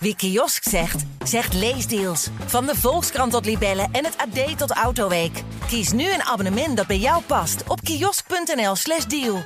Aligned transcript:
Wie 0.00 0.16
kiosk 0.16 0.62
zegt, 0.62 1.04
zegt 1.24 1.54
leesdeals. 1.54 2.30
Van 2.46 2.66
de 2.66 2.74
Volkskrant 2.74 3.32
tot 3.32 3.44
Libellen 3.44 3.88
en 3.92 4.04
het 4.04 4.16
AD 4.16 4.58
tot 4.58 4.70
Autoweek. 4.70 5.42
Kies 5.66 5.92
nu 5.92 6.12
een 6.12 6.22
abonnement 6.22 6.76
dat 6.76 6.86
bij 6.86 6.98
jou 6.98 7.22
past 7.22 7.68
op 7.68 7.80
kiosk.nl/slash 7.80 9.04
deal. 9.04 9.42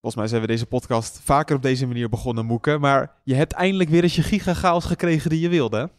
Volgens 0.00 0.14
mij 0.14 0.26
zijn 0.26 0.40
we 0.40 0.46
deze 0.46 0.66
podcast 0.66 1.20
vaker 1.24 1.56
op 1.56 1.62
deze 1.62 1.86
manier 1.86 2.08
begonnen, 2.08 2.46
Moeke. 2.46 2.78
Maar 2.78 3.14
je 3.24 3.34
hebt 3.34 3.52
eindelijk 3.52 3.90
weer 3.90 4.02
eens 4.02 4.14
je 4.14 4.22
gigachaos 4.22 4.84
gekregen 4.84 5.30
die 5.30 5.40
je 5.40 5.48
wilde. 5.48 5.90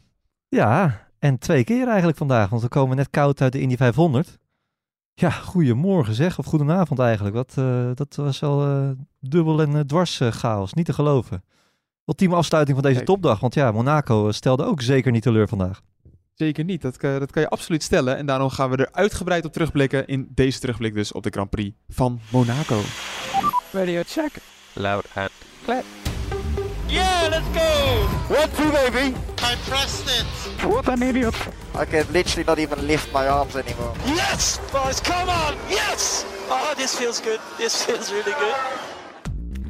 Ja, 0.47 1.07
en 1.19 1.37
twee 1.37 1.63
keer 1.63 1.87
eigenlijk 1.87 2.17
vandaag, 2.17 2.49
want 2.49 2.61
we 2.61 2.67
komen 2.67 2.97
net 2.97 3.09
koud 3.09 3.41
uit 3.41 3.51
de 3.51 3.59
Indy 3.59 3.77
500. 3.77 4.37
Ja, 5.13 5.29
goedemorgen 5.29 6.13
zeg, 6.13 6.39
of 6.39 6.45
goedenavond 6.45 6.99
eigenlijk. 6.99 7.35
Wat, 7.35 7.53
eh, 7.55 7.89
dat 7.93 8.15
was 8.15 8.39
wel 8.39 8.65
eh, 8.65 8.89
dubbel 9.19 9.61
en 9.61 9.75
eh, 9.75 9.81
dwars 9.81 10.19
eh, 10.19 10.31
chaos, 10.31 10.73
niet 10.73 10.85
te 10.85 10.93
geloven. 10.93 11.43
Ultieme 12.11 12.35
afsluiting 12.35 12.75
van 12.77 12.83
deze 12.85 12.95
Kijk. 13.03 13.09
topdag, 13.09 13.39
want 13.39 13.53
ja, 13.53 13.71
Monaco 13.71 14.27
eh, 14.27 14.33
stelde 14.33 14.65
ook 14.65 14.81
zeker 14.81 15.11
niet 15.11 15.23
teleur 15.23 15.47
vandaag. 15.47 15.81
Zeker 16.33 16.63
niet, 16.63 16.81
dat, 16.81 16.97
kan- 16.97 17.19
dat 17.19 17.31
kan 17.31 17.41
je 17.41 17.49
absoluut 17.49 17.83
stellen. 17.83 18.17
En 18.17 18.25
daarom 18.25 18.49
gaan 18.49 18.69
we 18.69 18.75
er 18.77 18.89
uitgebreid 18.91 19.45
op 19.45 19.53
terugblikken 19.53 20.07
in 20.07 20.27
deze 20.33 20.59
terugblik 20.59 20.93
dus 20.93 21.11
op 21.11 21.23
de 21.23 21.29
Grand 21.29 21.49
Prix 21.49 21.75
van 21.89 22.19
Monaco. 22.31 22.79
Radio 23.71 24.01
check. 24.05 24.31
Loud 24.73 25.05
and 25.13 25.29
clear. 25.63 25.83
Yeah, 26.87 27.29
let's 27.29 27.45
go! 27.53 27.99
One, 28.35 28.47
two, 28.55 28.71
baby. 28.71 29.13
I 29.41 29.55
pressed 29.69 30.07
it. 30.19 30.61
What 30.69 30.87
an 30.87 31.01
idiot. 31.01 31.35
I 31.81 31.85
can 31.85 32.03
literally 32.11 32.43
not 32.45 32.57
even 32.57 32.85
lift 32.85 33.11
my 33.13 33.27
arms 33.27 33.55
anymore. 33.55 33.91
Yes, 34.05 34.59
boys, 34.71 35.01
come 35.01 35.29
on! 35.29 35.53
Yes! 35.69 36.25
Oh, 36.49 36.73
this 36.75 36.95
feels 36.95 37.21
good. 37.21 37.39
This 37.57 37.83
feels 37.83 38.09
really 38.11 38.33
good. 38.39 38.55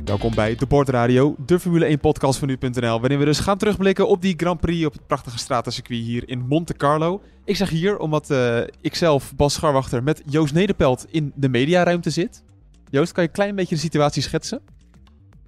Welkom 0.05 0.35
bij 0.35 0.55
De 0.55 0.65
Bord 0.65 0.89
Radio, 0.89 1.35
de 1.45 1.59
Formule 1.59 1.85
1 1.85 1.99
podcast 1.99 2.39
van 2.39 2.47
nu.nl. 2.47 2.99
Waarin 2.99 3.19
we 3.19 3.25
dus 3.25 3.39
gaan 3.39 3.57
terugblikken 3.57 4.07
op 4.07 4.21
die 4.21 4.33
Grand 4.37 4.59
Prix 4.59 4.85
op 4.85 4.93
het 4.93 5.07
prachtige 5.07 5.37
stratencircuit 5.37 5.99
hier 5.99 6.29
in 6.29 6.39
Monte 6.47 6.73
Carlo. 6.73 7.21
Ik 7.45 7.55
zeg 7.55 7.69
hier 7.69 7.97
omdat 7.97 8.29
eh 8.29 8.59
ik 8.81 8.95
zelf, 8.95 9.35
Bas 9.35 9.53
Scharwachter, 9.53 10.03
met 10.03 10.21
Joost 10.25 10.53
Nederpelt 10.53 11.05
in 11.09 11.31
de 11.35 11.49
mediaruimte 11.49 12.09
zit. 12.09 12.43
Joost, 12.89 13.11
kan 13.11 13.23
je 13.23 13.29
een 13.29 13.35
klein 13.35 13.55
beetje 13.55 13.75
de 13.75 13.81
situatie 13.81 14.21
schetsen? 14.21 14.61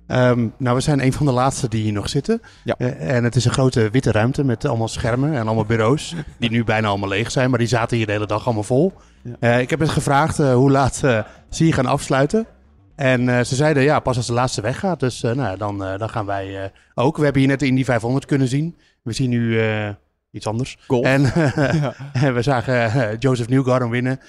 Ehm, 0.08 0.48
nou, 0.58 0.76
we 0.76 0.82
zijn 0.82 1.04
een 1.04 1.14
van 1.14 1.26
de 1.26 1.32
laatste 1.32 1.68
die 1.68 1.84
hier 1.84 1.94
nog 1.94 2.10
zitten. 2.10 2.42
Ja. 2.64 2.76
Eh, 2.78 3.16
en 3.16 3.24
het 3.24 3.36
is 3.36 3.46
een 3.46 3.52
grote 3.52 3.90
witte 3.90 4.12
ruimte 4.12 4.44
met 4.44 4.66
allemaal 4.66 4.88
schermen 4.88 5.34
en 5.34 5.46
allemaal 5.46 5.66
bureaus. 5.66 6.16
die 6.40 6.50
nu 6.50 6.64
bijna 6.64 6.88
allemaal 6.88 7.10
leeg 7.10 7.32
zijn, 7.32 7.50
maar 7.50 7.60
die 7.60 7.68
zaten 7.68 7.98
hier 7.98 8.06
de 8.06 8.12
hele 8.12 8.28
dag 8.28 8.46
allemaal 8.46 8.64
vol. 8.64 8.94
Ja. 9.24 9.36
Eh, 9.40 9.60
ik 9.60 9.70
heb 9.70 9.80
het 9.80 9.90
gevraagd 9.90 10.40
eh, 10.40 10.54
hoe 10.54 10.72
laat 10.72 11.02
eh, 11.04 11.20
ze 11.50 11.64
hier 11.64 11.74
gaan 11.74 11.86
afsluiten. 11.86 12.46
En 13.04 13.30
eh, 13.30 13.44
ze 13.44 13.56
zeiden 13.56 13.84
ja, 13.84 14.00
pas 14.00 14.18
als 14.18 14.28
de 14.28 14.34
laatste 14.34 14.62
weggaat. 14.62 15.00
Dus 15.00 15.24
eh, 15.24 15.32
nou, 15.32 15.58
dan, 15.58 15.84
eh, 15.84 15.98
dan 15.98 16.10
gaan 16.10 16.26
wij 16.26 16.72
ook. 16.94 17.18
We 17.18 17.24
hebben 17.24 17.42
hier 17.42 17.50
net 17.50 17.60
de 17.60 17.66
Indy 17.66 17.84
500 17.84 18.26
kunnen 18.26 18.48
zien. 18.48 18.78
We 19.02 19.14
zien 19.14 19.30
nu 19.30 19.60
iets 20.32 20.48
anders. 20.48 20.78
Golf. 20.88 21.06
En 21.06 21.22
Ja. 22.14 22.34
we 22.34 22.42
zagen 22.42 23.18
Joseph 23.18 23.50
Newgarden 23.50 23.90
winnen. 23.90 24.20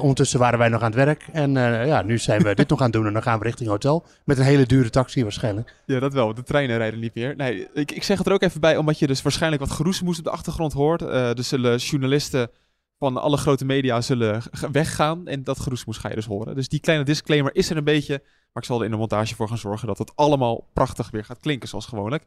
Ondertussen 0.00 0.38
waren 0.38 0.58
wij 0.58 0.68
nog 0.68 0.80
aan 0.82 0.92
het 0.92 1.04
werk. 1.04 1.26
En 1.32 1.52
ja, 1.86 2.02
nu 2.02 2.18
zijn 2.18 2.42
we 2.42 2.54
dit 2.54 2.68
nog 2.68 2.78
aan 2.78 2.84
het 2.84 2.94
doen. 2.94 3.06
En 3.06 3.12
dan 3.12 3.22
gaan 3.22 3.38
we 3.38 3.44
richting 3.44 3.68
hotel. 3.68 4.04
Met 4.24 4.38
een 4.38 4.44
hele 4.44 4.66
dure 4.66 4.90
taxi 4.90 5.22
waarschijnlijk. 5.22 5.74
Ja, 5.86 6.00
dat 6.00 6.12
wel. 6.12 6.34
De 6.34 6.42
treinen 6.42 6.76
rijden 6.76 7.00
niet 7.00 7.14
meer. 7.14 7.36
Nee, 7.36 7.68
ik, 7.74 7.92
ik 7.92 8.02
zeg 8.02 8.18
het 8.18 8.26
er 8.26 8.32
ook 8.32 8.42
even 8.42 8.60
bij, 8.60 8.76
omdat 8.76 8.98
je 8.98 9.06
dus 9.06 9.22
waarschijnlijk 9.22 9.62
wat 9.62 9.70
geroezemoes 9.70 10.18
op 10.18 10.24
de 10.24 10.30
achtergrond 10.30 10.72
hoort. 10.72 11.02
Eh 11.02 11.38
er 11.38 11.44
zullen 11.44 11.76
journalisten 11.76 12.50
van 12.98 13.16
alle 13.16 13.36
grote 13.36 13.64
media 13.64 14.00
zullen 14.00 14.42
weggaan 14.72 15.26
en 15.26 15.44
dat 15.44 15.60
geroezemoes 15.60 15.98
ga 15.98 16.08
je 16.08 16.14
dus 16.14 16.26
horen. 16.26 16.54
Dus 16.54 16.68
die 16.68 16.80
kleine 16.80 17.04
disclaimer 17.04 17.54
is 17.54 17.70
er 17.70 17.76
een 17.76 17.84
beetje, 17.84 18.18
maar 18.22 18.62
ik 18.62 18.64
zal 18.64 18.78
er 18.78 18.84
in 18.84 18.90
de 18.90 18.96
montage 18.96 19.34
voor 19.34 19.48
gaan 19.48 19.58
zorgen 19.58 19.86
dat 19.86 19.98
het 19.98 20.16
allemaal 20.16 20.70
prachtig 20.72 21.10
weer 21.10 21.24
gaat 21.24 21.40
klinken 21.40 21.68
zoals 21.68 21.86
gewoonlijk. 21.86 22.24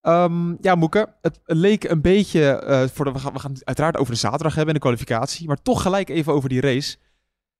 Ehm, 0.00 0.54
ja, 0.60 0.74
Moeke, 0.74 1.14
het 1.20 1.40
leek 1.44 1.84
een 1.84 2.00
beetje, 2.00 2.50
eh, 2.50 2.88
voor 2.88 3.12
we, 3.12 3.18
gaan, 3.18 3.32
we 3.32 3.38
gaan 3.38 3.52
het 3.52 3.64
uiteraard 3.64 3.96
over 3.96 4.12
de 4.12 4.18
zaterdag 4.18 4.54
hebben 4.54 4.74
en 4.74 4.80
de 4.80 4.86
kwalificatie, 4.86 5.46
maar 5.46 5.62
toch 5.62 5.82
gelijk 5.82 6.08
even 6.08 6.32
over 6.32 6.48
die 6.48 6.60
race. 6.60 6.96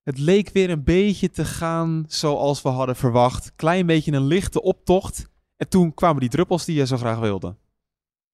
Het 0.03 0.19
leek 0.19 0.51
weer 0.53 0.71
een 0.71 0.85
beetje 0.85 1.31
te 1.31 1.45
gaan 1.45 2.05
zoals 2.09 2.63
we 2.63 2.69
hadden 2.69 2.97
verwacht. 2.97 3.53
Klein 3.57 3.87
beetje 3.87 4.13
een 4.13 4.27
lichte 4.27 4.63
optocht. 4.63 5.29
En 5.57 5.69
toen 5.69 5.95
kwamen 5.95 6.21
die 6.21 6.29
druppels 6.29 6.65
die 6.65 6.77
je 6.77 6.87
zo 6.87 6.97
graag 6.97 7.19
wilde. 7.19 7.57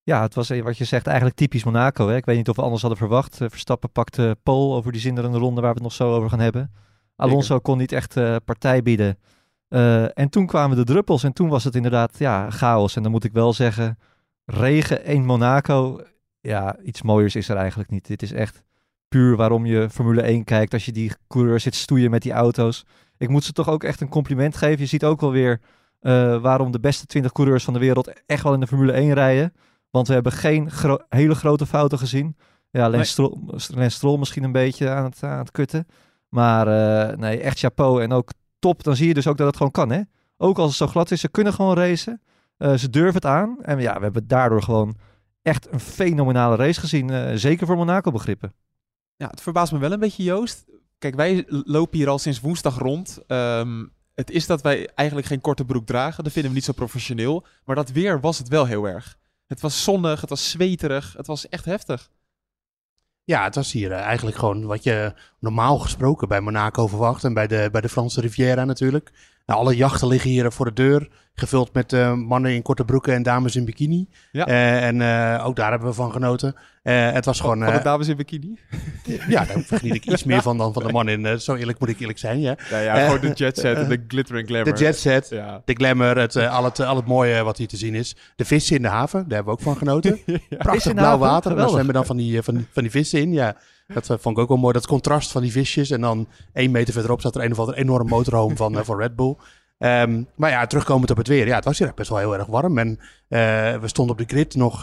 Ja, 0.06 0.22
het 0.22 0.34
was 0.34 0.50
eh, 0.50 0.62
wat 0.62 0.78
je 0.78 0.84
zegt 0.84 1.06
eigenlijk 1.06 1.37
typisch 1.37 1.65
Monaco. 1.65 2.09
Hè? 2.09 2.17
Ik 2.17 2.25
weet 2.25 2.37
niet 2.37 2.49
of 2.49 2.56
we 2.56 2.62
anders 2.62 2.81
hadden 2.81 3.00
verwacht. 3.00 3.41
Eh, 3.41 3.49
Verstappen 3.49 3.91
pakte 3.91 4.37
pole 4.43 4.75
over 4.75 4.93
die 4.93 5.00
zinderende 5.00 5.39
ronde 5.39 5.61
waar 5.61 5.71
we 5.71 5.77
het 5.77 5.83
nog 5.83 5.93
zo 5.93 6.15
over 6.15 6.31
gaan 6.31 6.41
hebben. 6.41 6.71
Alonso 7.17 7.59
kon 7.59 7.78
niet 7.78 7.93
echt 7.93 8.16
eh, 8.16 8.37
partij 8.45 8.83
bieden. 8.83 9.19
Eh, 9.69 10.19
en 10.19 10.28
toen 10.28 10.47
kwamen 10.47 10.77
de 10.77 10.84
druppels 10.84 11.25
en 11.25 11.33
toen 11.33 11.49
was 11.49 11.65
het 11.65 11.75
inderdaad 11.75 12.19
ja, 12.19 12.50
chaos. 12.50 12.97
En 12.97 13.03
dan 13.03 13.11
moet 13.11 13.25
ik 13.25 13.33
wel 13.33 13.53
zeggen, 13.53 13.99
regen 14.45 15.05
in 15.05 15.25
Monaco, 15.25 16.00
ja, 16.41 16.78
iets 16.78 17.03
mooiers 17.03 17.37
is 17.37 17.49
er 17.49 17.56
eigenlijk 17.56 17.91
niet. 17.91 18.06
Dit 18.06 18.22
is 18.22 18.33
echt 18.33 18.62
puur 19.09 19.37
waarom 19.37 19.66
je 19.66 19.91
Formule 19.91 20.22
1 20.22 20.45
kijkt 20.45 20.72
als 20.72 20.84
je 20.84 20.93
die 20.93 21.12
coureurs 21.28 21.62
zit 21.62 21.75
stoeien 21.75 22.11
met 22.11 22.22
die 22.22 22.33
auto's. 22.33 22.84
Ik 23.19 23.28
moet 23.28 23.45
ze 23.45 23.53
toch 23.53 23.69
ook 23.69 23.84
echt 23.84 24.00
een 24.00 24.09
compliment 24.09 24.56
geven. 24.56 24.81
Je 24.81 24.87
ziet 24.87 25.05
ook 25.05 25.21
wel 25.21 25.31
weer 25.31 25.61
eh, 26.00 26.41
waarom 26.41 26.71
de 26.71 26.81
beste 26.81 27.06
20 27.06 27.33
coureurs 27.33 27.65
van 27.65 27.72
de 27.75 27.81
wereld 27.81 28.12
echt 28.27 28.43
wel 28.43 28.55
in 28.55 28.61
de 28.61 28.66
Formule 28.66 28.93
1 28.93 29.12
rijden. 29.12 29.53
Want 29.91 30.06
we 30.08 30.14
hebben 30.14 30.32
geen 30.32 30.70
gro- 30.70 31.04
hele 31.08 31.34
grote 31.34 31.66
fouten 31.66 31.98
gezien. 31.98 32.36
Ja. 32.70 33.04
Stroll, 33.12 33.36
Lance 33.74 33.97
Stroll 33.97 34.19
misschien 34.19 34.44
een 34.44 34.52
beetje 34.52 34.88
aan 34.91 35.04
het, 35.04 35.22
aan 35.22 35.38
het 35.38 35.50
kutten. 35.50 35.86
Maar 36.28 36.66
eh, 36.69 37.16
nee, 37.16 37.41
echt 37.41 37.58
chapeau 37.58 38.02
en 38.02 38.12
ook 38.12 38.30
top. 38.58 38.82
Dan 38.82 38.97
zie 38.97 39.08
je 39.08 39.14
dus 39.14 39.26
ook 39.26 39.36
dat 39.36 39.47
het 39.47 39.56
gewoon 39.56 39.72
kan, 39.72 39.91
hè? 39.91 40.00
Ook 40.36 40.58
als 40.58 40.66
het 40.69 40.76
zo 40.76 40.86
glad 40.86 41.10
is, 41.10 41.20
ze 41.20 41.28
kunnen 41.28 41.52
gewoon 41.52 41.76
racen. 41.76 42.22
Eh, 42.56 42.74
ze 42.74 42.91
durven 42.91 43.14
het 43.14 43.24
aan. 43.26 43.56
En 43.62 43.80
ja, 43.80 43.97
we 43.97 44.02
hebben 44.02 44.26
daardoor 44.26 44.62
gewoon 44.62 44.97
echt 45.42 45.72
een 45.72 45.80
fenomenale 45.80 46.56
race 46.56 46.80
gezien. 46.80 47.10
eh, 47.10 47.34
zeker 47.34 47.66
voor 47.66 47.76
Monaco 47.76 48.10
begrippen. 48.10 48.53
Ja, 49.16 49.28
het 49.28 49.41
verbaast 49.41 49.72
me 49.72 49.78
wel 49.78 49.92
een 49.92 50.00
beetje, 50.00 50.22
Joost. 50.22 50.64
Kijk, 50.98 51.14
wij 51.14 51.44
lopen 51.48 51.98
hier 51.98 52.08
al 52.08 52.18
sinds 52.18 52.41
woensdag 52.41 52.78
rond. 52.78 53.18
Ehm, 53.26 53.84
het 54.14 54.30
is 54.30 54.47
dat 54.47 54.62
wij 54.62 54.88
eigenlijk 54.94 55.28
geen 55.28 55.41
korte 55.41 55.64
broek 55.64 55.86
dragen. 55.86 56.24
Dat 56.24 56.32
vinden 56.32 56.50
we 56.50 56.56
niet 56.56 56.66
zo 56.66 56.72
professioneel. 56.72 57.44
Maar 57.64 57.76
dat 57.76 57.91
weer 57.91 58.20
was 58.20 58.38
het 58.38 58.48
wel 58.48 58.64
heel 58.66 58.88
erg. 58.88 59.16
Het 59.47 59.61
was 59.61 59.83
zonnig, 59.83 60.21
het 60.21 60.31
was 60.31 60.51
zweterig, 60.51 61.15
het 61.17 61.27
was 61.27 61.49
echt 61.49 61.65
heftig. 61.65 62.11
Ja, 63.25 63.45
het 63.45 63.55
was 63.55 63.73
hier 63.73 63.93
eh, 63.93 64.01
eigenlijk 64.01 64.37
gewoon 64.37 64.67
wat 64.67 64.83
je 64.83 65.15
normaal 65.39 65.79
gesproken 65.79 66.29
bij 66.29 66.41
Monaco 66.41 66.87
verwacht. 66.87 67.25
En 67.25 67.34
bij 67.34 67.47
de, 67.47 67.69
bij 67.73 67.81
de 67.81 67.89
Franse 67.89 68.21
Riviera 68.21 68.65
natuurlijk. 68.65 69.12
Nou, 69.47 69.61
alle 69.61 69.77
jachten 69.77 70.09
liggen 70.09 70.31
hier 70.31 70.53
voor 70.53 70.65
de 70.65 70.73
deur. 70.73 71.09
Gevuld 71.34 71.73
met 71.73 71.93
eh, 71.93 72.12
mannen 72.12 72.55
in 72.55 72.62
korte 72.62 72.84
broeken 72.84 73.15
en 73.15 73.23
dames 73.23 73.57
in 73.57 73.65
bikini. 73.65 74.09
Ja. 74.33 74.47
Eh, 74.47 74.87
en 74.87 75.01
eh, 75.01 75.47
ook 75.47 75.57
daar 75.57 75.71
hebben 75.71 75.89
we 75.89 75.95
van 75.95 76.12
genoten. 76.12 76.55
Eh, 76.83 77.12
het 77.12 77.25
was 77.25 77.41
gewoon... 77.41 77.65
Van 77.65 77.73
de 77.73 77.83
dames 77.83 78.09
in 78.09 78.17
bikini. 78.17 78.59
ja, 79.29 79.45
daar 79.45 79.62
geniet 79.67 79.95
ik 79.95 80.07
iets 80.07 80.25
meer 80.25 80.43
van 80.43 80.59
dan 80.59 80.73
van 80.73 80.83
de 80.87 80.93
man 80.93 81.09
in. 81.09 81.41
zo 81.41 81.55
eerlijk 81.55 81.79
moet 81.79 81.89
ik 81.89 82.01
eerlijk 82.01 82.19
zijn, 82.19 82.41
ja. 82.41 82.57
Ja, 82.71 82.79
ja, 82.79 83.05
gewoon 83.05 83.21
de 83.21 83.33
jet 83.33 83.59
set 83.59 83.77
en 83.77 83.89
de 83.89 84.05
glitter 84.09 84.37
en 84.37 84.47
glamour. 84.47 84.75
De 84.75 84.81
jet 84.84 84.99
set. 84.99 85.29
Ja. 85.31 85.63
De 85.65 85.73
glamour, 85.75 86.19
het, 86.19 86.37
eh, 86.37 86.57
al, 86.57 86.65
het, 86.65 86.81
al 86.81 86.97
het 86.97 87.07
mooie 87.07 87.43
wat 87.43 87.57
hier 87.59 87.69
te 87.69 87.77
zien 87.77 87.95
is. 87.95 88.17
De 88.37 88.45
vissen 88.45 88.77
in 88.77 88.83
de 88.83 88.89
haven, 88.89 89.19
daar 89.28 89.34
hebben 89.37 89.55
we 89.55 89.61
ook 89.61 89.65
van 89.65 89.77
genoten. 89.77 90.19
Prachtig 90.59 90.93
blauw 90.95 91.05
haven, 91.07 91.19
water. 91.19 91.51
En 91.51 91.57
daar 91.57 91.69
zwemmen 91.69 91.95
dan 91.95 92.07
van 92.07 92.17
die, 92.17 92.43
van, 92.43 92.55
die- 92.57 92.67
van 92.73 92.83
die 92.83 92.93
vissen 92.93 93.21
in. 93.21 93.33
Ja, 93.33 93.57
dat 93.86 94.10
eh, 94.10 94.16
vond 94.19 94.36
ik 94.36 94.42
ook 94.42 94.48
wel 94.48 94.56
mooi. 94.56 94.72
Dat 94.72 94.86
contrast 94.86 95.32
van 95.32 95.42
die 95.42 95.52
visjes. 95.52 95.91
En 95.91 96.00
dan 96.00 96.26
één 96.52 96.70
meter 96.70 96.92
verderop 96.92 97.20
staat 97.20 97.34
er 97.34 97.44
een 97.44 97.52
of 97.52 97.58
ander 97.58 97.74
enorm 97.74 98.08
motorhome 98.08 98.56
van, 98.56 98.78
eh, 98.78 98.84
van 98.88 98.98
Red 98.98 99.16
Bull. 99.16 99.36
Ehm, 99.78 100.22
maar 100.34 100.50
ja, 100.50 100.66
terugkomend 100.66 101.10
op 101.10 101.16
het 101.16 101.28
weer. 101.28 101.47
Ja, 101.47 101.54
het 101.54 101.64
was 101.64 101.78
hier 101.78 101.86
echt 101.86 101.97
best 101.97 102.08
wel 102.08 102.19
heel 102.19 102.36
erg 102.36 102.47
warm. 102.47 102.78
En 102.78 102.98
eh, 103.28 103.38
we 103.78 103.88
stonden 103.88 104.19
op 104.19 104.28
de 104.28 104.34
grid 104.34 104.54
nog 104.54 104.80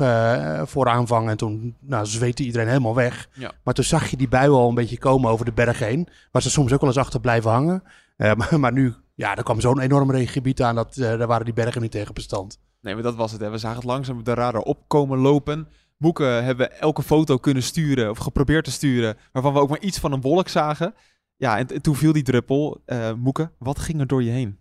voor 0.70 0.88
aanvang. 0.88 1.30
En 1.30 1.38
toen 1.38 1.76
nou, 1.80 2.06
zweette 2.06 2.44
iedereen 2.44 2.68
helemaal 2.68 2.96
weg. 2.96 3.30
Ja. 3.34 3.52
Maar 3.64 3.74
toen 3.74 3.84
zag 3.84 4.10
je 4.10 4.18
die 4.18 4.28
bui 4.28 4.50
al 4.50 4.70
een 4.70 4.76
beetje 4.76 4.98
komen 4.98 5.32
over 5.32 5.46
de 5.46 5.54
berg 5.54 5.80
heen. 5.80 6.08
Waar 6.32 6.42
ze 6.42 6.50
soms 6.50 6.74
ook 6.74 6.80
wel 6.80 6.90
eens 6.90 7.00
achter 7.00 7.20
blijven 7.20 7.52
hangen. 7.52 7.84
Maar, 8.38 8.60
maar 8.60 8.72
nu, 8.72 8.94
ja, 9.16 9.36
er 9.36 9.44
kwam 9.44 9.62
zo'n 9.62 9.80
enorm 9.80 10.12
regengebied 10.12 10.62
aan. 10.62 10.76
Dat, 10.76 10.96
daar 10.96 11.28
waren 11.28 11.46
die 11.46 11.54
bergen 11.54 11.82
niet 11.82 11.92
tegen 11.92 12.14
bestand. 12.14 12.60
Nee, 12.82 12.94
maar 12.94 13.04
dat 13.04 13.16
was 13.16 13.32
het. 13.32 13.42
Hè. 13.42 13.50
We 13.50 13.58
zagen 13.58 13.78
het 13.78 13.86
langzaam 13.86 14.18
op 14.18 14.26
de 14.26 14.34
radar 14.34 14.62
opkomen 14.62 15.18
lopen. 15.18 15.68
Boeken 16.04 16.44
hebben 16.44 16.80
elke 16.80 17.04
foto 17.04 17.38
kunnen 17.38 17.64
sturen, 17.64 18.10
of 18.10 18.18
geprobeerd 18.18 18.64
te 18.64 18.72
sturen, 18.72 19.18
waarvan 19.32 19.54
we 19.54 19.60
ook 19.60 19.70
maar 19.70 19.80
iets 19.80 20.00
van 20.00 20.12
een 20.12 20.22
wolk 20.22 20.48
zagen. 20.48 20.94
Ja, 21.36 21.58
en, 21.58 21.68
en 21.68 21.82
toen 21.82 21.96
viel 21.96 22.14
die 22.14 22.24
druppel. 22.24 22.82
Eh 22.86 23.14
Moeke, 23.14 23.52
wat 23.58 23.80
ging 23.80 24.00
er 24.00 24.08
door 24.08 24.24
je 24.24 24.32
heen? 24.32 24.58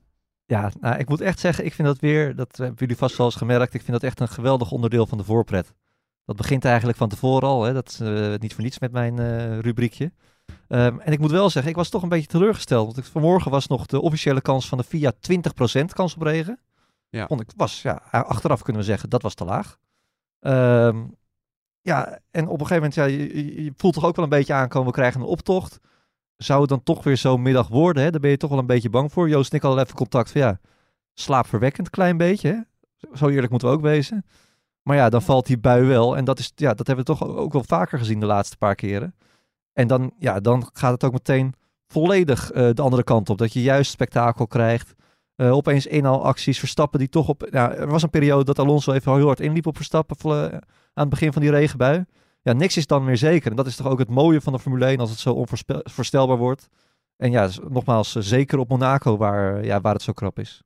Ja, 0.46 0.70
nou, 0.80 0.98
ik 0.98 1.08
moet 1.08 1.20
echt 1.20 1.40
zeggen, 1.40 1.64
ik 1.64 1.74
vind 1.74 1.88
dat 1.88 1.98
weer, 1.98 2.36
dat 2.36 2.56
hebben 2.56 2.76
jullie 2.78 2.96
vast 2.96 3.16
wel 3.16 3.26
eens 3.26 3.36
gemerkt, 3.36 3.74
ik 3.74 3.82
vind 3.82 3.92
dat 3.92 4.02
echt 4.02 4.20
een 4.20 4.28
geweldig 4.28 4.70
onderdeel 4.70 5.06
van 5.06 5.18
de 5.18 5.24
voorpret. 5.24 5.72
Dat 6.24 6.36
begint 6.36 6.64
eigenlijk 6.64 6.98
van 6.98 7.08
tevoren 7.08 7.48
al, 7.48 7.62
hè? 7.62 7.72
dat 7.72 7.88
is 7.88 8.00
eh, 8.00 8.38
niet 8.38 8.54
voor 8.54 8.62
niets 8.62 8.78
met 8.78 8.92
mijn 8.92 9.18
eh, 9.18 9.58
rubriekje. 9.58 10.12
Ehm, 10.68 10.98
en 10.98 11.12
ik 11.12 11.18
moet 11.18 11.30
wel 11.30 11.50
zeggen, 11.50 11.70
ik 11.70 11.76
was 11.76 11.88
toch 11.88 12.02
een 12.02 12.08
beetje 12.08 12.26
teleurgesteld, 12.26 12.84
want 12.84 12.98
ik, 12.98 13.04
vanmorgen 13.04 13.50
was 13.50 13.66
nog 13.66 13.86
de 13.86 14.00
officiële 14.00 14.40
kans 14.40 14.68
van 14.68 14.78
de 14.78 14.84
FIA 14.84 15.12
20% 15.80 15.84
kans 15.94 16.14
op 16.14 16.22
regen. 16.22 16.58
Ja. 17.08 17.26
Vond 17.26 17.40
ik, 17.40 17.50
was, 17.56 17.82
ja, 17.82 18.02
achteraf 18.10 18.62
kunnen 18.62 18.82
we 18.82 18.88
zeggen, 18.88 19.10
dat 19.10 19.22
was 19.22 19.34
te 19.34 19.44
laag. 19.44 19.78
Ehm, 20.40 21.04
ja, 21.82 22.18
en 22.30 22.48
op 22.48 22.60
een 22.60 22.66
gegeven 22.66 22.74
moment, 22.76 22.94
ja, 22.94 23.04
je, 23.04 23.62
je- 23.64 23.72
voelt 23.76 23.94
toch 23.94 24.04
ook 24.04 24.16
wel 24.16 24.24
een 24.24 24.30
beetje 24.30 24.52
aankomen, 24.52 24.88
we 24.88 24.94
krijgen 24.94 25.20
een 25.20 25.26
optocht. 25.26 25.80
Zou 26.36 26.60
het 26.60 26.68
dan 26.68 26.82
toch 26.82 27.04
weer 27.04 27.16
zo'n 27.16 27.42
middag 27.42 27.68
worden? 27.68 28.02
Hè? 28.02 28.10
Daar 28.10 28.20
ben 28.20 28.30
je 28.30 28.36
toch 28.36 28.50
wel 28.50 28.58
een 28.58 28.66
beetje 28.66 28.90
bang 28.90 29.12
voor. 29.12 29.28
Joost 29.28 29.50
en 29.50 29.56
ik 29.56 29.62
hadden 29.62 29.82
even 29.82 29.96
contact 29.96 30.30
van 30.30 30.40
ja, 30.40 30.60
slaapverwekkend 31.14 31.90
klein 31.90 32.16
beetje. 32.16 32.48
Hè? 32.48 32.58
Zo 33.16 33.28
eerlijk 33.28 33.50
moeten 33.50 33.68
we 33.68 33.74
ook 33.74 33.80
wezen. 33.80 34.24
Maar 34.82 34.96
ja, 34.96 35.08
dan 35.08 35.22
valt 35.22 35.46
die 35.46 35.58
bui 35.58 35.84
wel. 35.84 36.16
En 36.16 36.24
dat, 36.24 36.38
is, 36.38 36.52
ja, 36.54 36.74
dat 36.74 36.86
hebben 36.86 37.04
we 37.04 37.12
toch 37.16 37.28
ook 37.28 37.52
wel 37.52 37.64
vaker 37.64 37.98
gezien 37.98 38.20
de 38.20 38.26
laatste 38.26 38.56
paar 38.56 38.74
keren. 38.74 39.14
En 39.72 39.86
dan, 39.86 40.12
ja, 40.18 40.40
dan 40.40 40.70
gaat 40.72 40.92
het 40.92 41.04
ook 41.04 41.12
meteen 41.12 41.54
volledig 41.86 42.50
eh, 42.50 42.68
de 42.72 42.82
andere 42.82 43.04
kant 43.04 43.30
op. 43.30 43.38
Dat 43.38 43.52
je 43.52 43.62
juist 43.62 43.90
spektakel 43.90 44.46
krijgt. 44.46 44.94
Uh, 45.36 45.52
opeens 45.52 45.86
eenhaal 45.86 46.24
acties. 46.24 46.58
Verstappen 46.58 46.98
die 46.98 47.08
toch 47.08 47.28
op... 47.28 47.48
Ja, 47.50 47.74
er 47.74 47.86
was 47.88 48.02
een 48.02 48.10
periode 48.10 48.44
dat 48.44 48.58
Alonso 48.58 48.92
even 48.92 49.14
heel 49.14 49.26
hard 49.26 49.40
inliep 49.40 49.66
op 49.66 49.76
Verstappen 49.76 50.52
aan 50.52 50.60
het 50.94 51.08
begin 51.08 51.32
van 51.32 51.42
die 51.42 51.50
regenbui. 51.50 52.04
Ja, 52.42 52.52
niks 52.52 52.76
is 52.76 52.86
dan 52.86 53.04
meer 53.04 53.16
zeker. 53.16 53.50
En 53.50 53.56
dat 53.56 53.66
is 53.66 53.76
toch 53.76 53.86
ook 53.86 53.98
het 53.98 54.08
mooie 54.08 54.40
van 54.40 54.52
de 54.52 54.58
Formule 54.58 54.86
1 54.86 54.98
als 54.98 55.10
het 55.10 55.18
zo 55.18 55.32
onvoorstelbaar 55.32 56.36
wordt. 56.36 56.68
En 57.16 57.30
ja, 57.30 57.46
dus 57.46 57.58
nogmaals, 57.68 58.12
zeker 58.12 58.58
op 58.58 58.68
Monaco 58.68 59.16
waar, 59.16 59.64
ja, 59.64 59.80
waar 59.80 59.92
het 59.92 60.02
zo 60.02 60.12
krap 60.12 60.38
is. 60.38 60.62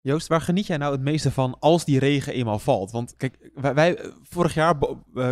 Joost, 0.00 0.28
waar 0.28 0.40
geniet 0.40 0.66
jij 0.66 0.76
nou 0.76 0.92
het 0.92 1.00
meeste 1.00 1.30
van 1.30 1.56
als 1.58 1.84
die 1.84 1.98
regen 1.98 2.32
eenmaal 2.32 2.58
valt? 2.58 2.90
Want 2.90 3.16
kijk, 3.16 3.50
wij, 3.54 4.12
vorig 4.22 4.54
jaar 4.54 4.78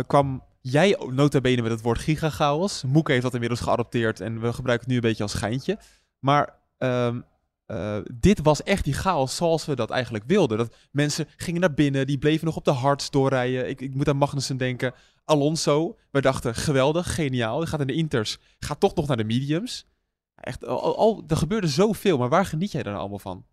kwam 0.07 0.43
jij 0.61 0.97
nota 1.09 1.41
bene 1.41 1.61
met 1.61 1.71
het 1.71 1.81
woord 1.81 1.99
gigachaos. 1.99 2.83
Moeke 2.83 3.11
heeft 3.11 3.23
dat 3.23 3.33
inmiddels 3.33 3.61
geadopteerd 3.61 4.19
en 4.19 4.41
we 4.41 4.53
gebruiken 4.53 4.87
het 4.87 4.87
nu 4.87 4.95
een 4.95 5.09
beetje 5.09 5.23
als 5.23 5.31
schijntje. 5.31 5.77
Maar 6.19 6.59
um, 6.77 7.23
uh, 7.71 7.97
dit 8.13 8.39
was 8.41 8.63
echt 8.63 8.83
die 8.83 8.93
chaos 8.93 9.35
zoals 9.35 9.65
we 9.65 9.75
dat 9.75 9.89
eigenlijk 9.89 10.23
wilden. 10.27 10.57
Dat 10.57 10.75
mensen 10.91 11.27
gingen 11.37 11.61
naar 11.61 11.73
binnen, 11.73 12.07
die 12.07 12.17
bleven 12.17 12.45
nog 12.45 12.55
op 12.55 12.65
de 12.65 12.71
hards 12.71 13.09
doorrijden. 13.09 13.69
Ik, 13.69 13.81
ik 13.81 13.95
moet 13.95 14.07
aan 14.07 14.17
Magnussen 14.17 14.57
denken. 14.57 14.93
Alonso, 15.25 15.97
we 16.11 16.21
dachten 16.21 16.55
geweldig, 16.55 17.15
geniaal. 17.15 17.59
Die 17.59 17.67
gaat 17.67 17.79
in 17.79 17.87
de 17.87 17.93
inters, 17.93 18.37
gaat 18.59 18.79
toch 18.79 18.95
nog 18.95 19.07
naar 19.07 19.17
de 19.17 19.23
mediums. 19.23 19.87
Echt, 20.35 20.65
al, 20.65 20.97
al, 20.97 21.23
er 21.27 21.37
gebeurde 21.37 21.67
zoveel, 21.67 22.17
maar 22.17 22.29
waar 22.29 22.45
geniet 22.45 22.71
jij 22.71 22.81
nou 22.81 22.97
allemaal 22.97 23.19
van? 23.19 23.45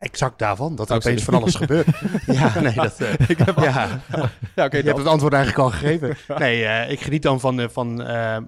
Exact 0.00 0.38
daarvan. 0.38 0.76
Dat 0.76 0.90
er 0.90 0.96
oh, 0.96 1.00
opeens 1.04 1.22
van 1.22 1.34
alles 1.34 1.54
gebeurt. 1.54 1.86
ja, 2.26 2.60
nee, 2.60 2.74
dat... 2.86 3.00
Uh, 3.00 3.12
ik 3.28 3.38
heb 3.38 3.58
ja. 3.58 4.00
ja 4.54 4.64
okay, 4.64 4.80
je 4.80 4.86
hebt 4.86 4.98
het 4.98 5.06
antwoord 5.06 5.32
eigenlijk 5.32 5.64
al 5.64 5.70
gegeven. 5.70 6.16
Nee, 6.38 6.62
uh, 6.62 6.90
ik 6.90 7.00
geniet 7.00 7.22
dan 7.22 7.40
van... 7.40 7.60
Uh, 7.60 7.68
van 7.68 7.94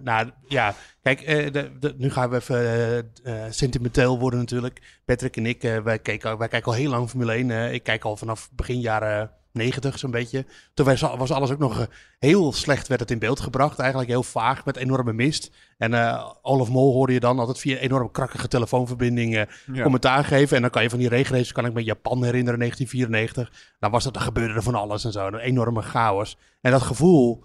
nou, 0.03 0.31
ja, 0.49 0.75
kijk, 1.03 1.27
de, 1.27 1.71
de, 1.81 1.95
nu 1.97 2.11
gaan 2.11 2.31
we 2.31 2.37
even 2.37 3.55
sentimenteel 3.55 4.19
worden 4.19 4.39
natuurlijk. 4.39 5.01
Patrick 5.05 5.37
en 5.37 5.47
ik, 5.47 5.63
wij, 5.85 5.99
kijken, 5.99 6.39
wij 6.39 6.49
kijken 6.49 6.73
al 6.73 6.79
heel 6.79 6.91
lang 6.91 7.09
Formule 7.09 7.33
1. 7.33 7.73
ik 7.73 7.83
kijk 7.83 8.05
al 8.05 8.17
vanaf 8.17 8.51
begin 8.53 8.81
jaren 8.81 9.31
90 9.53 9.99
zo'n 9.99 10.11
beetje. 10.11 10.47
Toen 10.75 10.87
was 11.17 11.31
alles 11.31 11.51
ook 11.51 11.59
nog 11.59 11.89
heel 12.19 12.53
slecht 12.53 12.89
werd 12.89 13.01
het 13.01 13.11
in 13.11 13.19
beeld 13.19 13.41
gebracht. 13.41 13.79
Eigenlijk 13.79 14.11
heel 14.11 14.23
vaag 14.23 14.65
met 14.65 14.77
enorme 14.77 15.13
mist. 15.13 15.51
En 15.79 15.93
uh, 15.93 16.31
Olaf 16.43 16.69
Mol 16.69 16.93
hoorde 16.93 17.13
je 17.13 17.21
dan 17.21 17.39
altijd 17.39 17.59
via 17.59 17.77
enorm 17.77 18.11
krakkige 18.11 18.49
telefoonverbindingen 18.49 19.49
commentaar 19.83 20.25
geven. 20.25 20.57
En 20.57 20.63
dan 20.63 20.71
kan 20.71 20.83
je 20.83 20.91
van 20.91 20.99
die 20.99 21.09
regenraces, 21.09 21.53
kan 21.53 21.67
ik 21.67 21.73
me 21.73 21.85
Japan 21.85 22.25
herinneren, 22.25 22.59
1994. 22.59 23.75
Dan 23.79 23.91
was 23.91 24.05
dat, 24.05 24.15
dan 24.15 24.23
gebeurde 24.23 24.55
er 24.55 24.63
van 24.63 24.75
alles 24.75 25.05
en 25.05 25.13
zo. 25.13 25.27
Een 25.27 25.39
enorme 25.39 25.83
chaos. 25.83 26.39
En 26.61 26.71
dat 26.71 26.83
gevoel 26.83 27.45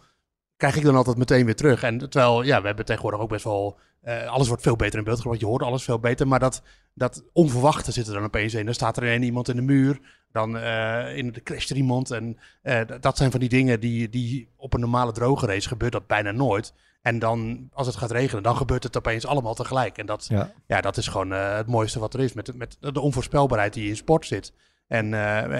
krijg 0.57 0.75
ik 0.75 0.83
dan 0.83 0.95
altijd 0.95 1.17
meteen 1.17 1.45
weer 1.45 1.55
terug. 1.55 1.83
En 1.83 1.97
terwijl, 1.97 2.41
ja, 2.41 2.61
we 2.61 2.67
hebben 2.67 2.85
tegenwoordig 2.85 3.19
ook 3.19 3.29
best 3.29 3.43
wel... 3.43 3.79
Uh, 4.03 4.27
alles 4.27 4.47
wordt 4.47 4.63
veel 4.63 4.75
beter 4.75 4.97
in 4.97 5.03
beeld 5.03 5.19
gebracht. 5.19 5.39
Je 5.39 5.45
hoort 5.45 5.61
alles 5.61 5.83
veel 5.83 5.99
beter. 5.99 6.27
Maar 6.27 6.39
dat, 6.39 6.61
dat 6.93 7.23
onverwachte 7.33 7.91
zit 7.91 8.07
er 8.07 8.13
dan 8.13 8.23
opeens 8.23 8.53
in. 8.53 8.65
Dan 8.65 8.73
staat 8.73 8.97
er 8.97 9.03
een 9.03 9.23
iemand 9.23 9.49
in 9.49 9.55
de 9.55 9.61
muur. 9.61 9.99
Dan 10.37 10.55
uh, 10.55 11.17
in 11.17 11.31
de 11.31 11.43
crasht 11.43 11.69
er 11.69 11.75
iemand. 11.75 12.11
En 12.11 12.37
uh, 12.63 12.81
dat 12.99 13.17
zijn 13.17 13.31
van 13.31 13.39
die 13.39 13.49
dingen 13.49 13.79
die, 13.79 14.09
die 14.09 14.49
op 14.55 14.73
een 14.73 14.79
normale 14.79 15.11
droge 15.11 15.45
race 15.45 15.67
gebeurt 15.67 15.91
dat 15.91 16.07
bijna 16.07 16.31
nooit. 16.31 16.73
En 17.01 17.19
dan, 17.19 17.69
als 17.73 17.87
het 17.87 17.95
gaat 17.95 18.11
regenen, 18.11 18.43
dan 18.43 18.57
gebeurt 18.57 18.83
het 18.83 18.97
opeens 18.97 19.25
allemaal 19.25 19.53
tegelijk. 19.53 19.97
En 19.97 20.05
dat, 20.05 20.25
ja. 20.29 20.51
ja 20.67 20.81
dat 20.81 20.97
is 20.97 21.07
gewoon 21.07 21.31
uh, 21.31 21.55
het 21.55 21.67
mooiste 21.67 21.99
wat 21.99 22.13
er 22.13 22.19
is. 22.19 22.33
Met, 22.33 22.55
met 22.55 22.77
de 22.79 22.99
onvoorspelbaarheid 22.99 23.73
die 23.73 23.89
in 23.89 23.95
sport 23.95 24.25
zit. 24.25 24.53
En, 24.87 25.13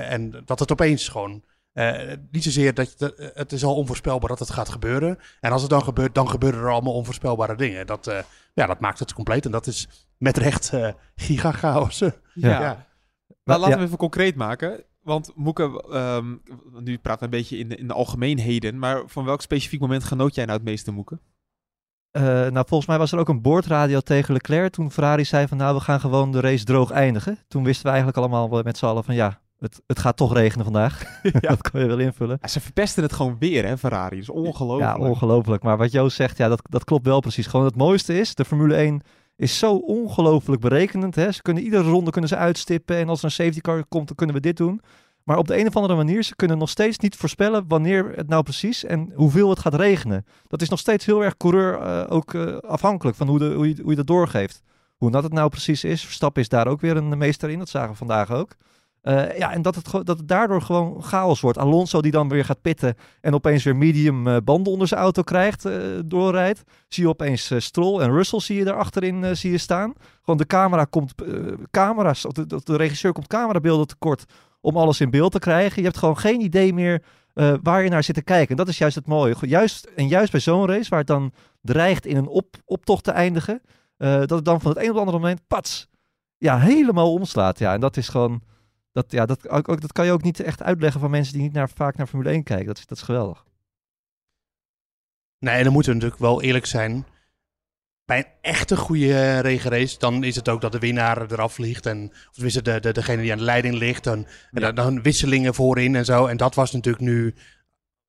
en 0.04 0.42
dat 0.46 0.60
het 0.60 0.72
opeens 0.72 1.08
gewoon. 1.08 1.44
Niet 2.32 2.44
zozeer 2.44 2.74
dat 2.74 2.96
je, 2.98 3.32
het 3.34 3.52
is 3.52 3.64
al 3.64 3.76
onvoorspelbaar 3.76 4.30
dat 4.30 4.40
het 4.40 4.50
gaat 4.50 4.70
gebeuren. 4.70 5.20
En 5.40 5.52
als 5.52 5.62
het 5.62 5.70
dan 5.70 5.84
gebeurt, 5.84 6.16
dan 6.16 6.30
gebeuren 6.30 6.60
er 6.60 6.72
allemaal 6.72 6.94
onvoorspelbare 6.94 7.56
dingen. 7.56 7.88
Dat, 7.88 8.12
ja, 8.54 8.66
dat 8.66 8.80
maakt 8.80 9.00
het 9.00 9.14
compleet. 9.14 9.46
En 9.46 9.52
dat 9.52 9.68
is 9.68 9.88
met 10.18 10.38
recht 10.38 10.72
uh, 10.74 10.90
gigachaos. 11.16 12.00
ja. 12.00 12.12
ja. 12.34 12.87
Nou, 13.48 13.60
laten 13.60 13.78
we 13.80 13.86
even 13.86 13.98
concreet 13.98 14.36
maken. 14.36 14.84
Want 15.04 15.32
Moeke, 15.36 15.84
um, 15.94 16.42
nu 16.80 17.00
we 17.02 17.18
een 17.20 17.30
beetje 17.30 17.58
in 17.58 17.70
de, 17.70 17.76
in 17.76 17.88
de 17.88 17.94
algemeenheden. 17.94 18.80
Maar 18.80 19.04
van 19.06 19.26
welk 19.26 19.42
specifiek 19.42 19.80
moment 19.80 20.04
genoot 20.04 20.36
jij 20.36 20.46
nou 20.46 20.58
het 20.58 20.68
meeste, 20.68 20.92
Moeke? 20.92 21.20
Uh, 22.12 22.24
nou, 22.24 22.66
volgens 22.68 22.86
mij 22.86 22.98
was 22.98 23.12
er 23.12 23.20
ook 23.20 23.30
een 23.30 23.42
boordradio 23.42 24.00
tegen 24.00 24.34
Leclerc 24.34 24.74
toen 24.74 24.92
Ferrari 24.92 25.26
zei 25.26 25.48
van 25.48 25.58
nou, 25.58 25.76
we 25.76 25.82
gaan 25.82 26.00
gewoon 26.00 26.32
de 26.32 26.40
race 26.40 26.64
droog 26.64 26.92
eindigen. 26.92 27.38
Toen 27.48 27.64
wisten 27.64 27.84
we 27.84 27.90
eigenlijk 27.90 28.18
allemaal 28.18 28.62
met 28.64 28.78
z'n 28.78 28.86
allen 28.86 29.04
van 29.04 29.16
ja, 29.16 29.42
het, 29.60 29.82
het 29.88 30.00
gaat 30.00 30.18
toch 30.18 30.34
regenen 30.34 30.66
vandaag. 30.66 31.04
ja. 31.42 31.50
dat 31.50 31.72
kan 31.72 31.82
je 31.82 31.88
wel 31.88 32.00
invullen. 32.00 32.38
Ja, 32.42 32.48
ze 32.48 32.60
verpesten 32.60 33.04
het 33.04 33.14
gewoon 33.14 33.36
weer, 33.40 33.66
hè, 33.66 33.78
Ferrari. 33.78 34.16
Dat 34.16 34.24
is 34.24 34.30
ongelooflijk. 34.30 34.98
Ja, 34.98 35.08
ongelooflijk. 35.08 35.64
Maar 35.64 35.78
wat 35.78 35.92
Joost 35.92 36.16
zegt, 36.16 36.38
ja, 36.38 36.48
dat, 36.48 36.62
dat 36.70 36.84
klopt 36.84 37.06
wel 37.06 37.20
precies. 37.20 37.48
Gewoon 37.48 37.66
het 37.66 37.76
mooiste 37.76 38.20
is, 38.20 38.36
de 38.36 38.46
Formule 38.46 38.76
1 38.76 39.02
is 39.38 39.58
zo 39.58 39.76
ongelooflijk 39.76 40.62
berekenend. 40.62 41.16
Hè? 41.16 41.32
Ze 41.32 41.42
kunnen 41.42 41.64
iedere 41.64 41.90
ronde 41.90 42.12
kunnen 42.12 42.30
ze 42.30 42.36
uitstippen 42.36 42.98
en 42.98 43.10
als 43.10 43.20
er 43.20 43.26
een 43.26 43.32
safety 43.32 43.62
car 43.62 43.86
komt, 43.86 44.08
dan 44.08 44.16
kunnen 44.16 44.36
we 44.36 44.42
dit 44.42 44.58
doen. 44.58 44.82
Maar 45.24 45.38
op 45.38 45.48
de 45.48 45.60
een 45.60 45.68
of 45.68 45.76
andere 45.76 45.96
manier, 45.96 46.24
ze 46.24 46.36
kunnen 46.36 46.58
nog 46.58 46.70
steeds 46.70 46.98
niet 46.98 47.16
voorspellen 47.16 47.66
wanneer 47.68 48.12
het 48.16 48.28
nou 48.28 48.44
precies 48.44 48.84
en 48.84 49.12
hoeveel 49.16 49.50
het 49.50 49.60
gaat 49.60 49.74
regenen. 49.74 50.26
Dat 50.48 50.62
is 50.62 50.70
nog 50.70 50.80
steeds 50.80 51.06
heel 51.06 51.24
erg 51.24 51.38
coureur 51.38 51.82
uh, 51.82 52.04
ook 52.10 52.34
uh, 52.34 52.58
afhankelijk 52.58 53.18
van 53.18 53.28
hoe, 53.28 53.40
de, 53.40 53.54
hoe, 53.54 53.68
je, 53.68 53.82
hoe 53.82 53.90
je 53.90 53.96
dat 53.96 54.08
doorgeeft. 54.08 54.62
Hoe 54.98 55.12
dat 55.12 55.24
het 55.24 55.34
nou 55.34 55.50
precies 55.50 55.84
is. 55.84 56.04
Verstappen 56.06 56.42
is 56.42 56.50
daar 56.50 56.68
ook 56.68 56.82
weer 56.82 56.98
een 56.98 57.18
meester 57.18 57.50
in, 57.50 57.60
dat 57.60 57.70
zagen 57.70 57.92
we 57.92 57.96
vandaag 57.96 58.32
ook. 58.32 58.56
Uh, 59.08 59.38
ja, 59.38 59.52
en 59.52 59.62
dat 59.62 59.76
het, 59.76 59.92
dat 59.92 60.18
het 60.18 60.28
daardoor 60.28 60.62
gewoon 60.62 61.04
chaos 61.04 61.42
wordt. 61.42 61.58
Alonso 61.58 62.02
die 62.02 62.12
dan 62.12 62.30
weer 62.30 62.46
gaat 62.46 62.62
pitten 62.62 62.96
en 63.22 63.34
opeens 63.34 63.64
weer 63.64 63.76
medium 63.76 64.28
uh, 64.28 64.38
banden 64.44 64.74
onder 64.74 64.88
zijn 64.88 65.00
auto 65.00 65.22
krijgt, 65.22 65.66
uh, 65.66 65.74
doorrijdt. 66.06 66.64
Zie 66.88 67.04
je 67.04 67.10
opeens 67.10 67.52
Stroll 67.58 68.02
en 68.02 68.12
Russell 68.12 68.40
zie 68.40 68.58
je 68.58 68.64
daar 68.64 68.76
achterin 68.78 69.36
zie 69.36 69.52
je 69.52 69.58
staan. 69.58 69.94
Gewoon 70.22 70.38
de 70.38 70.46
camera 70.46 70.84
komt, 70.84 71.14
camera's, 71.72 72.26
of 72.26 72.32
de, 72.32 72.62
de, 72.64 72.76
regisseur 72.76 73.12
komt 73.12 73.28
camerabeelden 73.28 73.88
tekort 73.88 74.26
om 74.62 74.78
alles 74.78 75.02
in 75.02 75.10
beeld 75.10 75.32
te 75.32 75.40
krijgen. 75.40 75.78
Je 75.78 75.88
hebt 75.88 75.98
gewoon 75.98 76.18
geen 76.18 76.42
idee 76.42 76.74
meer 76.74 77.04
waar 77.62 77.84
je 77.84 77.90
naar 77.90 78.04
zit 78.04 78.16
te 78.16 78.22
kijken. 78.22 78.50
En 78.50 78.56
dat 78.56 78.68
is 78.68 78.78
juist 78.78 78.96
het 78.96 79.08
mooie. 79.08 79.36
Juist, 79.40 79.86
en 79.96 80.08
juist 80.08 80.32
bij 80.32 80.40
zo'n 80.40 80.68
race 80.68 80.90
waar 80.90 81.00
het 81.00 81.08
dan 81.08 81.32
dreigt 81.62 82.06
in 82.06 82.18
een 82.18 82.28
op, 82.28 82.56
optocht 82.66 83.04
te 83.04 83.12
eindigen, 83.12 83.62
dat 83.98 84.30
het 84.30 84.46
dan 84.46 84.62
van 84.62 84.72
het 84.72 84.80
een 84.80 84.90
op 84.90 84.96
het 84.96 85.00
andere 85.00 85.20
moment, 85.20 85.42
pats, 85.48 85.88
ja, 86.38 86.60
helemaal 86.60 87.14
omslaat. 87.14 87.60
Ja, 87.60 87.74
en 87.74 87.80
dat 87.80 87.98
is 87.98 88.10
gewoon 88.10 88.42
dat, 88.98 89.12
ja, 89.12 89.26
dat, 89.26 89.50
ook, 89.50 89.82
dat 89.82 89.92
kan 89.92 90.06
je 90.06 90.12
ook 90.12 90.24
niet 90.24 90.40
echt 90.40 90.64
uitleggen 90.64 91.00
van 91.00 91.10
mensen 91.10 91.34
die 91.34 91.42
niet 91.42 91.54
naar, 91.54 91.70
vaak 91.70 91.96
naar 91.96 92.08
Formule 92.08 92.30
1 92.30 92.44
kijken. 92.44 92.66
Dat 92.66 92.78
is, 92.78 92.86
dat 92.86 92.98
is 92.98 93.04
geweldig. 93.04 93.46
Nee, 95.40 95.64
dan 95.64 95.74
moeten 95.74 95.92
we 95.92 95.98
natuurlijk 95.98 96.24
wel 96.24 96.42
eerlijk 96.42 96.66
zijn. 96.66 97.06
Bij 98.06 98.18
een 98.18 98.32
echte 98.42 98.78
goede 98.78 99.40
regenrace, 99.40 100.00
dan 100.00 100.24
is 100.24 100.36
het 100.36 100.50
ook 100.50 100.62
dat 100.62 100.72
de 100.72 100.80
winnaar 100.80 101.32
eraf 101.32 101.54
vliegt. 101.54 101.86
En, 101.86 102.10
of 102.10 102.34
tenminste, 102.34 102.62
de, 102.62 102.80
de, 102.80 102.92
degene 102.92 103.22
die 103.22 103.32
aan 103.32 103.38
de 103.38 103.44
leiding 103.44 103.76
ligt. 103.76 104.08
En, 104.08 104.28
en 104.52 104.76
dan, 104.76 105.02
wisselingen 105.02 105.54
voorin 105.54 105.96
en 105.96 106.06
zo. 106.06 106.26
En 106.26 106.38
dat 106.38 106.56
was 106.56 106.72
natuurlijk 106.72 107.04
nu 107.04 107.36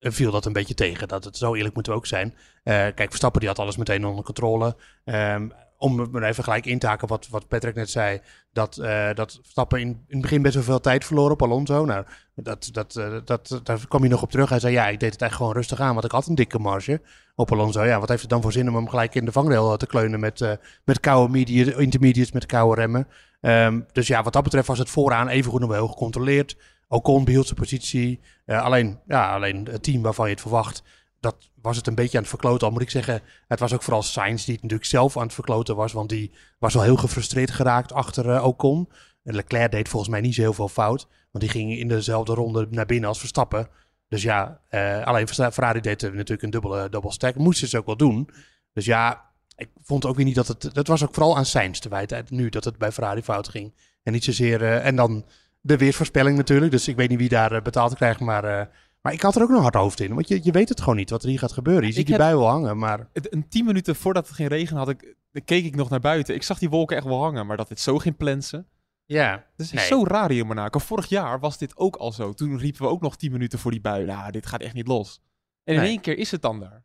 viel 0.01 0.31
dat 0.31 0.47
een 0.47 0.53
beetje 0.53 0.75
tegen. 0.75 1.09
Dat 1.09 1.25
het 1.25 1.37
zo 1.37 1.55
eerlijk 1.55 1.75
moeten 1.75 1.93
we 1.93 1.99
ook 1.99 2.07
zijn. 2.07 2.29
Uh, 2.29 2.75
kijk, 2.75 3.09
Verstappen 3.09 3.41
die 3.41 3.49
had 3.49 3.59
alles 3.59 3.77
meteen 3.77 4.05
onder 4.05 4.25
controle. 4.25 4.77
Um, 5.05 5.53
om 5.79 6.15
er 6.15 6.23
even 6.23 6.45
gelijk 6.45 6.67
in 6.67 6.79
te 6.79 6.87
haken 6.87 7.09
wat, 7.09 7.29
wat 7.31 7.49
Patrick 7.49 7.75
net 7.75 7.91
zei, 7.91 8.21
dat, 8.53 8.79
uh, 8.81 9.09
dat 9.15 9.39
Stappen 9.43 9.81
in, 9.81 9.89
in 9.89 10.05
het 10.09 10.21
begin 10.21 10.43
best 10.43 10.55
wel 10.55 10.63
veel 10.65 10.81
tijd 10.81 11.05
verloren 11.05 11.33
op 11.33 11.43
Alonso. 11.43 11.85
Nou, 11.85 12.05
dat, 12.35 12.69
dat, 12.73 12.97
uh, 12.97 13.17
dat, 13.25 13.61
daar 13.63 13.87
kwam 13.89 14.01
hij 14.01 14.11
nog 14.11 14.23
op 14.23 14.31
terug. 14.31 14.49
Hij 14.49 14.59
zei, 14.59 14.73
ja, 14.73 14.89
ik 14.89 15.01
deed 15.01 15.13
het 15.13 15.23
echt 15.23 15.35
gewoon 15.35 15.53
rustig 15.53 15.81
aan, 15.81 15.93
want 15.93 16.05
ik 16.05 16.11
had 16.11 16.27
een 16.27 16.35
dikke 16.35 16.59
marge 16.59 17.01
op 17.35 17.53
Alonso. 17.53 17.85
Ja, 17.85 18.01
wat 18.01 18.09
heeft 18.09 18.21
het 18.21 18.31
dan 18.31 18.43
voor 18.43 18.53
zin 18.53 18.69
om 18.69 18.75
hem 18.75 18.89
gelijk 18.89 19.15
in 19.15 19.25
de 19.25 19.33
vangrail 19.33 19.77
te 19.77 19.87
kleunen 19.87 20.21
met, 20.21 20.59
met 20.85 21.01
koude 21.01 21.33
media, 21.33 21.77
intermediates, 21.77 22.33
met 22.33 22.47
koude 22.47 22.81
remmen. 22.81 23.09
Um, 23.41 23.87
dus 23.93 24.07
ja, 24.07 24.23
wat 24.23 24.33
dat 24.33 24.43
betreft 24.43 24.67
was 24.67 24.79
het 24.79 24.91
vooraan 24.91 25.29
even 25.29 25.51
goed 25.51 25.61
nog 25.61 25.71
wel 25.71 25.89
gecontroleerd. 25.89 26.57
Ocon 26.89 27.25
behield 27.25 27.47
zijn 27.47 27.59
positie. 27.59 28.21
alleen, 28.47 28.99
ja, 29.07 29.35
alleen 29.35 29.69
het 29.71 29.83
team 29.83 30.03
waarvan 30.03 30.27
je 30.27 30.33
het 30.33 30.41
verwacht, 30.41 30.83
dat 31.21 31.51
was 31.63 31.77
het 31.77 31.87
een 31.87 31.95
beetje 31.95 32.17
aan 32.17 32.23
het 32.23 32.33
verkloten. 32.33 32.67
Al 32.67 32.73
moet 32.73 32.83
ik 32.83 32.91
zeggen, 32.91 33.23
het 33.49 33.61
was 33.61 33.75
ook 33.75 33.83
vooral 33.83 34.03
Sainz 34.03 34.45
die 34.45 34.55
het 34.55 34.63
natuurlijk 34.63 34.91
zelf 34.91 35.17
aan 35.17 35.23
het 35.23 35.35
verkloten 35.35 35.77
was. 35.77 35.93
Want 35.93 36.09
die 36.09 36.33
was 36.59 36.75
wel 36.75 36.83
heel 36.83 36.97
gefrustreerd 36.97 37.51
geraakt 37.51 37.93
achter 37.93 38.27
uh, 38.27 38.45
Ocon. 38.45 38.89
En 39.23 39.35
Leclerc 39.35 39.71
deed 39.71 39.89
volgens 39.89 40.11
mij 40.11 40.21
niet 40.21 40.35
zo 40.35 40.41
heel 40.41 40.53
veel 40.53 40.69
fout. 40.69 41.09
Want 41.31 41.45
die 41.45 41.53
ging 41.53 41.79
in 41.79 41.89
dezelfde 41.89 42.35
ronde 42.35 42.67
naar 42.71 42.87
binnen 42.87 43.09
als 43.09 43.19
Verstappen. 43.19 43.69
Dus 44.09 44.23
ja, 44.23 44.61
uh, 44.71 45.05
alleen 45.07 45.29
Ferrari 45.29 45.81
deed 45.81 46.03
natuurlijk 46.03 46.43
een 46.43 46.51
dubbele 46.51 46.89
double 46.89 47.13
stack. 47.13 47.35
Moesten 47.35 47.69
ze 47.69 47.79
ook 47.79 47.87
wel 47.87 47.97
doen. 47.97 48.31
Dus 48.73 48.85
ja, 48.85 49.31
ik 49.57 49.69
vond 49.83 50.07
ook 50.07 50.17
weer 50.17 50.25
niet 50.25 50.35
dat 50.35 50.49
het... 50.49 50.75
Dat 50.75 50.87
was 50.87 51.03
ook 51.03 51.15
vooral 51.15 51.37
aan 51.37 51.47
Sainz 51.47 51.79
te 51.79 51.89
wijten 51.89 52.25
nu 52.29 52.49
dat 52.49 52.65
het 52.65 52.79
bij 52.79 52.93
Ferrari 52.93 53.23
fout 53.23 53.49
ging. 53.49 53.75
En 54.03 54.13
niet 54.13 54.25
zozeer... 54.25 54.63
En 54.63 54.97
dan 54.97 55.25
de 55.61 55.77
weersvoorspelling 55.77 56.37
natuurlijk. 56.37 56.71
Dus 56.71 56.89
ik 56.89 56.97
weet 56.97 57.09
niet 57.09 57.19
wie 57.19 57.29
daar 57.29 57.63
betaald 57.63 57.95
krijgt, 57.95 58.21
maar... 58.21 58.71
Maar 59.09 59.17
ik 59.17 59.23
had 59.23 59.37
er 59.37 59.43
ook 59.43 59.49
nog 59.51 59.63
hard 59.63 59.75
hoofd 59.75 60.01
in. 60.01 60.15
Want 60.15 60.29
je, 60.29 60.41
je 60.43 60.53
weet 60.53 60.69
het 60.69 60.81
gewoon 60.81 60.97
niet 60.97 61.11
wat 61.11 61.23
er 61.23 61.29
hier 61.29 61.39
gaat 61.39 61.53
gebeuren. 61.53 61.87
Je 61.87 61.93
ziet 61.93 62.07
die 62.07 62.17
bui 62.17 62.37
wel 62.37 62.49
hangen, 62.49 62.79
maar... 62.79 63.09
Een 63.13 63.49
tien 63.49 63.65
minuten 63.65 63.97
voordat 63.97 64.27
het 64.27 64.37
ging 64.37 64.49
regenen, 64.49 64.79
had 64.79 64.89
ik, 64.89 65.15
keek 65.45 65.65
ik 65.65 65.77
nog 65.77 65.91
naar 65.91 66.01
buiten. 66.01 66.35
Ik 66.35 66.43
zag 66.43 66.59
die 66.59 66.69
wolken 66.71 66.97
echt 66.97 67.07
wel 67.07 67.23
hangen. 67.23 67.47
Maar 67.47 67.57
dat 67.57 67.69
het 67.69 67.81
zo 67.81 67.99
ging 67.99 68.17
plensen... 68.17 68.67
Ja, 69.05 69.31
Dat 69.57 69.67
is 69.67 69.73
Nee. 69.73 69.87
zo 69.87 70.05
raar 70.05 70.31
hier 70.31 70.41
in 70.41 70.47
Monaco. 70.47 70.79
Vorig 70.79 71.07
jaar 71.07 71.41
was 71.41 71.59
dit 71.59 71.77
ook 71.77 71.97
al 71.97 72.13
zo. 72.13 72.33
Toen 72.33 72.59
riepen 72.59 72.83
we 72.83 72.89
ook 72.89 73.01
nog 73.01 73.17
10 73.17 73.33
minuten 73.33 73.59
voor 73.59 73.71
die 73.71 73.81
bui. 73.81 74.05
Nou, 74.05 74.31
dit 74.31 74.47
gaat 74.47 74.61
echt 74.61 74.75
niet 74.75 74.87
los. 74.87 75.21
En 75.65 75.75
in 75.75 75.81
Nee. 75.81 75.89
één 75.89 76.01
keer 76.01 76.19
is 76.19 76.31
het 76.31 76.43
dan 76.43 76.61
daar. 76.61 76.85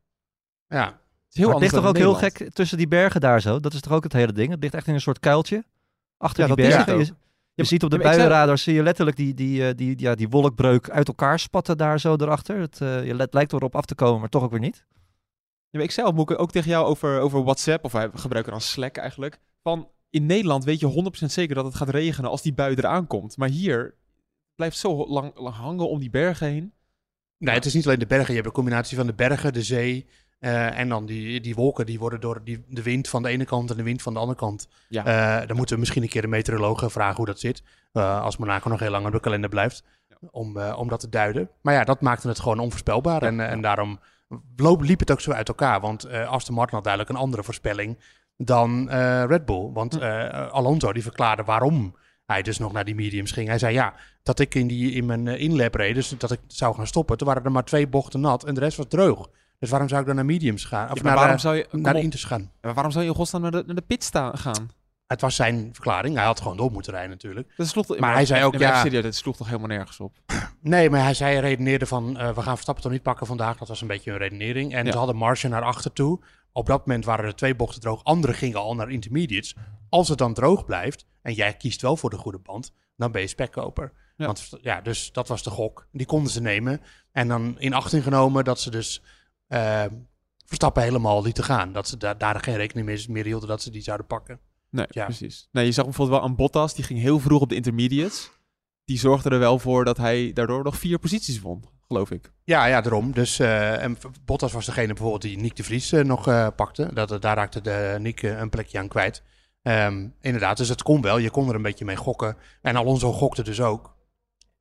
ja. 0.67 0.85
Het 0.85 0.95
is 1.31 1.37
heel 1.37 1.45
maar 1.45 1.53
het 1.53 1.61
ligt 1.63 1.83
toch 1.83 1.85
ook 1.85 1.97
heel 1.97 2.13
gek 2.13 2.49
tussen 2.53 2.77
die 2.77 2.87
bergen 2.87 3.21
daar 3.21 3.41
zo. 3.41 3.59
Dat 3.59 3.73
is 3.73 3.81
toch 3.81 3.93
ook 3.93 4.03
het 4.03 4.13
hele 4.13 4.31
ding. 4.33 4.51
Het 4.51 4.61
ligt 4.61 4.73
echt 4.73 4.87
in 4.87 4.93
een 4.93 5.01
soort 5.01 5.19
kuiltje. 5.19 5.63
Achter 6.17 6.47
Ja, 6.47 6.55
die 6.55 6.55
dat 6.55 6.65
is 6.65 6.85
bergen. 6.85 6.99
het 6.99 7.13
Je, 7.55 7.63
ziet 7.63 7.83
op 7.83 7.89
de 7.89 7.97
zei- 8.01 8.15
buienradar 8.15 8.57
zie 8.57 8.73
je 8.73 8.83
letterlijk 8.83 9.17
die, 9.17 9.33
die, 9.33 9.67
eh, 9.67 9.75
die, 9.75 9.99
ja, 9.99 10.15
die 10.15 10.29
wolkbreuk 10.29 10.89
uit 10.89 11.07
elkaar 11.07 11.39
spatten 11.39 11.77
daar 11.77 11.99
zo 11.99 12.15
erachter. 12.15 12.59
Het, 12.59 12.81
eh, 12.81 13.05
je 13.05 13.13
let, 13.13 13.33
lijkt 13.33 13.53
erop 13.53 13.75
af 13.75 13.85
te 13.85 13.95
komen, 13.95 14.19
maar 14.19 14.29
toch 14.29 14.43
ook 14.43 14.51
weer 14.51 14.59
niet. 14.59 14.85
Ja, 15.69 15.79
maar 15.79 15.83
ik 15.83 15.91
zei 15.91 16.07
al, 16.07 16.13
Moeke, 16.13 16.37
ook 16.37 16.51
tegen 16.51 16.69
jou 16.69 16.85
over, 16.85 17.19
over 17.19 17.43
WhatsApp, 17.43 17.85
of 17.85 17.91
wij 17.91 18.09
gebruiken 18.13 18.51
dan 18.51 18.61
Slack 18.61 18.97
eigenlijk. 18.97 19.39
Van 19.61 19.89
in 20.09 20.25
Nederland 20.25 20.63
weet 20.63 20.79
je 20.79 20.85
100% 20.85 21.31
zeker 21.31 21.55
dat 21.55 21.65
het 21.65 21.75
gaat 21.75 21.89
regenen 21.89 22.29
als 22.29 22.41
die 22.41 22.53
bui 22.53 22.75
eraan 22.75 23.07
komt. 23.07 23.37
Maar 23.37 23.49
hier 23.49 23.95
blijft 24.55 24.77
zo 24.77 25.07
lang, 25.07 25.31
lang 25.35 25.55
hangen 25.55 25.89
om 25.89 25.99
die 25.99 26.09
bergen 26.09 26.47
heen. 26.47 26.73
Nee, 27.37 27.55
het 27.55 27.65
is 27.65 27.73
niet 27.73 27.85
alleen 27.85 27.99
de 27.99 28.05
bergen. 28.05 28.27
Je 28.27 28.33
hebt 28.33 28.45
een 28.45 28.53
combinatie 28.53 28.97
van 28.97 29.05
de 29.05 29.13
bergen, 29.13 29.53
de 29.53 29.63
zee 29.63 30.07
eh, 30.43 30.79
en 30.79 30.89
dan 30.89 31.05
die, 31.05 31.41
die 31.41 31.55
wolken. 31.55 31.85
Die 31.85 31.99
worden 31.99 32.19
door 32.19 32.41
die, 32.43 32.63
de 32.67 32.83
wind 32.83 33.07
van 33.07 33.23
de 33.23 33.29
ene 33.29 33.45
kant 33.45 33.71
en 33.71 33.77
de 33.77 33.83
wind 33.83 34.01
van 34.01 34.13
de 34.13 34.19
andere 34.19 34.37
kant. 34.39 34.67
Ja. 34.89 35.05
Eh, 35.41 35.47
dan 35.47 35.55
moeten 35.55 35.75
we 35.75 35.79
misschien 35.81 36.03
een 36.03 36.09
keer 36.09 36.21
de 36.21 36.27
meteorologen 36.27 36.91
vragen 36.91 37.15
hoe 37.15 37.25
dat 37.25 37.39
zit. 37.39 37.63
eh, 37.91 38.21
als 38.21 38.37
Monaco 38.37 38.69
nog 38.69 38.79
heel 38.79 38.91
lang 38.91 39.05
op 39.05 39.11
de 39.11 39.19
kalender 39.19 39.49
blijft. 39.49 39.83
Om, 40.31 40.59
om 40.59 40.87
dat 40.87 40.99
te 40.99 41.09
duiden. 41.09 41.49
Maar 41.61 41.73
ja, 41.73 41.83
dat 41.83 42.01
maakte 42.01 42.27
het 42.27 42.39
gewoon 42.39 42.59
onvoorspelbaar. 42.59 43.21
En, 43.23 43.39
en 43.39 43.61
daarom 43.61 43.99
liep 44.79 44.99
het 44.99 45.11
ook 45.11 45.21
zo 45.21 45.31
uit 45.31 45.47
elkaar. 45.47 45.81
Want 45.81 46.09
Aston 46.09 46.55
Martin 46.55 46.75
had 46.75 46.83
duidelijk 46.83 47.13
een 47.13 47.21
andere 47.21 47.43
voorspelling 47.43 47.99
dan 48.37 48.89
Red 49.25 49.45
Bull. 49.45 49.69
Want 49.73 49.93
Hm. 49.93 50.01
Alonso 50.51 50.93
die 50.93 51.03
verklaarde 51.03 51.43
waarom 51.43 51.95
hij 52.25 52.41
dus 52.41 52.57
nog 52.57 52.71
naar 52.71 52.85
die 52.85 52.95
mediums 52.95 53.31
ging. 53.31 53.47
Hij 53.47 53.57
zei 53.57 53.73
ja, 53.73 53.93
dat 54.23 54.39
ik 54.39 54.55
in, 54.55 54.67
die, 54.67 54.91
in 54.91 55.05
mijn 55.05 55.27
inlap 55.27 55.75
reed, 55.75 55.95
dus 55.95 56.09
dat 56.17 56.31
ik 56.31 56.39
zou 56.47 56.75
gaan 56.75 56.87
stoppen. 56.87 57.17
Toen 57.17 57.27
waren 57.27 57.43
er 57.43 57.51
maar 57.51 57.63
twee 57.63 57.87
bochten 57.87 58.19
nat 58.21 58.43
en 58.43 58.53
de 58.53 58.59
rest 58.59 58.77
was 58.77 58.85
droog. 58.89 59.29
Dus 59.63 59.71
waarom 59.71 59.89
zou 59.89 60.01
ik 60.01 60.07
dan 60.07 60.15
naar 60.15 60.25
mediums 60.25 60.65
gaan? 60.65 60.89
Of 60.91 60.95
Ja, 60.97 61.03
maar 61.03 61.03
naar, 61.03 61.15
waarom 61.15 61.35
eh, 61.35 61.41
zou 61.41 61.55
je, 61.55 61.67
kom 61.67 61.81
naar 61.81 61.95
inters 61.99 62.23
gaan? 62.23 62.51
Maar 62.61 62.73
waarom 62.73 62.91
zou 62.91 63.03
je 63.03 63.09
in 63.09 63.15
godsnaam 63.15 63.41
naar 63.41 63.51
de, 63.51 63.63
naar 63.65 63.75
de 63.75 63.81
pit 63.81 64.03
staan, 64.03 64.37
gaan? 64.37 64.71
Het 65.07 65.21
was 65.21 65.35
zijn 65.35 65.69
verklaring. 65.73 66.15
Hij 66.15 66.25
had 66.25 66.41
gewoon 66.41 66.57
door 66.57 66.71
moeten 66.71 66.91
rijden 66.91 67.09
natuurlijk. 67.09 67.53
Dat 67.57 67.67
sloeg, 67.67 67.85
toch- 67.85 67.97
Maar 67.99 68.13
hij 68.13 68.25
zei 68.25 68.43
ook, 68.43 68.51
maar 68.51 68.61
ja- 68.61 68.81
serieus, 68.81 69.03
het 69.03 69.15
sloeg 69.15 69.35
toch 69.37 69.47
helemaal 69.47 69.67
nergens 69.67 69.99
op? 69.99 70.15
Nee, 70.61 70.89
maar 70.89 71.03
hij 71.03 71.13
zei, 71.13 71.39
redeneerde 71.39 71.85
van, 71.85 72.17
eh, 72.17 72.27
we 72.35 72.41
gaan 72.41 72.53
Verstappen 72.53 72.83
toch 72.83 72.91
niet 72.91 73.01
pakken 73.01 73.27
vandaag. 73.27 73.57
Dat 73.57 73.67
was 73.67 73.81
een 73.81 73.87
beetje 73.87 74.11
een 74.11 74.17
redenering. 74.17 74.73
En 74.73 74.85
Ja. 74.85 74.91
ze 74.91 74.97
hadden 74.97 75.15
marge 75.15 75.47
naar 75.47 75.61
achter 75.61 75.93
toe. 75.93 76.19
Op 76.51 76.65
dat 76.65 76.85
moment 76.85 77.05
waren 77.05 77.25
er 77.25 77.35
twee 77.35 77.55
bochten 77.55 77.81
droog. 77.81 78.03
Andere 78.03 78.33
gingen 78.33 78.59
al 78.59 78.75
naar 78.75 78.89
intermediates. 78.89 79.55
Als 79.89 80.07
het 80.09 80.17
dan 80.17 80.33
droog 80.33 80.65
blijft 80.65 81.05
en 81.21 81.33
jij 81.33 81.53
kiest 81.53 81.81
wel 81.81 81.97
voor 81.97 82.09
de 82.09 82.17
goede 82.17 82.39
band, 82.39 82.71
dan 82.97 83.11
ben 83.11 83.21
je 83.21 83.27
spekkoper. 83.27 83.91
Ja. 84.17 84.25
Want 84.25 84.49
ja, 84.61 84.81
dus 84.81 85.11
dat 85.11 85.27
was 85.27 85.43
de 85.43 85.49
gok. 85.49 85.87
Die 85.91 86.05
konden 86.05 86.31
ze 86.31 86.41
nemen. 86.41 86.81
En 87.11 87.27
dan 87.27 87.55
in 87.59 87.73
achting 87.73 88.03
genomen 88.03 88.43
dat 88.43 88.59
ze 88.59 88.71
dus 88.71 89.01
eh, 89.47 89.83
Verstappen 90.45 90.83
helemaal 90.83 91.21
lieten 91.23 91.43
gaan. 91.43 91.73
Dat 91.73 91.87
ze 91.87 91.97
da- 91.97 92.13
daar 92.13 92.39
geen 92.39 92.55
rekening 92.55 92.85
mee, 92.87 93.05
meer 93.09 93.25
hielden 93.25 93.47
dat 93.49 93.61
ze 93.61 93.71
die 93.71 93.81
zouden 93.81 94.05
pakken. 94.07 94.39
Nee, 94.69 94.85
Ja. 94.89 95.05
precies. 95.05 95.47
Nee, 95.51 95.65
je 95.65 95.71
zag 95.71 95.83
bijvoorbeeld 95.85 96.19
wel 96.19 96.29
aan 96.29 96.35
Bottas, 96.35 96.73
die 96.75 96.83
ging 96.83 96.99
heel 96.99 97.19
vroeg 97.19 97.41
op 97.41 97.49
de 97.49 97.55
intermediates. 97.55 98.31
Die 98.85 98.97
zorgde 98.99 99.29
er 99.29 99.39
wel 99.39 99.59
voor 99.59 99.85
dat 99.85 99.97
hij 99.97 100.33
daardoor 100.33 100.63
nog 100.63 100.77
vier 100.77 100.99
posities 100.99 101.39
won, 101.41 101.63
geloof 101.87 102.11
ik. 102.11 102.31
Ja, 102.43 102.65
ja, 102.65 102.81
daarom. 102.81 103.11
Dus 103.11 103.39
eh, 103.39 103.83
en 103.83 103.97
Bottas 104.25 104.51
was 104.51 104.65
degene 104.65 104.87
bijvoorbeeld 104.87 105.21
die 105.21 105.37
Nick 105.37 105.55
de 105.55 105.63
Vries 105.63 105.91
eh, 105.91 106.03
nog 106.03 106.27
eh, 106.27 106.47
pakte. 106.55 106.89
Dat, 106.93 107.21
daar 107.21 107.35
raakte 107.35 107.61
de 107.61 107.95
Nick 107.99 108.21
een 108.21 108.49
plekje 108.49 108.79
aan 108.79 108.87
kwijt. 108.87 109.23
Ehm, 109.61 110.07
inderdaad, 110.21 110.57
dus 110.57 110.69
het 110.69 110.83
kon 110.83 111.01
wel. 111.01 111.17
Je 111.17 111.29
kon 111.29 111.49
er 111.49 111.55
een 111.55 111.61
beetje 111.61 111.85
mee 111.85 111.95
gokken. 111.95 112.37
En 112.61 112.75
Alonso 112.75 113.11
gokte 113.11 113.43
dus 113.43 113.61
ook. 113.61 113.95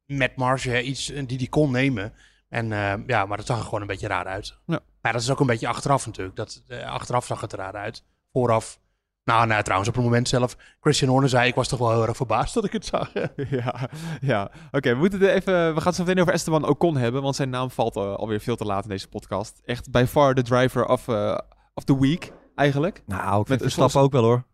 Met 0.07 0.37
marge 0.37 0.83
iets 0.83 1.07
die 1.07 1.37
hij 1.39 1.47
kon 1.47 1.71
nemen. 1.71 2.13
En 2.53 2.73
eh, 2.73 3.07
ja, 3.07 3.27
maar 3.27 3.37
dat 3.37 3.47
zag 3.47 3.59
er 3.59 3.65
gewoon 3.65 3.81
een 3.81 3.87
beetje 3.87 4.07
raar 4.09 4.27
uit. 4.27 4.59
Ja. 4.67 4.81
Maar 5.03 5.13
dat 5.13 5.21
is 5.23 5.31
ook 5.31 5.41
een 5.41 5.47
beetje 5.47 5.69
achteraf 5.69 6.07
natuurlijk. 6.07 6.37
Dat, 6.37 6.63
eh, 6.69 6.91
achteraf 6.91 7.27
zag 7.27 7.41
het 7.41 7.53
er 7.53 7.59
raar 7.59 7.75
uit. 7.77 8.05
Vooraf. 8.33 8.81
Nou, 9.25 9.47
nou, 9.47 9.63
trouwens, 9.63 9.89
op 9.91 9.95
het 9.97 10.05
moment 10.05 10.29
zelf. 10.29 10.57
Christian 10.81 11.11
Horner 11.11 11.29
zei: 11.29 11.49
Ik 11.49 11.55
was 11.55 11.69
toch 11.69 11.79
wel 11.79 11.91
heel 11.91 12.07
erg 12.07 12.17
verbaasd 12.17 12.55
dat 12.55 12.65
ik 12.65 12.73
het 12.73 12.85
zag. 12.87 13.13
ja, 13.61 13.89
ja. 14.21 14.51
Oké, 14.71 14.93
we 14.93 14.99
moeten 14.99 15.21
het 15.21 15.29
even. 15.31 15.75
We 15.75 15.77
gaan 15.77 15.87
het 15.87 15.95
zo 15.95 16.03
meteen 16.05 16.21
over 16.21 16.33
Esteban 16.33 16.69
Ocon 16.69 16.97
hebben, 16.97 17.23
want 17.23 17.37
zijn 17.37 17.51
naam 17.51 17.71
valt 17.71 17.97
eh, 17.97 18.15
alweer 18.15 18.41
veel 18.41 18.57
te 18.57 18.65
laat 18.65 18.83
in 18.83 18.89
deze 18.89 19.09
podcast. 19.09 19.61
Echt 19.65 19.91
by 19.91 20.05
far 20.09 20.35
de 20.35 20.43
driver 20.43 20.87
of, 20.87 21.09
eh, 21.09 21.39
of 21.75 21.85
the 21.85 21.99
week, 22.01 22.33
eigenlijk. 22.55 23.03
Nou, 23.07 23.41
ik 23.41 23.49
Met 23.49 23.61
vind 23.63 23.95
een 23.95 24.01
ook 24.01 24.13
wel 24.13 24.23
hoor. 24.25 24.45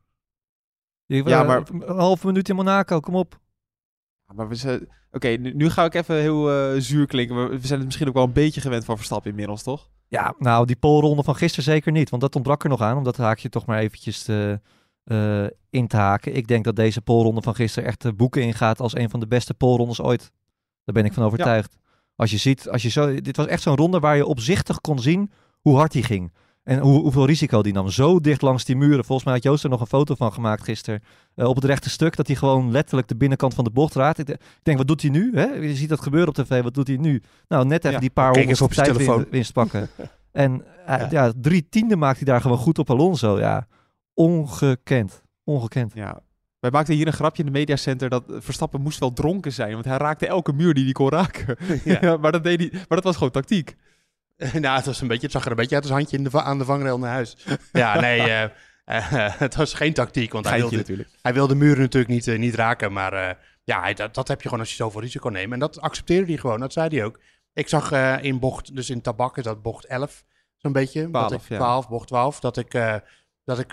Je- 1.07 1.23
Ja, 1.25 1.43
maar- 1.43 1.63
Een 1.73 1.97
halve 1.99 2.27
minuut 2.27 2.49
in 2.49 2.57
Monaco, 2.57 3.01
kom 3.01 3.15
op. 3.15 3.39
Maar 4.35 4.49
we 4.49 4.55
zijn. 4.55 4.89
Oké, 5.13 5.29
nu, 5.29 5.55
nu 5.55 5.71
ga 5.71 5.85
ik 5.85 5.95
even 5.95 6.17
heel 6.17 6.51
eh, 6.51 6.81
zuur 6.81 7.07
klinken. 7.07 7.37
maar 7.37 7.49
We 7.49 7.67
zijn 7.67 7.79
het 7.79 7.85
misschien 7.85 8.09
ook 8.09 8.15
wel 8.15 8.25
een 8.25 8.33
beetje 8.33 8.61
gewend 8.61 8.85
van 8.85 8.97
Verstappen 8.97 9.31
inmiddels, 9.31 9.63
toch? 9.63 9.89
Ja, 10.09 10.35
nou, 10.39 10.67
die 10.67 10.77
polronde 10.77 11.23
van 11.23 11.37
gisteren 11.37 11.65
zeker 11.65 11.93
niet. 11.93 12.11
Want 12.11 12.23
dat 12.23 12.35
ontbrak 12.35 12.63
er 12.63 12.69
nog 12.69 12.81
aan, 12.81 12.97
om 12.97 13.05
dat 13.05 13.17
haakje 13.17 13.49
toch 13.49 13.67
maar 13.67 13.79
eventjes 13.79 14.23
te, 14.23 14.61
eh, 15.05 15.47
in 15.71 15.87
te 15.87 15.97
haken. 15.97 16.35
Ik 16.35 16.49
denk 16.49 16.65
dat 16.65 16.77
deze 16.77 17.01
polronde 17.01 17.43
van 17.43 17.55
gisteren 17.55 17.89
echt 17.89 18.03
de 18.03 18.13
boeken 18.13 18.43
ingaat 18.43 18.81
als 18.81 18.97
een 18.97 19.11
van 19.11 19.21
de 19.21 19.27
beste 19.27 19.55
polrondes 19.55 20.01
ooit. 20.01 20.33
Daar 20.85 20.95
ben 20.95 21.05
ik 21.05 21.13
van 21.13 21.25
overtuigd. 21.25 21.77
Als 22.17 22.31
je 22.31 22.37
ziet, 22.37 22.69
als 22.69 22.83
je 22.83 22.89
zo, 22.89 23.21
dit 23.21 23.37
was 23.37 23.47
echt 23.47 23.63
zo'n 23.63 23.77
ronde 23.77 23.99
waar 23.99 24.17
je 24.17 24.27
opzichtig 24.27 24.81
kon 24.81 24.99
zien 24.99 25.31
hoe 25.61 25.77
hard 25.77 25.93
hij 25.93 26.03
ging. 26.03 26.33
En 26.69 26.79
hoe, 26.79 27.01
hoeveel 27.01 27.27
risico 27.27 27.63
die 27.63 27.73
nam. 27.73 27.89
Zo 27.89 28.21
dicht 28.21 28.43
langs 28.43 28.65
die 28.65 28.77
muren. 28.77 29.05
Volgens 29.05 29.25
mij 29.25 29.35
had 29.35 29.43
Joost 29.43 29.65
er 29.65 29.71
nog 29.71 29.81
een 29.81 29.87
foto 29.87 30.15
van 30.15 30.33
gemaakt 30.33 30.63
gisteren. 30.63 31.03
eh, 31.35 31.47
op 31.47 31.55
het 31.55 31.65
rechte 31.65 31.91
stuk. 31.91 32.17
Dat 32.17 32.27
hij 32.27 32.37
gewoon 32.37 32.71
letterlijk 32.71 33.09
de 33.09 33.17
binnenkant 33.17 33.55
van 33.55 33.65
de 33.65 33.71
bocht 33.71 33.95
raakt. 33.95 34.19
Ik 34.19 34.27
de- 34.27 34.33
ik 34.33 34.41
denk, 34.63 34.79
wat 34.79 34.87
doet 34.87 35.03
hij 35.03 35.11
nu? 35.11 35.31
Hè? 35.35 35.45
Je 35.45 35.75
ziet 35.75 35.89
dat 35.89 36.01
gebeuren 36.01 36.29
op 36.29 36.35
tv. 36.35 36.63
Wat 36.63 36.75
doet 36.75 36.87
hij 36.87 36.97
nu? 36.97 37.23
Nou, 37.49 37.67
net 37.67 37.79
even 37.79 37.93
Ja, 37.93 37.99
die 37.99 38.11
paar 38.11 38.33
honderd 38.37 38.75
tijdwinst 38.75 39.53
pakken. 39.53 39.89
En 40.33 40.65
eh, 40.87 40.99
Ja. 40.99 41.09
ja. 41.11 41.33
drie 41.41 41.67
tiende 41.69 41.97
maakt 41.97 42.17
hij 42.17 42.27
daar 42.27 42.41
gewoon 42.41 42.57
goed 42.59 42.79
op 42.79 42.91
Alonso. 42.91 43.39
Ja, 43.39 43.67
ongekend. 44.15 45.23
Ongekend. 45.45 45.93
Ja. 45.95 46.21
Wij 46.61 46.71
maakten 46.71 46.95
hier 46.95 47.07
een 47.07 47.13
grapje 47.13 47.43
in 47.45 47.53
de 47.53 47.59
mediacenter 47.59 48.09
dat 48.09 48.25
Verstappen 48.29 48.81
moest 48.81 48.99
wel 48.99 49.13
dronken 49.13 49.53
zijn, 49.53 49.73
want 49.73 49.85
hij 49.85 49.97
raakte 49.97 50.27
elke 50.27 50.53
muur 50.53 50.75
die 50.75 50.85
hij 50.85 50.93
kon 50.93 51.09
raken. 51.09 51.57
Ja. 51.85 51.99
Ja, 52.01 52.17
maar, 52.17 52.33
dat 52.33 52.45
deed 52.45 52.59
hij, 52.61 52.71
maar 52.73 52.87
dat 52.89 53.05
was 53.05 53.17
gewoon 53.17 53.31
tactiek. 53.33 53.77
nou, 54.61 54.77
het, 54.77 54.87
was 54.87 55.01
een 55.01 55.09
beetje, 55.09 55.23
het 55.23 55.33
zag 55.33 55.45
er 55.45 55.51
een 55.51 55.57
beetje 55.57 55.75
uit 55.75 55.85
als 55.85 55.93
handje 55.93 56.17
in 56.17 56.25
de, 56.25 56.31
va- 56.31 56.43
aan 56.43 56.59
de 56.59 56.65
vangrail 56.65 56.99
naar 56.99 57.13
huis. 57.13 57.37
ja, 57.73 58.01
nee, 58.01 58.21
eh, 58.21 58.43
eh, 58.85 59.39
het 59.39 59.55
was 59.55 59.75
geen 59.75 59.93
tactiek. 59.93 60.33
Want 60.33 60.49
hij 60.49 60.59
wilde, 60.59 60.77
natuurlijk. 60.77 61.09
hij 61.23 61.35
wilde 61.35 61.53
de 61.53 61.59
muren 61.59 61.81
natuurlijk 61.81 62.13
niet, 62.13 62.27
eh, 62.27 62.39
niet 62.39 62.55
raken. 62.55 62.93
Maar 62.93 63.39
ja, 63.65 63.81
hij, 63.81 63.95
dat, 63.95 64.15
dat 64.15 64.29
heb 64.29 64.39
je 64.39 64.49
gewoon 64.49 64.63
als 64.63 64.71
je 64.71 64.77
zoveel 64.77 65.01
risico 65.01 65.29
neemt. 65.29 65.53
En 65.53 65.59
dat 65.59 65.81
accepteerde 65.81 66.27
hij 66.27 66.37
gewoon, 66.37 66.61
dat 66.61 66.73
zei 66.73 66.89
hij 66.89 67.05
ook. 67.05 67.21
Ik 67.53 67.69
zag 67.69 67.93
in 68.21 68.39
bocht, 68.39 68.77
dus 68.77 68.91
in 68.91 69.01
tabak 69.01 69.37
is 69.37 69.45
dat 69.45 69.63
bocht 69.63 69.85
11, 69.85 70.25
zo'n 70.57 70.73
beetje. 70.73 71.11
dat 71.11 71.29
12, 71.29 71.43
ik, 71.43 71.49
ja. 71.49 71.57
12, 71.57 71.89
bocht 71.89 72.07
12. 72.07 72.41
Dat 72.41 72.57
ik, 72.57 73.01
dat 73.45 73.59
ik 73.59 73.73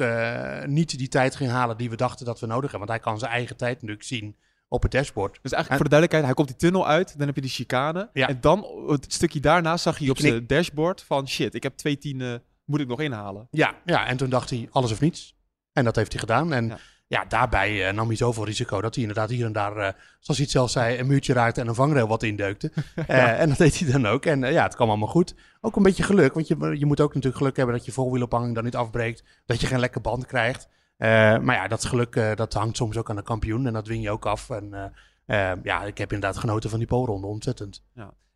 niet 0.68 0.98
die 0.98 1.08
tijd 1.08 1.36
ging 1.36 1.52
halen 1.52 1.78
die 1.78 1.90
we 1.90 1.96
dachten 1.96 2.26
dat 2.26 2.40
we 2.40 2.46
nodig 2.46 2.72
hebben. 2.72 2.88
Want 2.88 3.00
hij 3.00 3.10
kan 3.10 3.20
zijn 3.20 3.32
eigen 3.32 3.58
tijd 3.58 3.74
natuurlijk 3.74 4.04
zien 4.04 4.36
op 4.68 4.82
het 4.82 4.92
dashboard. 4.92 5.40
Dus 5.42 5.52
eigenlijk 5.52 5.82
voor 5.82 5.92
de 5.92 5.98
duidelijkheid, 5.98 6.26
hij 6.26 6.34
komt 6.34 6.48
die 6.48 6.58
tunnel 6.58 6.88
uit, 6.88 7.18
dan 7.18 7.28
heb 7.28 7.36
je 7.36 7.42
die 7.42 7.50
chicane. 7.50 8.10
Ja. 8.14 8.28
En 8.28 8.38
dan, 8.42 8.66
het 8.88 9.14
stukje 9.14 9.40
daarna, 9.40 9.78
zag 9.78 10.00
je 10.00 10.10
op 10.10 10.16
knik. 10.16 10.32
zijn 10.32 10.48
dashboard 10.48 11.04
van 11.04 11.28
shit, 11.28 11.56
ik 11.56 11.64
heb 11.64 11.78
twee 11.78 11.98
tienen, 11.98 12.44
moet 12.66 12.80
ik 12.80 12.88
nog 12.88 13.02
inhalen. 13.02 13.48
Ja, 13.52 13.76
ja, 13.86 14.08
en 14.08 14.18
toen 14.18 14.30
dacht 14.30 14.50
hij 14.50 14.68
alles 14.72 14.92
of 14.92 15.00
niets. 15.00 15.36
En 15.74 15.84
dat 15.84 15.96
heeft 15.96 16.12
hij 16.12 16.20
gedaan. 16.20 16.54
En 16.54 16.68
Ja. 16.68 16.78
ja, 17.08 17.26
daarbij 17.26 17.88
eh, 17.88 17.94
nam 17.94 18.08
hij 18.08 18.16
zoveel 18.16 18.46
risico 18.46 18.82
dat 18.82 18.94
hij 18.96 19.04
inderdaad 19.04 19.30
hier 19.30 19.46
en 19.46 19.52
daar, 19.54 19.78
eh, 19.78 19.94
zoals 20.20 20.38
hij 20.38 20.40
het 20.40 20.52
zelf 20.52 20.70
zei, 20.70 21.00
een 21.00 21.08
muurtje 21.08 21.34
raakte 21.34 21.62
en 21.62 21.68
een 21.68 21.76
vangrail 21.76 22.08
wat 22.08 22.24
indeukte. 22.24 22.72
Eh, 23.08 23.40
en 23.40 23.50
dat 23.50 23.58
deed 23.58 23.80
hij 23.80 23.92
dan 23.92 24.06
ook. 24.06 24.26
En 24.26 24.40
ja, 24.40 24.64
het 24.64 24.76
kwam 24.76 24.90
allemaal 24.90 25.08
goed. 25.08 25.36
Ook 25.62 25.76
een 25.76 25.84
beetje 25.84 26.04
geluk, 26.04 26.34
want 26.34 26.48
je, 26.48 26.76
je 26.78 26.86
moet 26.86 27.02
ook 27.02 27.14
natuurlijk 27.14 27.38
geluk 27.38 27.56
hebben 27.56 27.76
dat 27.76 27.86
je 27.86 27.92
voorwielophanging 27.92 28.56
dan 28.56 28.64
niet 28.64 28.76
afbreekt. 28.76 29.24
Dat 29.46 29.62
je 29.62 29.68
geen 29.68 29.80
lekke 29.80 30.00
band 30.00 30.26
krijgt. 30.26 30.68
Eh, 30.98 31.40
maar 31.40 31.56
ja, 31.56 31.68
dat 31.68 31.86
geluk 31.86 32.16
eh, 32.16 32.36
dat 32.36 32.54
hangt 32.54 32.78
soms 32.78 32.98
ook 32.98 33.10
aan 33.10 33.16
de 33.16 33.22
kampioen 33.22 33.68
en 33.68 33.74
dat 33.74 33.88
win 33.88 34.02
je 34.02 34.12
ook 34.12 34.26
af. 34.26 34.50
En 34.50 34.94
eh, 35.26 35.52
ja, 35.64 35.84
ik 35.84 35.98
heb 35.98 36.14
inderdaad 36.14 36.40
genoten 36.40 36.70
van 36.70 36.80
die 36.80 36.88
polronde, 36.88 37.28
ontzettend. 37.28 37.84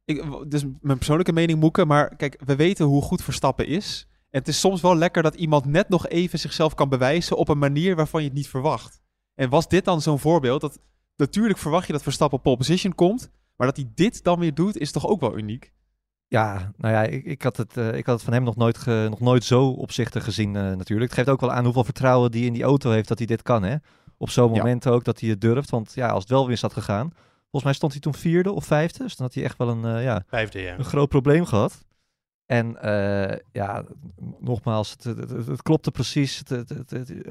Ik, 0.06 0.24
dus 0.48 0.64
mijn 0.82 0.98
persoonlijke 0.98 1.34
mening, 1.34 1.60
Moeke, 1.60 1.86
maar 1.86 2.16
kijk, 2.16 2.42
we 2.46 2.56
weten 2.56 2.86
hoe 2.86 3.02
goed 3.02 3.24
Verstappen 3.24 3.68
is. 3.68 4.08
En 4.30 4.40
het 4.40 4.48
is 4.48 4.60
soms 4.60 4.82
wel 4.82 4.96
lekker 4.96 5.24
dat 5.24 5.36
iemand 5.36 5.66
net 5.66 5.90
nog 5.90 6.08
even 6.08 6.40
zichzelf 6.40 6.74
kan 6.74 6.90
bewijzen 6.90 7.38
op 7.38 7.50
een 7.50 7.58
manier 7.58 7.96
waarvan 7.96 8.22
je 8.22 8.28
het 8.28 8.38
niet 8.38 8.50
verwacht. 8.50 9.02
En 9.36 9.50
was 9.50 9.68
dit 9.68 9.86
dan 9.86 10.02
zo'n 10.02 10.20
voorbeeld? 10.20 10.62
Dat, 10.62 10.80
natuurlijk 11.16 11.60
verwacht 11.60 11.88
je 11.88 11.94
dat 11.94 12.04
Verstappen 12.04 12.38
op 12.38 12.44
pole 12.44 12.58
position 12.58 12.96
komt, 12.96 13.32
maar 13.56 13.68
dat 13.68 13.76
hij 13.76 13.92
dit 13.96 14.24
dan 14.24 14.40
weer 14.40 14.54
doet, 14.54 14.78
is 14.78 14.92
toch 14.92 15.08
ook 15.08 15.20
wel 15.20 15.38
uniek? 15.38 15.74
Ja, 16.32 16.72
nou 16.78 16.94
ja, 16.94 17.04
ik, 17.04 17.26
ik, 17.26 17.42
had 17.42 17.58
het, 17.58 17.78
eh, 17.78 17.94
ik 17.94 18.06
had 18.06 18.16
het 18.16 18.24
van 18.24 18.34
hem 18.34 18.44
nog 18.44 18.56
nooit, 18.56 18.78
ge- 18.78 19.08
nog 19.10 19.20
nooit 19.20 19.44
zo 19.44 19.68
opzichtig 19.70 20.24
gezien 20.24 20.56
eh, 20.56 20.62
natuurlijk. 20.62 21.10
Het 21.10 21.14
geeft 21.14 21.30
ook 21.30 21.42
wel 21.42 21.52
aan 21.52 21.64
hoeveel 21.64 21.84
vertrouwen 21.84 22.32
die 22.32 22.46
in 22.46 22.54
die 22.54 22.64
auto 22.64 22.92
heeft 22.92 23.08
dat 23.08 23.18
hij 23.18 23.28
dit 23.28 23.42
kan. 23.42 23.64
Hè? 23.64 23.76
Op 24.18 24.30
zo'n 24.30 24.54
Ja. 24.54 24.58
moment 24.58 24.88
ook 24.88 25.04
dat 25.04 25.20
hij 25.20 25.30
het 25.30 25.42
durft. 25.42 25.70
Want 25.70 25.92
ja, 25.94 26.08
als 26.10 26.22
het 26.24 26.32
wel 26.32 26.48
winst 26.48 26.62
had 26.62 26.74
gegaan. 26.74 27.10
Volgens 27.40 27.64
mij 27.64 27.74
stond 27.74 27.92
hij 27.92 28.02
toen 28.02 28.14
vierde 28.14 28.52
of 28.52 28.66
vijfde. 28.66 29.04
Dus 29.04 29.16
dan 29.16 29.26
had 29.26 29.36
hij 29.36 29.44
echt 29.44 29.58
wel 29.58 29.70
een, 29.70 29.86
eh, 29.86 30.04
ja, 30.04 30.24
Vijfde, 30.28 30.62
ja. 30.62 30.78
een 30.78 30.84
groot 30.86 31.10
probleem 31.10 31.46
gehad. 31.46 31.86
En 32.46 32.78
ja, 33.52 33.84
nogmaals, 34.40 34.92
het, 34.92 35.04
het, 35.04 35.30
het- 35.30 35.48
het 35.48 35.62
klopte 35.62 35.92
precies. 35.92 36.42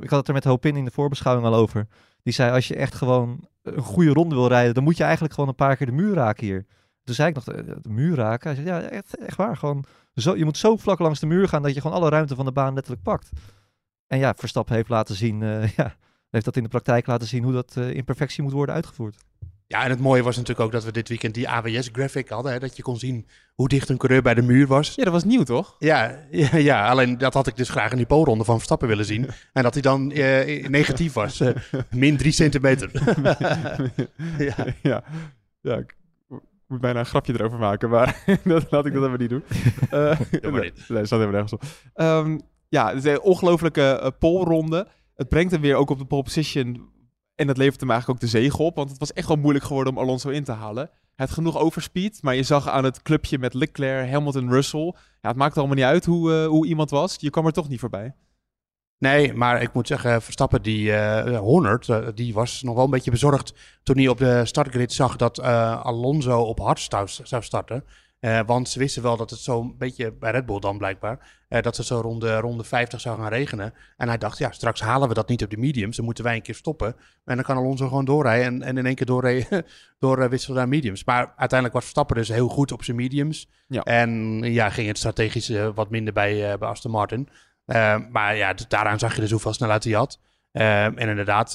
Ik 0.00 0.08
had 0.10 0.18
het 0.18 0.28
er 0.28 0.34
met 0.34 0.44
Hopin 0.44 0.76
in 0.76 0.84
de 0.84 0.90
voorbeschouwing 0.90 1.46
al 1.46 1.54
over. 1.54 1.86
Die 2.22 2.32
zei, 2.32 2.52
als 2.52 2.68
je 2.68 2.74
echt 2.76 2.94
gewoon 2.94 3.48
een 3.62 3.82
goede 3.82 4.12
ronde 4.12 4.34
wil 4.34 4.48
rijden, 4.48 4.74
dan 4.74 4.84
moet 4.84 4.96
je 4.96 5.02
eigenlijk 5.02 5.34
gewoon 5.34 5.48
een 5.48 5.54
paar 5.54 5.76
keer 5.76 5.86
de 5.86 5.92
muur 5.92 6.14
raken 6.14 6.46
hier. 6.46 6.66
Toen 7.08 7.16
zei 7.16 7.28
ik 7.28 7.34
nog, 7.34 7.44
de, 7.44 7.80
de 7.82 7.88
muur 7.88 8.16
raken? 8.16 8.54
Hij 8.54 8.64
zei, 8.64 8.66
ja, 8.76 8.88
echt, 8.88 9.16
echt 9.16 9.36
waar. 9.36 9.56
Gewoon 9.56 9.84
zo, 10.14 10.36
je 10.36 10.44
moet 10.44 10.56
zo 10.56 10.76
vlak 10.76 10.98
langs 10.98 11.20
de 11.20 11.26
muur 11.26 11.48
gaan 11.48 11.62
dat 11.62 11.74
je 11.74 11.80
gewoon 11.80 11.96
alle 11.96 12.08
ruimte 12.08 12.34
van 12.34 12.44
de 12.44 12.52
baan 12.52 12.74
letterlijk 12.74 13.02
pakt. 13.02 13.30
En 14.06 14.18
ja, 14.18 14.34
Verstappen 14.36 14.74
heeft 14.74 14.88
laten 14.88 15.14
zien, 15.14 15.42
eh, 15.42 15.68
ja, 15.76 15.96
heeft 16.30 16.44
dat 16.44 16.56
in 16.56 16.62
de 16.62 16.68
praktijk 16.68 17.06
laten 17.06 17.28
zien 17.28 17.42
hoe 17.42 17.52
dat 17.52 17.76
eh, 17.76 17.90
in 17.94 18.04
perfectie 18.04 18.42
moet 18.42 18.52
worden 18.52 18.74
uitgevoerd. 18.74 19.16
Ja, 19.66 19.84
en 19.84 19.90
het 19.90 20.00
mooie 20.00 20.22
was 20.22 20.36
natuurlijk 20.36 20.66
ook 20.66 20.72
dat 20.72 20.84
we 20.84 20.92
dit 20.92 21.08
weekend 21.08 21.34
die 21.34 21.48
AWS-graphic 21.48 22.28
hadden. 22.28 22.52
Hè, 22.52 22.58
dat 22.58 22.76
je 22.76 22.82
kon 22.82 22.98
zien 22.98 23.26
hoe 23.54 23.68
dicht 23.68 23.88
een 23.88 23.96
coureur 23.96 24.22
bij 24.22 24.34
de 24.34 24.42
muur 24.42 24.66
was. 24.66 24.94
Ja, 24.94 25.04
dat 25.04 25.12
was 25.12 25.24
nieuw, 25.24 25.42
toch? 25.42 25.76
Ja, 25.78 26.18
ja, 26.30 26.56
ja, 26.56 26.88
alleen 26.88 27.18
dat 27.18 27.34
had 27.34 27.46
ik 27.46 27.56
dus 27.56 27.68
graag 27.68 27.90
in 27.90 27.96
die 27.96 28.06
polronde 28.06 28.44
van 28.44 28.56
Verstappen 28.56 28.88
willen 28.88 29.04
zien. 29.04 29.28
En 29.52 29.62
dat 29.62 29.72
hij 29.72 29.82
dan 29.82 30.12
eh, 30.12 30.68
negatief 30.68 31.12
was. 31.12 31.40
Eh, 31.40 31.54
min 31.90 32.16
drie 32.16 32.32
centimeter. 32.32 32.90
ja. 34.38 34.54
ja. 34.82 35.04
Ja, 35.60 35.84
ik 36.68 36.74
moet 36.74 36.82
bijna 36.82 36.98
een 36.98 37.06
grapje 37.06 37.32
erover 37.32 37.58
maken, 37.58 37.90
maar 37.90 38.24
dat, 38.44 38.70
laat 38.70 38.86
ik 38.86 38.92
dat 38.92 39.04
even 39.06 39.18
niet 39.18 39.30
doen. 39.30 39.42
Uh, 39.92 40.18
maar 40.52 40.62
niet. 40.62 40.88
Nee, 40.88 40.98
dat 40.98 41.06
staat 41.06 41.18
helemaal 41.18 41.30
nergens 41.30 41.52
op. 41.52 41.62
Ehm, 41.94 42.38
ja, 42.68 42.88
het 42.88 43.04
is 43.04 43.12
een 43.12 43.20
ongelofelijke 43.20 44.00
uh, 44.02 44.08
polronde. 44.18 44.88
Het 45.14 45.28
brengt 45.28 45.52
hem 45.52 45.60
weer 45.60 45.76
ook 45.76 45.90
op 45.90 45.98
de 45.98 46.04
pole 46.04 46.22
position. 46.22 46.88
En 47.34 47.46
dat 47.46 47.56
levert 47.56 47.80
hem 47.80 47.90
eigenlijk 47.90 48.22
ook 48.22 48.30
de 48.30 48.38
zege 48.38 48.62
op. 48.62 48.76
Want 48.76 48.90
het 48.90 48.98
was 48.98 49.12
echt 49.12 49.28
wel 49.28 49.36
moeilijk 49.36 49.64
geworden 49.64 49.92
om 49.92 49.98
Alonso 49.98 50.28
in 50.28 50.44
te 50.44 50.52
halen. 50.52 50.90
Hij 51.14 51.26
had 51.26 51.30
genoeg 51.30 51.58
overspeed. 51.58 52.22
Maar 52.22 52.34
je 52.34 52.42
zag 52.42 52.68
aan 52.68 52.84
het 52.84 53.02
clubje 53.02 53.38
met 53.38 53.54
Leclerc, 53.54 54.10
Hamilton, 54.10 54.50
Russell. 54.50 54.94
Ja, 55.20 55.28
het 55.28 55.36
maakte 55.36 55.58
allemaal 55.58 55.76
niet 55.76 55.84
uit 55.84 56.04
hoe, 56.04 56.32
uh, 56.32 56.46
hoe 56.46 56.66
iemand 56.66 56.90
was. 56.90 57.16
Je 57.18 57.30
kwam 57.30 57.46
er 57.46 57.52
toch 57.52 57.68
niet 57.68 57.80
voorbij. 57.80 58.14
Nee, 58.98 59.34
maar 59.34 59.62
ik 59.62 59.72
moet 59.72 59.86
zeggen, 59.86 60.22
Verstappen, 60.22 60.62
die 60.62 60.88
uh, 60.88 61.38
Horner, 61.38 61.80
uh, 61.90 62.08
die 62.14 62.34
was 62.34 62.62
nog 62.62 62.74
wel 62.74 62.84
een 62.84 62.90
beetje 62.90 63.10
bezorgd 63.10 63.54
toen 63.82 63.96
hij 63.96 64.08
op 64.08 64.18
de 64.18 64.44
startgrid 64.44 64.92
zag 64.92 65.16
dat 65.16 65.38
uh, 65.38 65.84
Alonso 65.84 66.40
op 66.40 66.58
hard 66.58 66.88
zou 67.22 67.42
starten. 67.42 67.84
Want 68.46 68.68
ze 68.68 68.78
wisten 68.78 69.02
wel 69.02 69.16
dat 69.16 69.30
het 69.30 69.38
zo'n 69.38 69.74
beetje 69.78 70.12
bij 70.12 70.30
Red 70.30 70.46
Bull 70.46 70.58
dan 70.58 70.78
blijkbaar, 70.78 71.34
dat 71.48 71.76
ze 71.76 71.84
zo 71.84 72.00
rond 72.00 72.20
de 72.20 72.36
ronde 72.36 72.64
50 72.64 73.00
zou 73.00 73.18
gaan 73.18 73.28
regenen. 73.28 73.74
En 73.96 74.08
hij 74.08 74.18
dacht, 74.18 74.38
ja, 74.38 74.50
straks 74.50 74.80
halen 74.80 75.08
we 75.08 75.14
dat 75.14 75.28
niet 75.28 75.42
op 75.42 75.50
de 75.50 75.56
mediums, 75.56 75.96
dan 75.96 76.04
moeten 76.04 76.24
wij 76.24 76.34
een 76.34 76.42
keer 76.42 76.54
stoppen. 76.54 76.96
En 77.24 77.34
dan 77.34 77.44
kan 77.44 77.56
Alonso 77.56 77.88
gewoon 77.88 78.04
doorrijden 78.04 78.46
en, 78.46 78.62
en 78.62 78.76
in 78.78 78.86
één 78.86 78.94
keer 78.94 79.06
doorrijden, 79.06 79.64
door 79.98 80.28
wisselen 80.28 80.56
naar 80.56 80.68
mediums. 80.68 81.04
Maar 81.04 81.32
uiteindelijk 81.36 81.72
was 81.72 81.82
Verstappen 81.82 82.16
dus 82.16 82.28
heel 82.28 82.48
goed 82.48 82.72
op 82.72 82.84
zijn 82.84 82.96
mediums. 82.96 83.48
Ja. 83.68 83.82
En 83.82 84.40
ja, 84.42 84.70
ging 84.70 84.88
het 84.88 84.98
strategisch 84.98 85.52
wat 85.74 85.90
minder 85.90 86.12
bij, 86.12 86.58
bij 86.58 86.68
Aston 86.68 86.90
Martin. 86.90 87.28
Maar 88.10 88.36
ja, 88.36 88.54
daaraan 88.68 88.98
zag 88.98 89.14
je 89.14 89.20
dus 89.20 89.30
hoeveel 89.30 89.52
snelheid 89.52 89.84
hij 89.84 89.92
had. 89.92 90.18
en 90.52 90.96
inderdaad, 90.96 91.52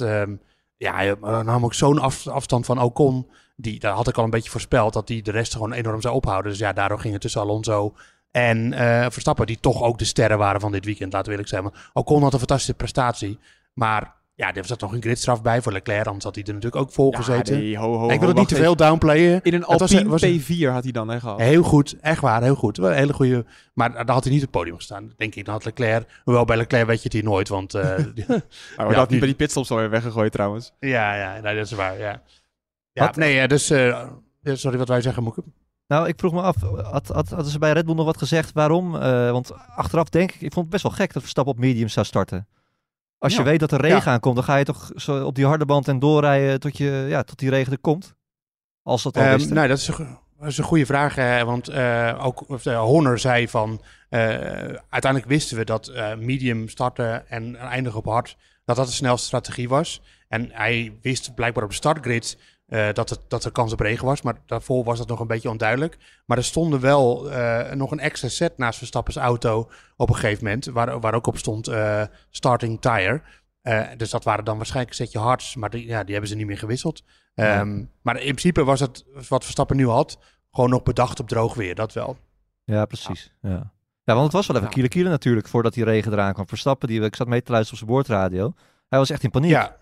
ja, 0.78 1.16
dan 1.16 1.46
nam 1.46 1.64
ook 1.64 1.74
zo'n 1.74 2.00
af, 2.00 2.28
afstand 2.28 2.66
van 2.66 2.82
Ocon 2.82 3.28
die, 3.56 3.80
daar 3.80 3.94
had 3.94 4.08
ik 4.08 4.18
al 4.18 4.24
een 4.24 4.30
beetje 4.30 4.50
voorspeld 4.50 4.94
dat 4.94 5.08
die 5.08 5.22
de 5.22 5.32
rest 5.32 5.54
gewoon 5.54 5.74
enorm 5.74 6.02
zou 6.02 6.16
ophouden. 6.16 6.52
Dus 6.52 6.60
ja, 6.60 6.74
daardoor 6.74 7.00
ging 7.00 7.14
het 7.14 7.22
tussen 7.22 7.42
Alonso 7.42 7.96
en 8.32 8.74
uh, 8.74 9.06
Verstappen, 9.10 9.46
die 9.46 9.60
toch 9.60 9.82
ook 9.82 9.98
de 9.98 10.06
sterren 10.06 10.38
waren 10.38 10.62
van 10.62 10.72
dit 10.72 10.86
weekend, 10.86 11.14
laten 11.14 11.26
we 11.26 11.32
eerlijk 11.32 11.50
zijn. 11.50 11.72
Ocon 11.94 12.22
had 12.22 12.34
een 12.34 12.40
fantastische 12.40 12.74
prestatie, 12.74 13.40
maar 13.74 14.16
ja, 14.36 14.54
er 14.54 14.66
zat 14.66 14.80
nog 14.80 14.94
een 14.94 15.02
gridstraf 15.02 15.42
bij 15.42 15.62
voor 15.62 15.72
Leclerc, 15.72 16.06
anders 16.06 16.24
had 16.24 16.36
hij 16.36 16.44
er 16.44 16.54
natuurlijk 16.54 16.82
ook 16.82 16.92
vol 16.92 17.12
gezeten. 17.12 17.56
Ja, 17.56 17.62
nee, 17.62 17.78
ho, 17.78 17.98
ho, 17.98 18.10
ik 18.10 18.20
wil 18.20 18.28
het 18.28 18.38
niet 18.38 18.48
te 18.48 18.56
veel 18.56 18.76
downplayen. 18.76 19.40
In 19.44 19.54
een 19.54 19.64
Alpine 19.64 20.08
was, 20.08 20.22
was 20.22 20.32
P4 20.32 20.68
had 20.68 20.84
hij 20.84 20.92
dan 20.92 21.10
hè, 21.10 21.20
gehad. 21.20 21.40
Heel 21.40 21.64
goed, 21.64 22.00
echt 22.02 22.22
waar, 22.22 22.44
heel 22.44 22.56
goed. 22.56 22.78
Een 22.78 22.94
hele 22.94 23.14
goede, 23.14 23.46
maar 23.74 23.92
daar 23.92 24.16
had 24.16 24.24
hij 24.24 24.34
niet 24.34 24.44
op 24.44 24.52
het 24.52 24.60
podium 24.60 24.76
gestaan, 24.76 25.14
denk 25.18 25.36
ik. 25.36 25.46
Dan 25.46 25.54
had 25.54 25.66
Leclerc, 25.66 26.22
hoewel 26.24 26.46
bij 26.46 26.58
Leclerc 26.58 26.88
weet 26.88 26.98
je 26.98 27.04
het 27.04 27.14
hier 27.14 27.24
nooit, 27.24 27.48
want... 27.48 27.74
Uh, 27.84 28.38
maar 28.78 28.90
ja, 28.90 28.94
had 28.94 29.10
hij 29.10 29.20
bij 29.20 29.28
die 29.28 29.36
pitstops 29.36 29.72
alweer 29.72 29.90
weggegooid 29.90 30.32
trouwens. 30.32 30.74
Ja, 30.80 31.16
ja, 31.16 31.40
nee, 31.42 31.56
dat 31.56 31.66
is 31.66 31.72
waar, 31.72 31.98
ja. 31.98 32.22
Ja, 32.92 33.06
wat? 33.06 33.16
nee, 33.16 33.48
dus... 33.48 33.72
Uh, 33.72 34.04
sorry, 34.44 34.78
wat 34.78 34.88
wij 34.88 35.02
zeggen, 35.02 35.24
Moeke. 35.24 35.44
Nou, 35.88 36.08
ik 36.08 36.20
vroeg 36.20 36.34
me 36.34 36.42
af, 36.42 36.56
had, 36.62 37.08
had, 37.08 37.30
hadden 37.30 37.52
ze 37.52 37.60
bij 37.60 37.72
Red 37.72 37.86
Bull 37.86 37.96
nog 37.96 38.06
wat 38.06 38.18
gezegd 38.18 38.52
waarom? 38.52 38.96
Uh, 38.96 39.32
want 39.32 39.52
achteraf 39.76 40.10
denk 40.10 40.32
ik, 40.32 40.42
ik 40.42 40.54
vond 40.54 40.66
het 40.66 40.70
best 40.70 40.84
wel 40.84 40.92
gek 40.92 41.14
dat 41.14 41.22
Verstappen 41.22 41.54
op 41.54 41.60
medium 41.60 41.88
zou 41.88 42.06
starten. 42.06 42.48
Als 43.24 43.36
je 43.36 43.44
weet 43.44 43.60
dat 43.60 43.72
er 43.72 43.82
regen 43.82 44.12
aankomt, 44.12 44.36
dan 44.36 44.44
ga 44.44 44.56
je 44.56 44.66
toch 44.66 44.92
zo 44.96 45.26
op 45.26 45.36
die 45.36 45.46
harde 45.46 45.66
band 45.66 45.88
en 45.88 46.00
doorrijden 46.00 46.60
tot, 46.60 46.78
je, 46.78 47.06
ja, 47.10 47.24
tot 47.24 47.40
die 47.40 47.50
regen 47.50 47.72
er 47.72 47.80
komt? 47.80 48.16
Als 48.82 49.04
dat 49.04 49.18
al 49.18 49.24
um, 49.24 49.36
is. 49.36 49.48
Nee, 49.48 49.68
dat 49.68 49.78
is, 49.78 49.88
een, 49.88 50.18
dat 50.40 50.48
is 50.48 50.58
een 50.58 50.64
goede 50.64 50.86
vraag. 50.86 51.16
Hè, 51.16 51.46
want 51.46 51.70
uh, 51.70 52.20
ook 52.22 52.46
uh, 52.66 52.80
Horner 52.80 53.20
zei 53.20 53.48
van, 53.48 53.82
uiteindelijk 54.90 55.26
wisten 55.26 55.58
we 55.58 55.66
dat 55.66 55.92
medium 56.18 56.70
starten 56.70 57.30
en 57.30 57.56
eindigen 57.56 58.00
op 58.00 58.06
hard, 58.06 58.38
dat 58.66 58.76
dat 58.76 58.88
de 58.88 58.94
snelste 58.94 59.26
strategie 59.26 59.70
was. 59.70 60.02
En 60.28 60.50
hij 60.52 60.98
wist 61.02 61.36
blijkbaar 61.36 61.64
op 61.64 61.70
de 61.70 61.76
startgrid 61.76 62.38
uh, 62.74 62.94
dat, 62.94 63.10
het, 63.10 63.20
dat 63.28 63.44
er 63.44 63.52
kans 63.52 63.74
op 63.74 63.80
regen 63.80 64.06
was. 64.06 64.22
Maar 64.22 64.36
daarvoor 64.46 64.84
was 64.84 64.98
dat 64.98 65.08
nog 65.08 65.20
een 65.20 65.28
beetje 65.28 65.50
onduidelijk. 65.50 65.98
Maar 66.26 66.38
er 66.38 66.44
stonden 66.44 66.80
wel 66.80 67.32
uh, 67.32 67.72
nog 67.72 67.92
een 67.92 68.00
extra 68.00 68.28
set 68.28 68.58
naast 68.58 68.78
Verstappens 68.78 69.18
auto 69.18 69.70
op 69.96 70.10
een 70.10 70.16
gegeven 70.16 70.44
moment. 70.44 70.66
Waar, 70.66 71.00
waar 71.00 71.14
ook 71.14 71.28
op 71.28 71.38
stond 71.38 71.70
uh, 71.70 72.04
starting 72.30 72.82
tire. 72.82 73.22
dus 73.98 74.10
dat 74.10 74.24
waren 74.24 74.46
dan 74.46 74.58
waarschijnlijk 74.58 74.98
een 74.98 75.06
setje 75.06 75.20
hards. 75.20 75.56
Maar 75.56 75.70
die, 75.70 75.86
ja, 75.86 76.04
die 76.04 76.12
hebben 76.12 76.30
ze 76.30 76.36
niet 76.36 76.48
meer 76.48 76.58
gewisseld. 76.58 77.04
Ja. 77.36 77.60
Um, 77.60 77.90
maar 78.02 78.16
in 78.16 78.22
principe 78.22 78.64
was 78.64 78.80
het 78.80 79.06
wat 79.30 79.44
Verstappen 79.44 79.76
nu 79.76 79.88
had. 79.88 80.18
Gewoon 80.52 80.70
nog 80.70 80.84
bedacht 80.84 81.20
op 81.20 81.28
droog 81.28 81.54
weer. 81.54 81.76
Dat 81.76 81.94
wel. 81.94 82.18
Ja, 82.64 82.86
precies. 82.86 83.34
Ja. 83.42 83.50
ja. 83.50 83.72
Ja, 84.06 84.14
want 84.14 84.26
het 84.26 84.34
was 84.34 84.48
wel 84.48 84.58
even 84.58 84.70
kiele 84.70 84.88
kiele 84.88 85.10
natuurlijk 85.10 85.48
voordat 85.48 85.74
die 85.74 85.84
regen 85.84 86.12
eraan 86.12 86.34
kwam. 86.34 86.48
Verstappen, 86.48 86.88
die, 86.88 87.02
ik 87.02 87.16
zat 87.16 87.28
mee 87.28 87.42
te 87.42 87.52
luisteren 87.52 87.82
op 87.82 87.88
zijn 87.88 87.98
boordradio. 87.98 88.54
Hij 88.90 89.00
was 89.00 89.10
echt 89.10 89.24
in 89.24 89.30
paniek. 89.30 89.50
Ja. 89.50 89.78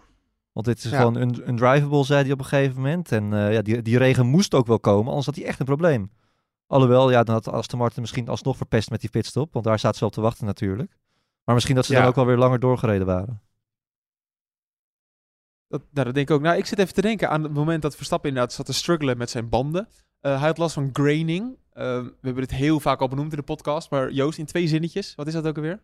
Want 0.52 0.66
dit 0.66 0.84
is 0.84 0.92
ja. 0.92 0.98
gewoon 0.98 1.16
un 1.16 1.50
undrivable, 1.50 2.04
zei 2.04 2.24
hij 2.24 2.32
op 2.32 2.40
een 2.40 2.46
gegeven 2.46 2.76
moment. 2.76 3.12
En 3.12 3.32
uh, 3.32 3.54
ja, 3.54 3.62
die, 3.62 3.82
die 3.82 3.98
regen 3.98 4.26
moest 4.28 4.54
ook 4.54 4.68
wel 4.68 4.80
komen, 4.80 5.08
anders 5.08 5.26
had 5.26 5.36
hij 5.36 5.46
echt 5.46 5.60
een 5.60 5.66
probleem. 5.66 6.12
Alhoewel, 6.68 7.12
ja, 7.12 7.24
dan 7.24 7.36
had 7.36 7.48
Aston 7.48 7.80
Martin 7.80 8.02
misschien 8.02 8.28
alsnog 8.28 8.58
verpest 8.58 8.90
met 8.90 9.02
die 9.02 9.10
pitstop. 9.10 9.54
Want 9.54 9.66
daar 9.66 9.80
staat 9.80 9.96
ze 9.96 10.06
op 10.06 10.12
te 10.12 10.22
wachten 10.22 10.46
natuurlijk. 10.46 10.98
Maar 11.44 11.56
misschien 11.56 11.76
dat 11.76 11.86
ze 11.86 11.94
ja. 11.94 12.00
dan 12.00 12.08
ook 12.08 12.16
wel 12.16 12.26
weer 12.26 12.38
langer 12.38 12.60
doorgereden 12.60 13.08
waren. 13.08 13.42
Dat, 15.68 15.82
nou, 15.92 16.06
dat 16.06 16.16
denk 16.16 16.30
ik 16.30 16.36
ook. 16.36 16.42
Nou, 16.42 16.58
ik 16.58 16.66
zit 16.66 16.80
even 16.80 16.94
te 16.94 17.02
denken 17.02 17.30
aan 17.30 17.44
het 17.44 17.54
moment 17.54 17.82
dat 17.82 17.96
Verstappen 17.96 18.30
inderdaad 18.30 18.54
zat 18.54 18.66
te 18.66 18.74
struggelen 18.74 19.18
met 19.18 19.30
zijn 19.30 19.50
banden. 19.50 19.88
Uh, 20.22 20.38
hij 20.38 20.48
had 20.48 20.58
last 20.58 20.74
van 20.74 20.90
graining. 20.94 21.44
Uh, 21.50 21.56
we 21.74 22.14
hebben 22.22 22.48
dit 22.48 22.52
heel 22.52 22.80
vaak 22.80 23.02
al 23.02 23.08
benoemd 23.08 23.32
in 23.32 23.38
de 23.38 23.44
podcast. 23.44 23.90
Maar 23.90 24.12
Joost, 24.12 24.40
in 24.40 24.46
twee 24.46 24.68
zinnetjes. 24.68 25.16
Wat 25.16 25.28
is 25.28 25.34
dat 25.34 25.48
ook 25.48 25.56
alweer? 25.56 25.80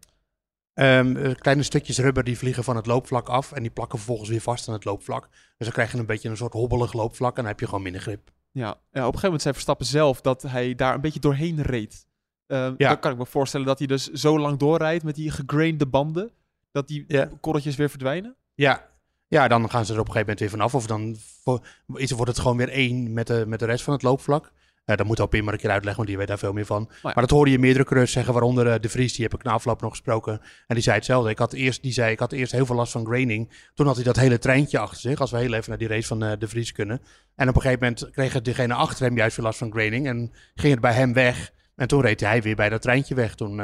Um, 0.79 1.35
kleine 1.35 1.63
stukjes 1.63 1.99
rubber 1.99 2.23
die 2.23 2.37
vliegen 2.37 2.63
van 2.63 2.75
het 2.75 2.85
loopvlak 2.85 3.29
af 3.29 3.51
en 3.51 3.61
die 3.61 3.71
plakken 3.71 3.97
vervolgens 3.97 4.29
weer 4.29 4.41
vast 4.41 4.67
aan 4.67 4.73
het 4.73 4.85
loopvlak. 4.85 5.27
Dus 5.31 5.55
dan 5.57 5.71
krijg 5.71 5.91
je 5.91 5.97
een 5.97 6.05
beetje 6.05 6.29
een 6.29 6.37
soort 6.37 6.53
hobbelig 6.53 6.93
loopvlak 6.93 7.29
en 7.29 7.41
dan 7.41 7.51
heb 7.51 7.59
je 7.59 7.65
gewoon 7.65 7.81
minder 7.81 8.01
grip. 8.01 8.31
Ja, 8.51 8.63
ja 8.63 8.73
op 8.73 8.93
een 8.93 9.03
gegeven 9.03 9.21
moment 9.21 9.41
zei 9.41 9.53
Verstappen 9.53 9.85
zelf 9.85 10.21
dat 10.21 10.41
hij 10.41 10.75
daar 10.75 10.93
een 10.93 11.01
beetje 11.01 11.19
doorheen 11.19 11.61
reed. 11.61 12.07
Uh, 12.47 12.71
ja. 12.77 12.89
Dan 12.89 12.99
kan 12.99 13.11
ik 13.11 13.17
me 13.17 13.25
voorstellen 13.25 13.65
dat 13.65 13.77
hij 13.77 13.87
dus 13.87 14.07
zo 14.07 14.39
lang 14.39 14.57
doorrijdt 14.57 15.03
met 15.03 15.15
die 15.15 15.31
gegrainde 15.31 15.85
banden, 15.85 16.31
dat 16.71 16.87
die 16.87 17.05
ja. 17.07 17.29
korreltjes 17.39 17.75
weer 17.75 17.89
verdwijnen. 17.89 18.35
Ja. 18.53 18.89
ja, 19.27 19.47
dan 19.47 19.69
gaan 19.69 19.85
ze 19.85 19.93
er 19.93 19.99
op 19.99 20.07
een 20.07 20.11
gegeven 20.11 20.33
moment 20.33 20.39
weer 20.39 20.49
vanaf. 20.49 20.75
Of 20.75 20.87
dan 20.87 21.17
wordt 22.15 22.31
het 22.31 22.39
gewoon 22.39 22.57
weer 22.57 22.69
één 22.69 23.13
met 23.13 23.27
de, 23.27 23.43
met 23.47 23.59
de 23.59 23.65
rest 23.65 23.83
van 23.83 23.93
het 23.93 24.03
loopvlak. 24.03 24.51
Uh, 24.87 24.95
dat 24.95 25.05
moet 25.05 25.19
Alpine 25.19 25.43
maar 25.43 25.53
een 25.53 25.59
keer 25.59 25.69
uitleggen, 25.69 25.95
want 25.95 26.07
die 26.07 26.17
weet 26.17 26.27
daar 26.27 26.37
veel 26.37 26.53
meer 26.53 26.65
van. 26.65 26.81
Oh 26.81 26.91
ja. 26.91 26.99
Maar 27.01 27.23
dat 27.23 27.29
hoorde 27.29 27.51
je 27.51 27.59
meerdere 27.59 27.83
coureurs 27.83 28.11
zeggen, 28.11 28.33
waaronder 28.33 28.67
uh, 28.67 28.73
De 28.81 28.89
Vries, 28.89 29.13
die 29.13 29.23
heb 29.23 29.33
ik 29.33 29.43
na 29.43 29.51
afloop 29.51 29.81
nog 29.81 29.89
gesproken. 29.89 30.41
En 30.67 30.75
die 30.75 30.83
zei 30.83 30.95
hetzelfde. 30.95 31.29
Ik 31.29 31.37
had 31.37 31.53
eerst, 31.53 31.81
die 31.81 31.91
zei, 31.91 32.11
ik 32.11 32.19
had 32.19 32.31
eerst 32.31 32.51
heel 32.51 32.65
veel 32.65 32.75
last 32.75 32.91
van 32.91 33.05
graining. 33.05 33.69
Toen 33.73 33.85
had 33.85 33.95
hij 33.95 34.03
dat 34.03 34.15
hele 34.15 34.37
treintje 34.37 34.79
achter 34.79 34.99
zich, 34.99 35.19
als 35.19 35.31
we 35.31 35.37
heel 35.37 35.53
even 35.53 35.69
naar 35.69 35.77
die 35.77 35.87
race 35.87 36.07
van 36.07 36.23
uh, 36.23 36.31
De 36.39 36.47
Vries 36.47 36.71
kunnen. 36.71 37.01
En 37.35 37.49
op 37.49 37.55
een 37.55 37.61
gegeven 37.61 37.83
moment 37.83 38.11
kreeg 38.11 38.41
degene 38.41 38.73
achter 38.73 39.05
hem 39.05 39.17
juist 39.17 39.35
weer 39.35 39.45
last 39.45 39.57
van 39.57 39.71
graining. 39.71 40.07
En 40.07 40.31
ging 40.55 40.71
het 40.71 40.81
bij 40.81 40.93
hem 40.93 41.13
weg. 41.13 41.51
En 41.75 41.87
toen 41.87 42.01
reed 42.01 42.19
hij 42.19 42.41
weer 42.41 42.55
bij 42.55 42.69
dat 42.69 42.81
treintje 42.81 43.15
weg. 43.15 43.35
Toen 43.35 43.61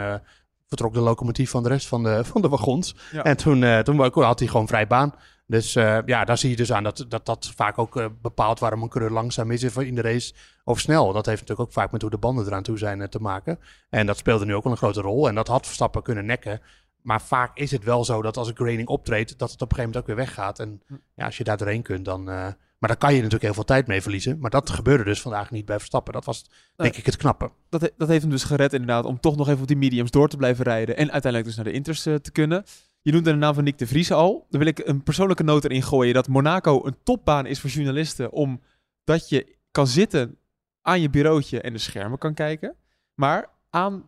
vertrok 0.67 0.93
de 0.93 0.99
locomotief 0.99 1.49
van 1.49 1.63
de 1.63 1.69
rest 1.69 1.87
van 1.87 2.03
de, 2.03 2.23
van 2.31 2.41
de 2.41 2.49
wagons. 2.49 2.95
Ja. 3.11 3.23
En 3.23 3.37
toen, 3.37 3.83
toen 3.83 4.11
had 4.23 4.39
hij 4.39 4.47
gewoon 4.47 4.67
vrij 4.67 4.87
baan. 4.87 5.13
Dus 5.45 5.75
uh, 5.75 5.97
ja, 6.05 6.25
daar 6.25 6.37
zie 6.37 6.49
je 6.49 6.55
dus 6.55 6.71
aan 6.71 6.83
dat 6.83 7.05
dat, 7.07 7.25
dat 7.25 7.51
vaak 7.55 7.77
ook 7.77 7.95
uh, 7.95 8.05
bepaalt 8.21 8.59
waarom 8.59 8.83
een 8.83 8.89
coureur 8.89 9.13
langzaam 9.13 9.51
is 9.51 9.63
in 9.63 9.95
de 9.95 10.01
race 10.01 10.33
of 10.63 10.79
snel. 10.79 11.13
Dat 11.13 11.25
heeft 11.25 11.41
natuurlijk 11.41 11.67
ook 11.69 11.73
vaak 11.75 11.91
met 11.91 12.01
hoe 12.01 12.11
de 12.11 12.17
banden 12.17 12.45
eraan 12.45 12.63
toe 12.63 12.77
zijn 12.77 12.99
uh, 12.99 13.07
te 13.07 13.19
maken. 13.19 13.59
En 13.89 14.05
dat 14.05 14.17
speelde 14.17 14.45
nu 14.45 14.55
ook 14.55 14.63
wel 14.63 14.71
een 14.71 14.77
grote 14.77 15.01
rol. 15.01 15.27
En 15.27 15.35
dat 15.35 15.47
had 15.47 15.65
Verstappen 15.65 16.03
kunnen 16.03 16.25
nekken. 16.25 16.61
Maar 17.01 17.21
vaak 17.21 17.57
is 17.57 17.71
het 17.71 17.83
wel 17.83 18.05
zo 18.05 18.21
dat 18.21 18.37
als 18.37 18.47
een 18.47 18.55
graining 18.55 18.87
optreedt, 18.87 19.39
dat 19.39 19.51
het 19.51 19.61
op 19.61 19.71
een 19.71 19.75
gegeven 19.75 19.91
moment 19.93 19.97
ook 19.97 20.15
weer 20.15 20.25
weggaat. 20.25 20.59
En 20.59 20.81
ja, 21.15 21.25
als 21.25 21.37
je 21.37 21.43
daar 21.43 21.57
doorheen 21.57 21.81
kunt, 21.81 22.05
dan... 22.05 22.23
maar 22.23 22.55
daar 22.91 22.97
kan 22.97 23.09
je 23.09 23.15
natuurlijk 23.15 23.43
heel 23.43 23.53
veel 23.53 23.63
tijd 23.63 23.87
mee 23.87 24.01
verliezen. 24.01 24.39
Maar 24.39 24.49
dat 24.49 24.69
gebeurde 24.69 25.03
dus 25.03 25.21
vandaag 25.21 25.51
niet 25.51 25.65
bij 25.65 25.77
Verstappen. 25.77 26.13
Dat 26.13 26.25
was 26.25 26.49
denk 26.75 26.95
ik 26.95 27.05
het 27.05 27.17
knappe. 27.17 27.51
Dat, 27.69 27.81
he 27.81 27.89
dat 27.97 28.07
heeft 28.07 28.21
hem 28.21 28.31
dus 28.31 28.43
gered 28.43 28.73
inderdaad 28.73 29.05
om 29.05 29.19
toch 29.19 29.35
nog 29.35 29.47
even 29.47 29.61
op 29.61 29.67
die 29.67 29.77
mediums 29.77 30.11
door 30.11 30.29
te 30.29 30.37
blijven 30.37 30.63
rijden. 30.63 30.97
En 30.97 31.11
uiteindelijk 31.11 31.45
dus 31.45 31.55
naar 31.55 31.65
de 31.65 31.77
inters 31.79 32.01
te 32.01 32.31
kunnen. 32.31 32.63
Je 33.03 33.11
noemde 33.11 33.31
de 33.31 33.37
naam 33.37 33.53
van 33.53 33.63
Nick 33.63 33.77
de 33.77 33.87
Vries 33.87 34.11
al. 34.11 34.45
Dan 34.49 34.59
wil 34.59 34.69
ik 34.69 34.79
een 34.79 35.03
persoonlijke 35.03 35.43
noot 35.43 35.63
erin 35.63 35.83
gooien 35.83 36.13
dat 36.13 36.27
Monaco 36.27 36.85
een 36.85 36.97
topbaan 37.03 37.45
is 37.45 37.59
voor 37.59 37.69
journalisten. 37.69 38.31
Omdat 38.31 39.29
je 39.29 39.55
kan 39.71 39.87
zitten 39.87 40.37
aan 40.81 41.01
je 41.01 41.09
bureautje 41.09 41.61
en 41.61 41.73
de 41.73 41.79
schermen 41.79 42.17
kan 42.17 42.33
kijken. 42.33 42.75
Maar 43.13 43.49
aan 43.69 43.93
uh, 43.93 44.01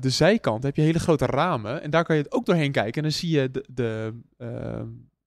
de 0.00 0.10
zijkant 0.10 0.62
heb 0.62 0.76
je 0.76 0.82
hele 0.82 0.98
grote 0.98 1.26
ramen. 1.26 1.82
En 1.82 1.90
daar 1.90 2.04
kan 2.04 2.16
je 2.16 2.22
het 2.22 2.32
ook 2.32 2.46
doorheen 2.46 2.72
kijken. 2.72 2.94
En 2.94 3.02
dan 3.02 3.12
zie 3.18 3.30
je 3.30 3.50
de, 3.50 3.64
de 3.68 4.20
uh, 4.38 4.82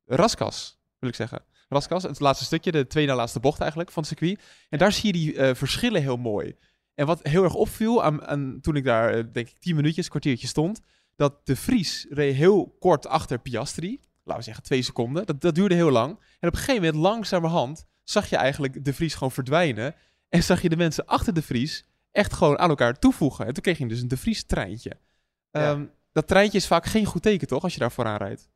raskas. 0.05 0.79
wil 0.99 1.09
ik 1.09 1.15
zeggen. 1.15 1.43
Raskas, 1.71 2.03
het 2.03 2.19
laatste 2.19 2.45
stukje, 2.45 2.71
de 2.71 2.87
tweede 2.87 3.13
laatste 3.13 3.39
bocht 3.39 3.59
eigenlijk 3.59 3.91
van 3.91 4.03
het 4.03 4.11
circuit. 4.11 4.39
En 4.69 4.77
daar 4.77 4.91
zie 4.91 5.05
je 5.05 5.19
die 5.19 5.37
eh, 5.37 5.55
verschillen 5.55 6.01
heel 6.01 6.17
mooi. 6.17 6.55
En 6.93 7.05
wat 7.05 7.19
heel 7.23 7.43
erg 7.43 7.53
opviel 7.53 8.03
aan, 8.03 8.25
aan 8.25 8.57
toen 8.61 8.75
ik 8.75 8.83
daar, 8.83 9.13
eh, 9.13 9.23
denk 9.31 9.49
ik, 9.49 9.59
tien 9.59 9.75
minuutjes, 9.75 10.07
kwartiertje 10.07 10.47
stond, 10.47 10.81
dat 11.21 11.45
de 11.45 11.55
Vries 11.55 12.05
reed 12.09 12.35
heel 12.35 12.75
kort 12.79 13.07
achter 13.07 13.39
Piastri. 13.39 13.99
Laten 14.23 14.37
we 14.37 14.43
zeggen 14.43 14.63
twee 14.63 14.81
seconden. 14.81 15.25
Dat, 15.25 15.41
dat 15.41 15.55
duurde 15.55 15.75
heel 15.75 15.91
lang. 15.91 16.09
En 16.39 16.47
op 16.47 16.53
een 16.53 16.59
gegeven 16.59 16.83
moment, 16.83 17.03
langzamerhand, 17.03 17.85
zag 18.03 18.29
je 18.29 18.35
eigenlijk 18.35 18.85
de 18.85 18.93
Vries 18.93 19.13
gewoon 19.13 19.31
verdwijnen. 19.31 19.95
En 20.29 20.43
zag 20.43 20.61
je 20.61 20.69
de 20.69 20.77
mensen 20.77 21.05
achter 21.05 21.33
de 21.33 21.41
Vries 21.41 21.85
echt 22.11 22.33
gewoon 22.33 22.59
aan 22.59 22.69
elkaar 22.69 22.99
toevoegen. 22.99 23.45
En 23.45 23.53
toen 23.53 23.63
kreeg 23.63 23.77
je 23.77 23.87
dus 23.87 24.01
een 24.01 24.07
de 24.07 24.17
Vries 24.17 24.43
treintje. 24.43 24.97
Ja. 25.51 25.71
Ehm, 25.71 25.85
dat 26.11 26.27
treintje 26.27 26.57
is 26.57 26.67
vaak 26.67 26.85
geen 26.85 27.05
goed 27.05 27.21
teken, 27.21 27.47
toch? 27.47 27.63
Als 27.63 27.73
je 27.73 27.79
daar 27.79 27.91
vooraan 27.91 28.17
rijdt. 28.17 28.49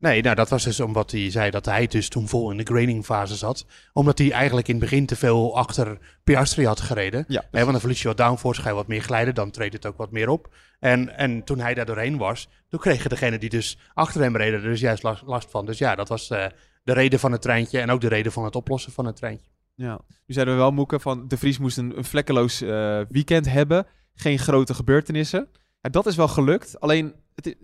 Nee, 0.00 0.22
nou 0.22 0.34
dat 0.34 0.48
was 0.48 0.64
dus 0.64 0.80
omdat 0.80 1.10
hij 1.10 1.30
zei 1.30 1.50
dat 1.50 1.64
hij 1.64 1.86
dus 1.86 2.08
toen 2.08 2.28
vol 2.28 2.50
in 2.50 2.56
de 2.56 2.64
graining 2.64 3.04
fase 3.04 3.36
zat. 3.36 3.66
Omdat 3.92 4.18
hij 4.18 4.32
eigenlijk 4.32 4.68
in 4.68 4.74
het 4.74 4.82
begin 4.82 5.06
te 5.06 5.16
veel 5.16 5.56
achter 5.56 5.98
Piastri 6.24 6.66
had 6.66 6.80
gereden. 6.80 7.24
Ja. 7.28 7.40
Nee, 7.50 7.60
want 7.60 7.70
dan 7.70 7.80
verlies 7.80 8.02
je 8.02 8.08
wat 8.08 8.16
downforce, 8.16 8.62
ga 8.62 8.68
je 8.68 8.74
wat 8.74 8.86
meer 8.86 9.02
glijden, 9.02 9.34
dan 9.34 9.50
treedt 9.50 9.72
het 9.72 9.86
ook 9.86 9.96
wat 9.96 10.10
meer 10.10 10.28
op. 10.28 10.54
En, 10.80 11.16
en 11.16 11.44
toen 11.44 11.58
hij 11.58 11.74
daar 11.74 11.86
doorheen 11.86 12.16
was, 12.16 12.48
toen 12.68 12.80
kregen 12.80 13.10
degene 13.10 13.38
die 13.38 13.48
dus 13.48 13.78
achter 13.94 14.20
hem 14.20 14.36
reden 14.36 14.62
er 14.62 14.68
dus 14.68 14.80
juist 14.80 15.02
last, 15.02 15.22
last 15.22 15.50
van. 15.50 15.66
Dus 15.66 15.78
ja, 15.78 15.94
dat 15.94 16.08
was 16.08 16.30
eh, 16.30 16.46
de 16.82 16.92
reden 16.92 17.18
van 17.18 17.32
het 17.32 17.42
treintje 17.42 17.80
en 17.80 17.90
ook 17.90 18.00
de 18.00 18.08
reden 18.08 18.32
van 18.32 18.44
het 18.44 18.56
oplossen 18.56 18.92
van 18.92 19.06
het 19.06 19.16
treintje. 19.16 19.50
Ja. 19.74 20.00
Nu 20.26 20.34
zeiden 20.34 20.54
we 20.54 20.60
wel, 20.60 20.70
Moeke, 20.70 21.00
van 21.00 21.28
de 21.28 21.36
Vries 21.36 21.58
moest 21.58 21.78
een, 21.78 21.98
een 21.98 22.04
vlekkeloos 22.04 22.60
eh, 22.60 23.00
weekend 23.08 23.50
hebben. 23.50 23.86
Geen 24.14 24.38
grote 24.38 24.74
gebeurtenissen. 24.74 25.48
Ja, 25.80 25.90
dat 25.90 26.06
is 26.06 26.16
wel 26.16 26.28
gelukt. 26.28 26.80
Alleen, 26.80 27.14
het, 27.34 27.56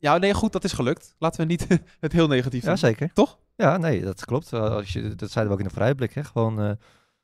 ja, 0.00 0.18
nee, 0.18 0.34
goed, 0.34 0.52
dat 0.52 0.64
is 0.64 0.72
gelukt. 0.72 1.14
Laten 1.18 1.40
we 1.40 1.46
niet 1.46 1.66
het 2.00 2.12
heel 2.12 2.26
negatief 2.26 2.62
Ja, 2.62 2.68
doen. 2.68 2.78
zeker. 2.78 3.10
Toch? 3.12 3.38
Ja, 3.56 3.76
nee, 3.76 4.00
dat 4.02 4.24
klopt. 4.24 4.52
Als 4.52 4.92
je, 4.92 5.14
dat 5.14 5.30
zeiden 5.30 5.46
we 5.46 5.60
ook 5.60 5.64
in 5.66 5.68
de 5.74 5.80
vrijblik. 5.80 6.12
Hè? 6.14 6.24
Gewoon, 6.24 6.60
eh, 6.60 6.64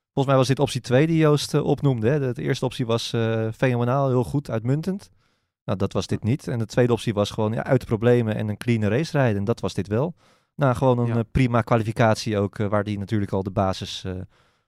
volgens 0.05 0.27
mij 0.27 0.37
was 0.37 0.47
dit 0.47 0.59
optie 0.59 0.81
2 0.81 1.07
die 1.07 1.17
Joost 1.17 1.55
eh, 1.55 1.65
opnoemde. 1.65 2.09
Hè? 2.09 2.19
De, 2.21 2.33
de 2.33 2.43
eerste 2.43 2.65
optie 2.65 2.87
was 2.87 3.13
eh, 3.13 3.49
fenomenaal, 3.57 4.09
heel 4.09 4.25
goed, 4.25 4.51
uitmuntend. 4.51 5.11
Nou, 5.65 5.79
dat 5.79 5.93
was 5.93 6.07
dit 6.07 6.23
niet. 6.23 6.49
En 6.49 6.59
de 6.59 6.67
tweede 6.67 6.93
optie 6.93 7.15
was 7.15 7.31
gewoon 7.31 7.53
ja, 7.53 7.65
uit 7.65 7.81
de 7.81 7.87
problemen 7.87 8.35
en 8.35 8.49
een 8.49 8.57
clean 8.57 8.83
race 8.85 9.19
rijden. 9.19 9.39
En 9.39 9.45
dat 9.45 9.61
was 9.61 9.75
dit 9.75 9.87
wel. 9.89 10.15
Nou, 10.55 10.75
gewoon 10.75 10.99
een 10.99 11.07
Ja. 11.17 11.23
prima 11.23 11.61
kwalificatie 11.63 12.39
ook, 12.39 12.57
waar 12.57 12.85
die 12.85 12.99
natuurlijk 12.99 13.33
al 13.33 13.43
de 13.43 13.51
basis 13.51 14.05
eh 14.05 14.13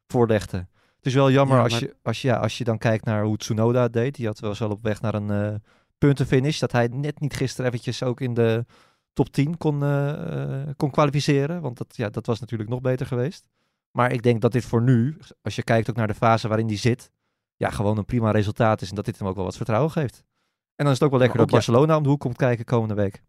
voorlegde. 0.06 0.56
Het 0.96 1.06
is 1.06 1.14
wel 1.14 1.30
jammer 1.30 1.56
Ja, 1.56 1.62
als, 1.62 1.78
je, 1.78 1.94
als, 2.02 2.22
je, 2.22 2.28
ja, 2.28 2.36
als 2.36 2.58
je 2.58 2.64
dan 2.64 2.78
kijkt 2.78 3.04
naar 3.04 3.24
hoe 3.24 3.36
Tsunoda 3.36 3.88
deed. 3.88 4.14
Die 4.14 4.26
had 4.26 4.38
wel 4.38 4.54
zo 4.54 4.68
op 4.68 4.82
weg 4.82 5.00
naar 5.00 5.14
een 5.14 5.62
puntenfinish. 5.98 6.58
Dat 6.58 6.72
hij 6.72 6.88
net 6.92 7.20
niet 7.20 7.34
gisteren 7.34 7.66
eventjes 7.70 8.02
ook 8.02 8.20
in 8.20 8.34
de 8.34 8.64
top 9.12 9.28
10 9.28 9.56
kon, 9.56 9.82
eh, 9.82 10.60
eh, 10.60 10.68
kon 10.76 10.90
kwalificeren. 10.90 11.60
Want 11.60 11.78
dat, 11.78 11.96
ja, 11.96 12.08
dat 12.08 12.26
was 12.26 12.40
natuurlijk 12.40 12.70
nog 12.70 12.80
beter 12.80 13.06
geweest. 13.06 13.46
Maar 13.90 14.12
ik 14.12 14.22
denk 14.22 14.40
dat 14.40 14.52
dit 14.52 14.64
voor 14.64 14.82
nu, 14.82 15.16
als 15.42 15.56
je 15.56 15.62
kijkt 15.62 15.90
ook 15.90 15.96
naar 15.96 16.06
de 16.06 16.14
fase 16.14 16.48
waarin 16.48 16.66
die 16.66 16.78
zit, 16.78 17.10
ja, 17.56 17.70
gewoon 17.70 17.98
een 17.98 18.04
prima 18.04 18.30
resultaat 18.30 18.82
is. 18.82 18.88
En 18.88 18.94
dat 18.94 19.04
dit 19.04 19.18
hem 19.18 19.28
ook 19.28 19.36
wel 19.36 19.44
wat 19.44 19.56
vertrouwen 19.56 19.90
geeft. 19.90 20.24
En 20.74 20.84
dan 20.84 20.86
is 20.86 20.92
het 20.92 21.02
ook 21.02 21.10
wel 21.10 21.20
lekker 21.20 21.38
dat 21.38 21.50
Barcelona 21.50 21.96
om 21.96 22.02
de 22.02 22.08
hoek 22.08 22.20
komt 22.20 22.36
kijken 22.36 22.64
komende 22.64 22.94
week. 22.94 23.22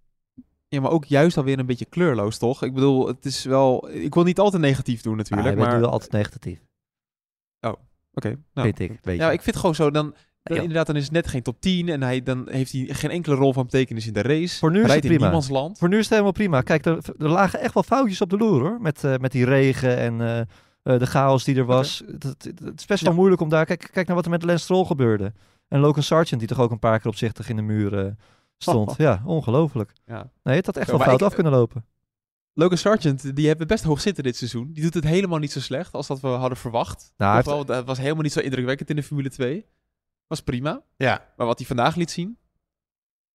Ja, 0.68 0.82
maar 0.82 0.92
ook 0.92 1.06
juist 1.06 1.38
alweer 1.38 1.60
een 1.60 1.66
beetje 1.66 1.86
kleurloos, 1.86 2.38
toch? 2.38 2.64
Ik 2.64 2.74
bedoel, 2.74 3.08
het 3.08 3.26
is 3.26 3.44
wel... 3.44 3.90
Ik 3.90 4.14
wil 4.14 4.24
niet 4.24 4.40
altijd 4.40 4.62
negatief 4.62 5.02
doen 5.02 5.18
natuurlijk, 5.18 5.56
bent 5.56 5.68
maar... 5.68 5.76
nu 5.76 5.82
wel 5.82 5.92
altijd 5.92 6.12
negatief, 6.12 6.60
Oké, 8.14 8.38
nou. 8.54 8.68
vind 8.74 8.80
ik. 8.80 9.00
Weet 9.02 9.18
Ja, 9.18 9.28
je. 9.28 9.34
ik 9.34 9.42
vind 9.42 9.56
gewoon 9.56 9.76
zo, 9.76 9.92
dan, 9.92 10.16
dan 10.44 10.56
Ja. 10.56 10.62
inderdaad, 10.62 10.88
dan 10.88 10.96
is 10.96 11.04
het 11.04 11.12
net 11.12 11.28
geen 11.28 11.42
top 11.42 11.62
10 11.62 11.90
en 11.90 12.02
hij, 12.04 12.24
dan 12.24 12.48
heeft 12.50 12.72
hij 12.72 12.86
geen 12.90 13.10
enkele 13.12 13.36
rol 13.36 13.54
van 13.54 13.64
betekenis 13.64 14.08
in 14.08 14.14
de 14.14 14.22
race. 14.22 14.58
Voor 14.58 14.72
nu 14.72 14.80
is 14.82 14.86
Rijdt 14.86 15.04
het 15.04 15.12
prima. 15.12 15.24
niemands 15.26 15.50
land. 15.50 15.78
Voor 15.78 15.90
nu 15.90 15.96
is 15.96 16.02
het 16.02 16.10
helemaal 16.10 16.32
prima. 16.32 16.62
Kijk, 16.62 16.86
er, 16.86 16.98
er 17.18 17.30
lagen 17.30 17.60
echt 17.60 17.74
wel 17.74 17.84
foutjes 17.84 18.22
op 18.22 18.30
de 18.30 18.38
loer 18.38 18.60
hoor. 18.62 18.82
Met, 18.82 19.04
eh, 19.04 19.18
met 19.18 19.32
die 19.32 19.46
regen 19.46 19.98
en 19.98 20.22
eh, 20.22 20.40
eh, 20.40 21.00
de 21.00 21.06
chaos 21.06 21.44
die 21.44 21.56
er 21.56 21.66
was. 21.66 22.04
Het, 22.12 22.24
het, 22.24 22.44
het 22.64 22.80
is 22.80 22.86
best 22.86 23.02
wel 23.04 23.12
Ja. 23.12 23.18
moeilijk 23.18 23.42
om 23.42 23.50
daar... 23.50 23.66
Kijk, 23.66 23.90
kijk 23.92 24.08
naar 24.08 24.16
wat 24.16 24.26
er 24.26 24.32
met 24.32 24.44
Lance 24.44 24.64
Stroll 24.64 24.86
gebeurde. 24.86 25.34
En 25.68 25.80
Logan 25.80 26.04
Sargent, 26.04 26.40
die 26.40 26.48
toch 26.50 26.60
ook 26.60 26.72
een 26.72 26.80
paar 26.80 27.00
keer 27.00 27.08
opzichtig 27.12 27.50
in 27.50 27.56
de 27.56 27.62
muur 27.62 27.98
eh, 28.06 28.12
stond. 28.58 28.96
Ja, 29.08 29.22
ongelooflijk. 29.26 29.94
Ja. 30.06 30.32
Nee, 30.44 30.56
het 30.56 30.66
had 30.66 30.78
echt 30.78 30.90
Zo, 30.90 30.98
wel 30.98 31.06
fout 31.08 31.20
ik- 31.22 31.26
af 31.28 31.34
kunnen 31.34 31.52
lopen. 31.52 31.86
Logan 32.54 32.78
Sargent, 32.78 33.36
die 33.36 33.48
hebben 33.48 33.68
best 33.68 33.84
hoog 33.84 34.02
zitten 34.02 34.24
dit 34.24 34.36
seizoen. 34.36 34.70
Die 34.74 34.84
doet 34.84 34.94
het 34.94 35.04
helemaal 35.04 35.40
niet 35.40 35.52
zo 35.52 35.60
slecht 35.60 35.94
als 35.94 36.08
dat 36.08 36.20
we 36.20 36.28
hadden 36.28 36.58
verwacht. 36.58 37.14
Nou, 37.18 37.42
wel, 37.46 37.66
dat 37.66 37.86
was 37.86 37.98
helemaal 37.98 38.24
niet 38.24 38.32
zo 38.34 38.40
indrukwekkend 38.40 38.90
in 38.90 38.96
de 38.96 39.04
Formule 39.04 39.30
2. 39.30 39.66
Was 40.30 40.42
prima. 40.42 40.82
Ja. 40.98 41.26
Maar 41.38 41.48
wat 41.48 41.58
hij 41.58 41.68
vandaag 41.68 41.96
liet 41.96 42.12
zien... 42.12 42.38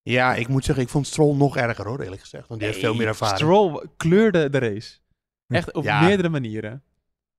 Ja, 0.03 0.35
ik 0.35 0.49
moet 0.49 0.65
zeggen, 0.65 0.85
ik 0.85 0.91
vond 0.91 1.07
Stroll 1.07 1.37
nog 1.37 1.57
erger 1.57 1.87
hoor, 1.87 2.01
eerlijk 2.01 2.21
gezegd. 2.21 2.49
Want 2.49 2.61
die 2.61 2.69
heeft 2.69 2.81
veel 2.83 2.95
meer 2.95 3.07
ervaring. 3.07 3.39
Stroll 3.39 3.87
kleurde 3.97 4.51
de 4.51 4.59
race. 4.59 4.99
Echt 5.49 5.73
op 5.73 5.85
Ja. 5.85 6.01
meerdere 6.01 6.29
manieren. 6.29 6.83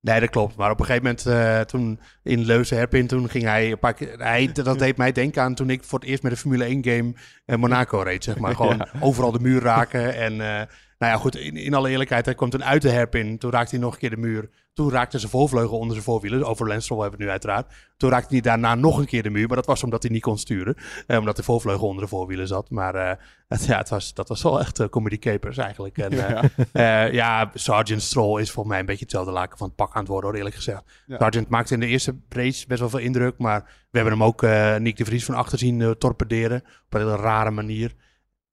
Nee, 0.01 0.19
dat 0.19 0.29
klopt. 0.29 0.55
Maar 0.55 0.71
op 0.71 0.79
een 0.79 0.85
gegeven 0.85 1.03
moment, 1.07 1.25
eh, 1.25 1.59
toen 1.61 1.99
in 2.23 2.45
Leuze 2.45 2.75
Herpin, 2.75 3.07
toen 3.07 3.29
ging 3.29 3.43
hij 3.43 3.71
een 3.71 3.79
paar 3.79 3.93
keer... 3.93 4.19
Hij, 4.19 4.51
dat 4.63 4.79
deed 4.79 4.97
mij 4.97 5.11
denken 5.11 5.41
aan 5.41 5.55
toen 5.55 5.69
ik 5.69 5.83
voor 5.83 5.99
het 5.99 6.07
eerst 6.07 6.23
met 6.23 6.31
de 6.31 6.37
Formule 6.37 6.63
1 6.63 6.83
game 6.83 7.13
eh, 7.45 7.57
Monaco 7.57 7.99
reed, 7.99 8.23
zeg 8.23 8.37
maar. 8.37 8.55
Gewoon 8.61 8.77
Ja. 8.77 8.87
overal 8.99 9.31
de 9.31 9.39
muur 9.39 9.61
raken. 9.61 10.15
En 10.15 10.41
eh, 10.41 10.67
nou 10.97 11.11
ja, 11.11 11.17
goed, 11.17 11.35
in, 11.35 11.57
in 11.57 11.73
alle 11.73 11.89
eerlijkheid, 11.89 12.25
hij 12.25 12.35
kwam 12.35 12.49
toen 12.49 12.63
uit 12.63 12.81
de 12.81 12.89
Herpin. 12.89 13.37
Toen 13.37 13.51
raakte 13.51 13.75
hij 13.75 13.83
nog 13.83 13.93
een 13.93 13.99
keer 13.99 14.09
de 14.09 14.17
muur. 14.17 14.49
Toen 14.73 14.91
raakte 14.91 15.19
zijn 15.19 15.31
voorvleugel 15.31 15.77
onder 15.77 15.93
zijn 15.93 16.03
voorwielen. 16.05 16.43
Over 16.43 16.81
Stroll 16.81 17.01
hebben 17.01 17.19
we 17.19 17.25
het 17.25 17.25
nu 17.25 17.29
uiteraard. 17.29 17.73
Toen 17.97 18.09
raakte 18.09 18.33
hij 18.33 18.41
daarna 18.41 18.75
nog 18.75 18.97
een 18.97 19.05
keer 19.05 19.23
de 19.23 19.29
muur. 19.29 19.47
Maar 19.47 19.55
dat 19.55 19.65
was 19.65 19.83
omdat 19.83 20.03
hij 20.03 20.11
niet 20.11 20.21
kon 20.21 20.37
sturen. 20.37 20.75
Eh, 21.07 21.17
omdat 21.19 21.35
de 21.35 21.43
voorvleugel 21.43 21.87
onder 21.87 22.03
de 22.03 22.09
voorwielen 22.09 22.47
zat. 22.47 22.69
Maar 22.69 22.95
eh, 22.95 23.11
het, 23.47 23.65
ja, 23.65 23.77
het 23.77 23.89
was, 23.89 24.13
dat 24.13 24.27
was 24.29 24.41
wel 24.43 24.59
echt 24.59 24.79
eh, 24.79 24.87
comedy 24.87 25.17
capers 25.19 25.57
eigenlijk. 25.57 25.97
En, 25.97 26.11
Ja. 26.11 26.41
eh, 26.71 27.13
ja, 27.13 27.51
Sergeant 27.53 28.01
Stroll 28.01 28.41
is 28.41 28.51
volgens 28.51 28.67
mij 28.67 28.79
een 28.79 28.85
beetje 28.85 29.03
hetzelfde 29.03 29.31
laken 29.31 29.57
van 29.57 29.67
het 29.67 29.75
pak 29.75 29.93
aan 29.93 29.99
het 29.99 30.07
worden, 30.07 30.29
hoor, 30.29 30.37
eerlijk 30.37 30.55
gezegd. 30.55 30.83
Ja. 31.05 31.17
Sergeant 31.17 31.49
maakte 31.49 31.73
in 31.73 31.79
de 31.79 31.87
eerste 31.87 32.15
race 32.29 32.67
best 32.67 32.79
wel 32.79 32.89
veel 32.89 32.99
indruk, 32.99 33.37
maar 33.37 33.61
we 33.91 33.97
hebben 33.99 34.13
hem 34.13 34.23
ook 34.23 34.41
Nick 34.81 34.97
de 34.97 35.05
Vries 35.05 35.25
van 35.25 35.35
achter 35.35 35.57
zien 35.57 35.95
torpederen. 35.97 36.57
Op 36.85 36.93
een 36.93 36.99
hele 36.99 37.15
rare 37.15 37.51
manier. 37.51 37.93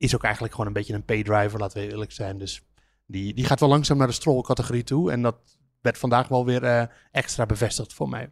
Is 0.02 0.14
ook 0.14 0.22
eigenlijk 0.22 0.54
gewoon 0.54 0.68
een 0.68 0.76
beetje 0.76 0.94
een 0.94 1.04
paydriver, 1.04 1.58
laten 1.58 1.80
we 1.80 1.90
eerlijk 1.90 2.12
zijn. 2.12 2.38
Dus 2.38 2.62
die, 3.06 3.34
die 3.34 3.44
gaat 3.44 3.60
wel 3.60 3.68
langzaam 3.68 3.96
naar 3.96 4.06
de 4.06 4.12
Stroll-categorie 4.12 4.84
toe. 4.84 5.10
En 5.10 5.22
dat 5.22 5.36
werd 5.80 5.98
vandaag 5.98 6.28
wel 6.28 6.44
weer 6.44 6.62
eh, 6.62 6.82
extra 7.10 7.46
bevestigd 7.46 7.92
voor 7.92 8.08
mij. 8.08 8.30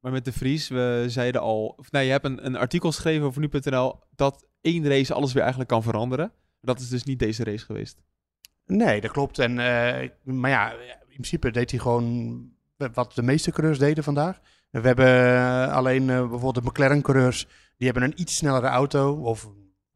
Maar 0.00 0.12
met 0.12 0.24
de 0.24 0.32
Vries, 0.32 0.68
we 0.68 1.04
zeiden 1.06 1.40
al... 1.40 1.74
Of, 1.76 1.90
nee, 1.90 2.04
je 2.04 2.10
hebt 2.10 2.24
een, 2.24 2.46
een 2.46 2.56
artikel 2.56 2.90
geschreven 2.90 3.26
over 3.26 3.40
nu.nl... 3.40 3.98
dat 4.14 4.46
één 4.60 4.88
race 4.88 5.14
alles 5.14 5.32
weer 5.32 5.42
eigenlijk 5.42 5.70
kan 5.70 5.82
veranderen. 5.82 6.32
Dat 6.60 6.80
is 6.80 6.88
dus 6.88 7.04
niet 7.04 7.18
deze 7.18 7.44
race 7.44 7.64
geweest. 7.64 8.02
Nee, 8.66 9.00
dat 9.00 9.10
klopt. 9.10 9.38
En, 9.38 9.50
eh, 9.50 10.08
maar 10.22 10.50
ja, 10.50 10.72
in 10.72 11.08
principe 11.08 11.50
deed 11.50 11.70
hij 11.70 11.80
gewoon 11.80 12.48
wat 12.92 13.14
de 13.14 13.22
meeste 13.22 13.50
coureurs 13.50 13.78
deden 13.78 14.04
vandaag. 14.04 14.40
We 14.70 14.80
hebben 14.80 15.06
eh, 15.06 15.72
alleen 15.72 16.06
bijvoorbeeld 16.06 16.54
de 16.54 16.62
McLaren-coureurs, 16.62 17.46
die 17.76 17.90
hebben 17.90 18.02
een 18.02 18.20
iets 18.20 18.36
snellere 18.36 18.66
auto. 18.66 19.12
Of 19.12 19.48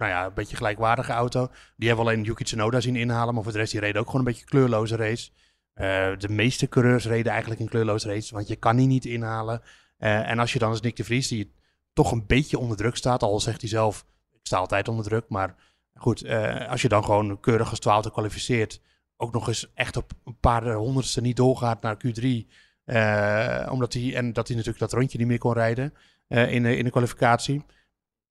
nou 0.03 0.13
ja, 0.13 0.27
een 0.27 0.35
beetje 0.35 0.57
gelijkwaardige 0.57 1.13
auto. 1.13 1.49
Die 1.77 1.89
hebben 1.89 2.07
alleen 2.07 2.23
Yuki 2.23 2.45
Tsunoda 2.45 2.81
zien 2.81 2.97
inhalen. 2.97 3.35
Maar 3.35 3.43
voor 3.43 3.53
de 3.53 3.59
rest, 3.59 3.73
die 3.73 3.81
reden 3.81 4.01
ook 4.01 4.07
gewoon 4.07 4.27
een 4.27 4.33
beetje 4.33 4.47
kleurloze 4.47 4.97
race. 4.97 5.31
Eh, 5.75 6.19
de 6.19 6.29
meeste 6.29 6.69
coureurs 6.69 7.07
reden 7.07 7.33
eigenlijk 7.33 7.61
een 7.61 7.69
kleurloze 7.69 8.09
race, 8.09 8.35
want 8.35 8.49
je 8.49 8.57
kan 8.57 8.77
die 8.77 8.87
niet 8.87 9.05
inhalen. 9.05 9.63
Eh, 10.03 10.31
en 10.31 10.39
als 10.39 10.53
je 10.53 10.59
dan 10.59 10.71
als 10.71 10.81
Nick 10.81 10.97
de 10.97 11.05
Vries, 11.05 11.29
die 11.29 11.53
toch 11.93 12.13
een 12.13 12.27
beetje 12.27 12.59
onder 12.59 12.77
druk 12.77 12.97
staat, 12.97 13.23
al 13.23 13.41
zegt 13.41 13.61
hij 13.61 13.71
zelf, 13.71 14.07
ik 14.33 14.41
sta 14.43 14.57
altijd 14.57 14.89
onder 14.89 15.05
druk, 15.05 15.25
maar 15.29 15.55
goed, 15.95 16.23
eh, 16.23 16.69
als 16.69 16.83
je 16.83 16.89
dan 16.89 17.05
gewoon 17.05 17.41
keurig 17.41 17.71
als 17.71 17.79
twaalfde 17.79 18.11
kwalificeert, 18.11 18.81
ook 19.17 19.33
nog 19.33 19.49
eens 19.49 19.71
echt 19.75 19.97
op 19.97 20.13
een 20.25 20.39
paar 20.41 20.73
honderdste 20.73 21.21
niet 21.21 21.37
doorgaat 21.37 21.83
naar 21.83 21.97
Q3, 21.97 22.49
eh, 22.85 23.73
omdat 23.73 23.93
hij, 23.93 24.15
en 24.15 24.33
dat 24.33 24.47
hij 24.47 24.57
natuurlijk 24.57 24.85
dat 24.85 24.93
rondje 24.93 25.19
niet 25.19 25.27
meer 25.27 25.39
kon 25.39 25.53
rijden 25.53 25.95
in, 26.29 26.65
in 26.65 26.85
de 26.85 26.91
kwalificatie, 26.91 27.65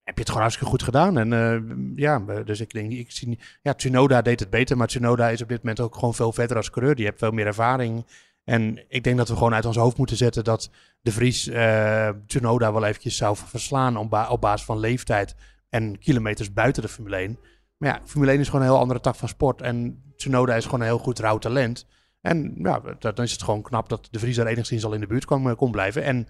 heb 0.03 0.13
je 0.15 0.19
het 0.19 0.27
gewoon 0.27 0.41
hartstikke 0.41 0.71
goed 0.71 0.83
gedaan. 0.83 1.17
En 1.17 1.33
eh, 1.33 1.75
ja, 1.95 2.19
dus 2.19 2.59
ik 2.59 2.71
denk, 2.73 2.91
ik 2.91 3.11
zie 3.11 3.39
ja, 3.61 3.73
Tsunoda 3.73 4.21
deed 4.21 4.39
het 4.39 4.49
beter, 4.49 4.77
maar 4.77 4.87
Tsunoda 4.87 5.29
is 5.29 5.41
op 5.41 5.49
dit 5.49 5.57
moment 5.57 5.79
ook 5.79 5.95
gewoon 5.95 6.13
veel 6.13 6.31
verder 6.33 6.57
als 6.57 6.69
coureur. 6.69 6.95
Die 6.95 7.05
heeft 7.05 7.19
veel 7.19 7.31
meer 7.31 7.45
ervaring. 7.45 8.05
En 8.43 8.85
ik 8.87 9.03
denk 9.03 9.17
dat 9.17 9.27
we 9.29 9.35
gewoon 9.35 9.53
uit 9.53 9.65
ons 9.65 9.77
hoofd 9.77 9.97
moeten 9.97 10.17
zetten 10.17 10.43
dat 10.43 10.69
de 11.01 11.11
Vries 11.11 11.47
eh 11.47 12.09
Tsunoda 12.27 12.73
wel 12.73 12.85
eventjes 12.85 13.17
zou 13.17 13.37
verslaan 13.37 13.97
op, 13.97 14.09
ba- 14.09 14.29
op 14.29 14.41
basis 14.41 14.65
van 14.65 14.79
leeftijd 14.79 15.35
en 15.69 15.99
kilometers 15.99 16.53
buiten 16.53 16.81
de 16.81 16.87
Formule 16.89 17.15
1. 17.15 17.39
Maar 17.77 17.89
ja, 17.89 18.01
Formule 18.05 18.31
1 18.31 18.39
is 18.39 18.45
gewoon 18.45 18.61
een 18.61 18.67
heel 18.71 18.79
andere 18.79 18.99
tak 18.99 19.15
van 19.15 19.27
sport. 19.27 19.61
En 19.61 20.03
Tsunoda 20.15 20.55
is 20.55 20.65
gewoon 20.65 20.79
een 20.79 20.85
heel 20.85 20.97
goed 20.97 21.19
rauw 21.19 21.37
talent. 21.37 21.85
En 22.21 22.55
ja, 22.57 22.81
dan 22.99 23.25
is 23.25 23.31
het 23.31 23.43
gewoon 23.43 23.61
knap 23.61 23.89
dat 23.89 24.07
de 24.11 24.19
Vries 24.19 24.37
er 24.37 24.47
enigszins 24.47 24.85
al 24.85 24.93
in 24.93 24.99
de 24.99 25.07
buurt 25.07 25.25
kon, 25.25 25.49
eh, 25.49 25.55
kon 25.55 25.71
blijven. 25.71 26.03
En 26.03 26.27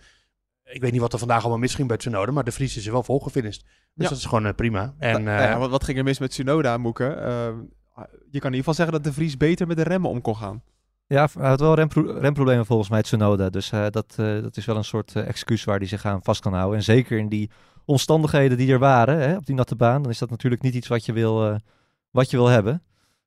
ik 0.74 0.82
weet 0.82 0.92
niet 0.92 1.02
wat 1.02 1.14
er 1.14 1.20
vandaag 1.20 1.40
allemaal 1.42 1.60
misging 1.60 1.88
bij 1.88 1.98
Tsunoda, 1.98 2.32
maar 2.32 2.44
de 2.44 2.52
Vries 2.52 2.78
is 2.78 2.86
er 2.86 2.92
wel 2.92 3.04
volgefinished. 3.04 3.62
Dus 3.64 4.04
Ja. 4.04 4.10
dat 4.10 4.18
is 4.18 4.26
gewoon 4.26 4.46
eh, 4.46 4.54
prima. 4.54 4.94
En, 4.98 5.24
Nou 5.24 5.38
eh, 5.42 5.44
ja, 5.50 5.58
wat, 5.58 5.70
wat 5.70 5.84
ging 5.84 5.98
er 5.98 6.04
mis 6.04 6.20
met 6.20 6.30
Tsunoda, 6.30 6.78
Moeke? 6.78 7.08
Eh, 7.08 7.48
je 8.30 8.40
kan 8.40 8.52
in 8.52 8.58
ieder 8.58 8.58
geval 8.58 8.74
zeggen 8.74 8.94
dat 8.94 9.04
de 9.04 9.14
Vries 9.14 9.38
beter 9.38 9.68
met 9.68 9.78
de 9.78 9.84
remmen 9.84 10.10
om 10.10 10.22
kon 10.22 10.36
gaan. 10.36 10.64
Ja, 11.08 11.28
hij 11.40 11.50
had 11.50 11.60
wel 11.60 11.74
rempro- 11.74 12.18
remproblemen 12.20 12.66
volgens 12.66 12.90
mij, 12.90 13.02
Tsunoda. 13.02 13.50
Dus 13.50 13.72
eh, 13.72 13.86
dat, 13.90 14.16
eh, 14.18 14.42
dat 14.42 14.58
is 14.58 14.66
wel 14.66 14.76
een 14.76 14.84
soort 14.84 15.16
excuus 15.16 15.64
waar 15.64 15.78
hij 15.78 15.88
zich 15.88 16.06
aan 16.06 16.24
vast 16.24 16.42
kan 16.42 16.54
houden. 16.54 16.78
En 16.78 16.84
zeker 16.84 17.18
in 17.18 17.30
die 17.30 17.50
omstandigheden 17.86 18.58
die 18.58 18.72
er 18.72 18.80
waren, 18.80 19.18
hè, 19.20 19.36
op 19.36 19.46
die 19.46 19.56
natte 19.56 19.76
baan, 19.76 20.02
dan 20.02 20.12
is 20.12 20.18
dat 20.18 20.30
natuurlijk 20.30 20.62
niet 20.62 20.74
iets 20.76 20.88
wat 20.88 21.06
je 21.06 21.14
wil, 21.14 21.48
eh, 21.50 21.56
wat 22.12 22.30
je 22.30 22.38
wil 22.38 22.48
hebben. 22.48 22.84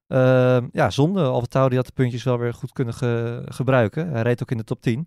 Ehm, 0.07 0.67
ja, 0.73 0.91
zonde. 0.91 1.21
AlphaTauri 1.23 1.77
had 1.77 1.87
de 1.87 1.93
puntjes 1.95 2.23
wel 2.23 2.39
weer 2.39 2.55
goed 2.55 2.73
kunnen 2.73 2.95
ge- 2.95 3.43
gebruiken. 3.45 4.09
Hij 4.11 4.23
reed 4.23 4.43
ook 4.43 4.51
in 4.51 4.57
de 4.57 4.65
top 4.65 4.81
10. 4.81 5.07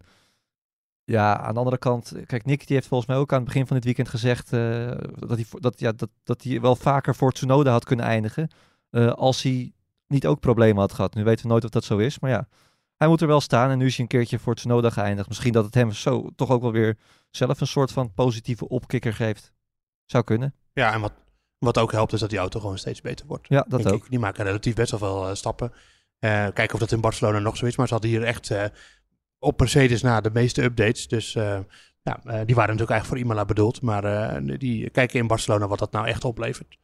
Ja, 1.10 1.38
aan 1.40 1.54
de 1.54 1.60
andere 1.60 1.78
kant, 1.78 2.14
kijk, 2.26 2.46
Nick 2.46 2.68
die 2.68 2.76
heeft 2.76 2.88
volgens 2.88 3.10
mij 3.10 3.18
ook 3.20 3.32
aan 3.32 3.38
het 3.38 3.48
begin 3.48 3.68
van 3.68 3.76
dit 3.76 3.86
weekend 3.86 4.10
gezegd 4.10 4.54
eh, 4.54 4.92
dat, 5.16 5.38
hij, 5.38 5.46
dat, 5.52 5.80
ja, 5.80 5.92
dat, 5.92 6.10
dat 6.24 6.44
hij 6.44 6.62
wel 6.62 6.76
vaker 6.76 7.16
voor 7.16 7.32
Tsunoda 7.32 7.72
had 7.72 7.86
kunnen 7.86 8.06
eindigen. 8.06 8.50
eh, 8.90 9.12
als 9.12 9.42
hij 9.42 9.74
niet 10.08 10.28
ook 10.28 10.40
problemen 10.40 10.80
had 10.82 10.94
gehad. 10.94 11.14
Nu 11.14 11.24
weten 11.24 11.46
we 11.46 11.52
nooit 11.52 11.64
of 11.64 11.70
dat 11.70 11.84
zo 11.84 11.98
is, 11.98 12.20
maar 12.20 12.30
ja, 12.32 12.48
hij 12.96 13.08
moet 13.08 13.22
er 13.22 13.28
wel 13.28 13.42
staan. 13.42 13.70
En 13.70 13.78
nu 13.78 13.86
is 13.86 13.96
hij 13.96 14.02
een 14.02 14.08
keertje 14.10 14.40
voor 14.40 14.56
Tsunoda 14.56 14.90
geëindigd. 14.90 15.28
Misschien 15.28 15.52
dat 15.54 15.66
het 15.66 15.74
hem 15.74 15.92
zo 15.92 16.30
toch 16.36 16.50
ook 16.50 16.62
wel 16.62 16.72
weer 16.72 16.98
zelf 17.30 17.62
een 17.62 17.68
soort 17.68 17.92
van 17.92 18.14
positieve 18.14 18.68
opkikker 18.68 19.14
geeft. 19.14 19.54
Zou 20.06 20.24
kunnen. 20.24 20.54
Ja, 20.74 20.94
en 20.94 21.02
wat, 21.02 21.14
wat 21.58 21.78
ook 21.78 21.92
helpt 21.92 22.14
is 22.14 22.20
dat 22.20 22.30
die 22.30 22.40
auto 22.40 22.60
gewoon 22.60 22.78
steeds 22.78 23.02
beter 23.02 23.26
wordt. 23.28 23.48
Ja, 23.48 23.66
dat 23.68 23.92
ook. 23.92 24.10
Die 24.10 24.20
maken 24.20 24.44
relatief 24.44 24.76
best 24.76 24.92
wel 24.92 25.00
veel 25.00 25.28
eh, 25.30 25.36
stappen. 25.36 25.72
Kijken 26.20 26.74
of 26.74 26.80
dat 26.80 26.92
in 26.92 27.02
Barcelona 27.02 27.40
nog 27.40 27.58
zo 27.58 27.66
is. 27.66 27.76
Maar 27.76 27.88
ze 27.88 27.94
hadden 27.94 28.12
hier 28.12 28.24
echt 28.24 28.52
op 29.40 29.60
Mercedes 29.60 30.02
na 30.02 30.22
de 30.22 30.32
meeste 30.32 30.64
updates. 30.64 31.08
Dus 31.08 31.36
eh, 31.36 31.60
ja, 32.08 32.20
eh, 32.24 32.46
die 32.46 32.56
waren 32.56 32.76
natuurlijk 32.76 32.90
eigenlijk 32.92 33.06
voor 33.06 33.18
Imola 33.18 33.46
bedoeld. 33.46 33.82
Maar 33.82 34.04
eh, 34.04 34.58
die 34.60 34.90
kijken 34.90 35.20
in 35.20 35.28
Barcelona 35.28 35.68
wat 35.68 35.80
dat 35.80 35.92
nou 35.92 36.08
echt 36.08 36.26
oplevert. 36.26 36.78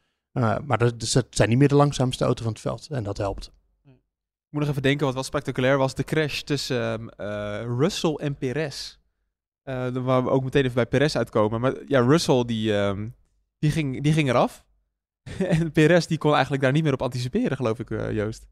Maar 0.65 0.77
dat, 0.77 0.99
dus 0.99 1.13
het 1.13 1.27
zijn 1.29 1.49
niet 1.49 1.57
meer 1.57 1.67
de 1.67 1.75
langzaamste 1.75 2.25
auto 2.25 2.43
van 2.43 2.51
het 2.51 2.61
veld. 2.61 2.87
En 2.91 3.03
dat 3.03 3.17
helpt. 3.17 3.51
Ik 3.85 4.59
moet 4.59 4.61
nog 4.61 4.69
even 4.69 4.81
denken 4.81 5.05
wat 5.05 5.13
wel 5.13 5.23
spectaculair 5.23 5.77
was. 5.77 5.95
De 5.95 6.03
crash 6.03 6.41
tussen 6.41 6.81
ehm, 6.81 7.07
eh, 7.07 7.77
Russell 7.77 8.13
en 8.13 8.35
Perez. 8.35 8.97
Waar 9.63 10.23
we 10.23 10.29
ook 10.29 10.43
meteen 10.43 10.63
even 10.63 10.75
bij 10.75 10.85
Perez 10.85 11.15
uitkomen. 11.15 11.61
Maar 11.61 11.73
ja, 11.87 11.99
Russell 11.99 12.45
die, 12.45 12.77
ehm, 12.77 13.07
die, 13.59 13.71
ging, 13.71 14.03
die 14.03 14.13
ging 14.13 14.29
eraf. 14.29 14.65
en 15.59 15.71
Perez 15.71 16.05
die 16.05 16.17
kon 16.17 16.33
eigenlijk 16.33 16.63
daar 16.63 16.71
niet 16.71 16.83
meer 16.83 16.93
op 16.93 17.01
anticiperen, 17.01 17.57
geloof 17.57 17.79
ik, 17.79 17.89
Joost. 17.89 18.47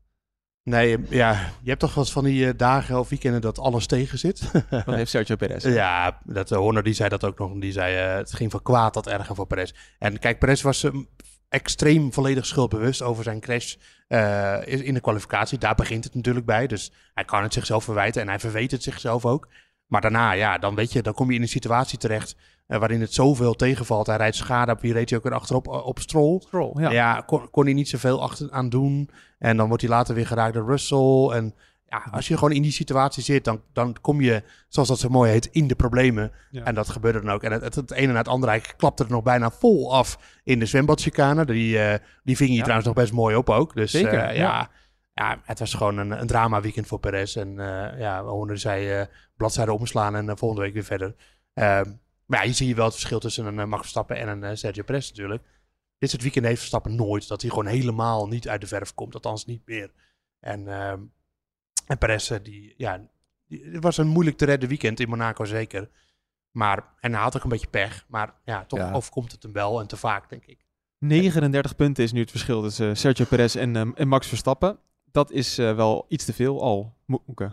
Nee, 0.64 0.98
ja, 1.10 1.32
je 1.62 1.70
hebt 1.70 1.80
toch 1.80 1.94
wel 1.94 2.04
eens 2.04 2.14
van 2.14 2.24
die 2.24 2.48
eh, 2.48 2.54
dagen 2.58 3.00
of 3.00 3.10
weekenden 3.10 3.42
dat 3.42 3.60
alles 3.60 3.86
tegen 3.86 4.18
zit. 4.18 4.52
Dat 4.70 4.96
heeft 4.96 5.12
Sergio 5.12 5.36
Perez. 5.36 5.64
Ja, 5.64 6.20
dat, 6.24 6.52
uh, 6.52 6.58
Horner 6.58 6.84
die 6.84 6.94
zei 6.94 7.10
dat 7.10 7.24
ook 7.24 7.40
nog. 7.40 7.52
Die 7.60 7.72
zei 7.72 8.12
uh, 8.12 8.16
het 8.16 8.34
ging 8.34 8.52
van 8.52 8.62
kwaad 8.62 8.94
tot 8.94 9.08
erger 9.08 9.36
voor 9.36 9.48
Perez. 9.48 9.72
En 10.00 10.20
kijk, 10.20 10.40
Perez 10.40 10.62
was 10.62 10.84
um, 10.84 11.08
extreem 11.50 12.14
volledig 12.14 12.46
schuldbewust 12.46 13.02
over 13.02 13.24
zijn 13.24 13.40
crash 13.40 13.76
uh, 14.08 14.58
in 14.66 14.94
de 14.94 15.00
kwalificatie. 15.00 15.58
Daar 15.58 15.76
begint 15.76 16.04
het 16.04 16.16
natuurlijk 16.16 16.46
bij. 16.46 16.68
Dus 16.68 16.92
hij 17.14 17.26
kan 17.26 17.44
het 17.44 17.54
zichzelf 17.54 17.84
verwijten 17.84 18.22
en 18.22 18.28
hij 18.28 18.40
verweet 18.40 18.72
het 18.72 18.84
zichzelf 18.84 19.26
ook. 19.26 19.48
Maar 19.88 20.02
daarna, 20.02 20.32
ja, 20.32 20.58
dan 20.58 20.76
weet 20.76 20.92
je, 20.92 21.02
dan 21.02 21.14
kom 21.14 21.30
je 21.30 21.36
in 21.36 21.42
een 21.42 21.48
situatie 21.48 21.98
terecht 21.98 22.36
uh, 22.72 22.78
waarin 22.78 23.02
het 23.02 23.14
zoveel 23.14 23.54
tegenvalt. 23.54 24.08
Hij 24.08 24.18
rijdt 24.18 24.36
schade 24.36 24.72
op, 24.72 24.82
wie 24.82 24.94
reed 24.94 25.10
hij 25.10 25.18
ook 25.18 25.24
weer 25.24 25.34
achterop 25.34 25.68
uh, 25.68 25.86
op 25.86 26.00
Stroll. 26.00 26.40
Stroll, 26.40 26.82
ja. 26.82 26.92
ja 26.92 27.24
kon, 27.26 27.50
kon, 27.50 27.66
hij 27.66 27.74
niet 27.74 27.90
zoveel 27.90 28.22
achter 28.22 28.52
aan 28.52 28.70
doen. 28.70 29.10
En 29.40 29.58
dan 29.58 29.68
wordt 29.68 29.84
hij 29.84 29.92
later 29.92 30.16
weer 30.16 30.28
geraakt 30.28 30.54
door 30.54 30.66
Russell. 30.66 31.30
En 31.38 31.56
ja, 31.86 32.08
als 32.12 32.28
je 32.28 32.34
gewoon 32.38 32.52
in 32.52 32.62
die 32.62 32.72
situatie 32.72 33.24
zit, 33.24 33.44
dan, 33.44 33.62
dan 33.74 33.96
kom 34.02 34.22
je, 34.22 34.44
zoals 34.68 34.88
dat 34.88 35.00
zo 35.00 35.10
mooi 35.10 35.32
heet, 35.32 35.46
in 35.46 35.68
de 35.68 35.76
problemen. 35.76 36.32
Ja. 36.52 36.64
En 36.64 36.76
dat 36.76 36.90
gebeurde 36.90 37.22
dan 37.22 37.32
ook. 37.32 37.44
En 37.44 37.52
het, 37.52 37.62
het, 37.62 37.76
het 37.76 37.92
ene 37.92 38.12
na 38.12 38.18
het 38.18 38.28
andere, 38.28 38.52
hij 38.52 38.62
klapte 38.78 39.04
er 39.04 39.10
nog 39.10 39.24
bijna 39.24 39.52
vol 39.52 39.94
af 39.94 40.40
in 40.44 40.60
de 40.60 40.66
zwembadchicane. 40.66 41.46
Die, 41.46 41.78
uh, 41.78 41.94
die 42.24 42.36
ving 42.36 42.50
hij 42.50 42.58
ja. 42.58 42.64
trouwens 42.64 42.88
nog 42.88 42.98
best 42.98 43.14
mooi 43.14 43.36
op 43.36 43.50
ook. 43.50 43.76
Dus 43.76 43.92
Zeker, 43.92 44.30
uh, 44.30 44.36
ja. 44.38 44.70
ja. 45.14 45.42
het 45.44 45.60
was 45.60 45.74
gewoon 45.74 45.98
een, 45.98 46.22
een 46.22 46.28
drama 46.28 46.62
weekend 46.62 46.88
voor 46.88 47.00
Perez. 47.00 47.36
En 47.36 47.56
ja, 47.98 48.24
Horner 48.24 48.58
zei 48.58 49.08
bladzijde 49.38 49.74
omslaan 49.74 50.16
en 50.16 50.38
volgende 50.38 50.64
week 50.64 50.74
weer 50.74 50.84
verder. 50.84 51.16
Ehm, 52.32 52.40
maar 52.40 52.40
ja, 52.40 52.46
hier 52.46 52.56
zie 52.56 52.68
je 52.68 52.76
wel 52.76 52.86
het 52.86 52.94
verschil 52.94 53.20
tussen 53.20 53.46
een 53.46 53.70
Max 53.70 53.82
Verstappen 53.82 54.18
en 54.18 54.44
een 54.44 54.58
Sergio 54.58 54.84
Perez 54.84 55.10
natuurlijk. 55.10 55.44
Dit 55.98 56.10
soort 56.10 56.22
weekend 56.22 56.46
heeft 56.46 56.58
Verstappen 56.58 56.96
nooit. 56.96 57.28
Dat 57.28 57.42
hij 57.42 57.50
gewoon 57.50 57.66
helemaal 57.66 58.28
niet 58.28 58.50
uit 58.50 58.62
de 58.62 58.68
verf 58.68 58.94
komt. 58.94 59.14
Althans 59.14 59.46
niet 59.46 59.62
meer. 59.66 59.92
En, 60.40 60.62
uh, 60.62 60.92
en 61.88 61.98
Perez, 61.98 62.32
die, 62.44 62.74
ja, 62.78 63.08
die, 63.48 63.66
het 63.72 63.84
was 63.84 63.98
een 63.98 64.08
moeilijk 64.08 64.38
te 64.38 64.46
redden 64.46 64.70
weekend 64.70 65.00
in 65.00 65.10
Monaco 65.10 65.46
zeker. 65.46 65.90
Maar, 66.52 66.94
en 67.00 67.14
hij 67.14 67.22
had 67.22 67.38
ook 67.38 67.44
een 67.44 67.50
beetje 67.50 67.68
pech. 67.68 68.06
Maar 68.08 68.34
ja, 68.46 68.66
toch 68.66 68.80
ja. 68.80 68.92
overkomt 68.92 69.32
het 69.32 69.44
hem 69.44 69.52
wel 69.52 69.80
en 69.80 69.88
te 69.88 69.98
vaak, 69.98 70.30
denk 70.30 70.46
ik. 70.46 70.66
39 70.98 71.76
punten 71.76 72.04
is 72.04 72.12
nu 72.12 72.20
het 72.20 72.30
verschil 72.30 72.62
tussen 72.62 72.98
Sergio 72.98 73.26
Perez 73.26 73.56
en, 73.56 73.76
um, 73.76 73.96
en 73.96 74.08
Max 74.08 74.28
Verstappen. 74.28 74.80
Dat 75.12 75.32
is 75.32 75.60
uh, 75.60 75.76
wel 75.76 76.06
iets 76.08 76.26
te 76.26 76.34
veel 76.34 76.62
al, 76.62 76.94
Moeke. 77.06 77.52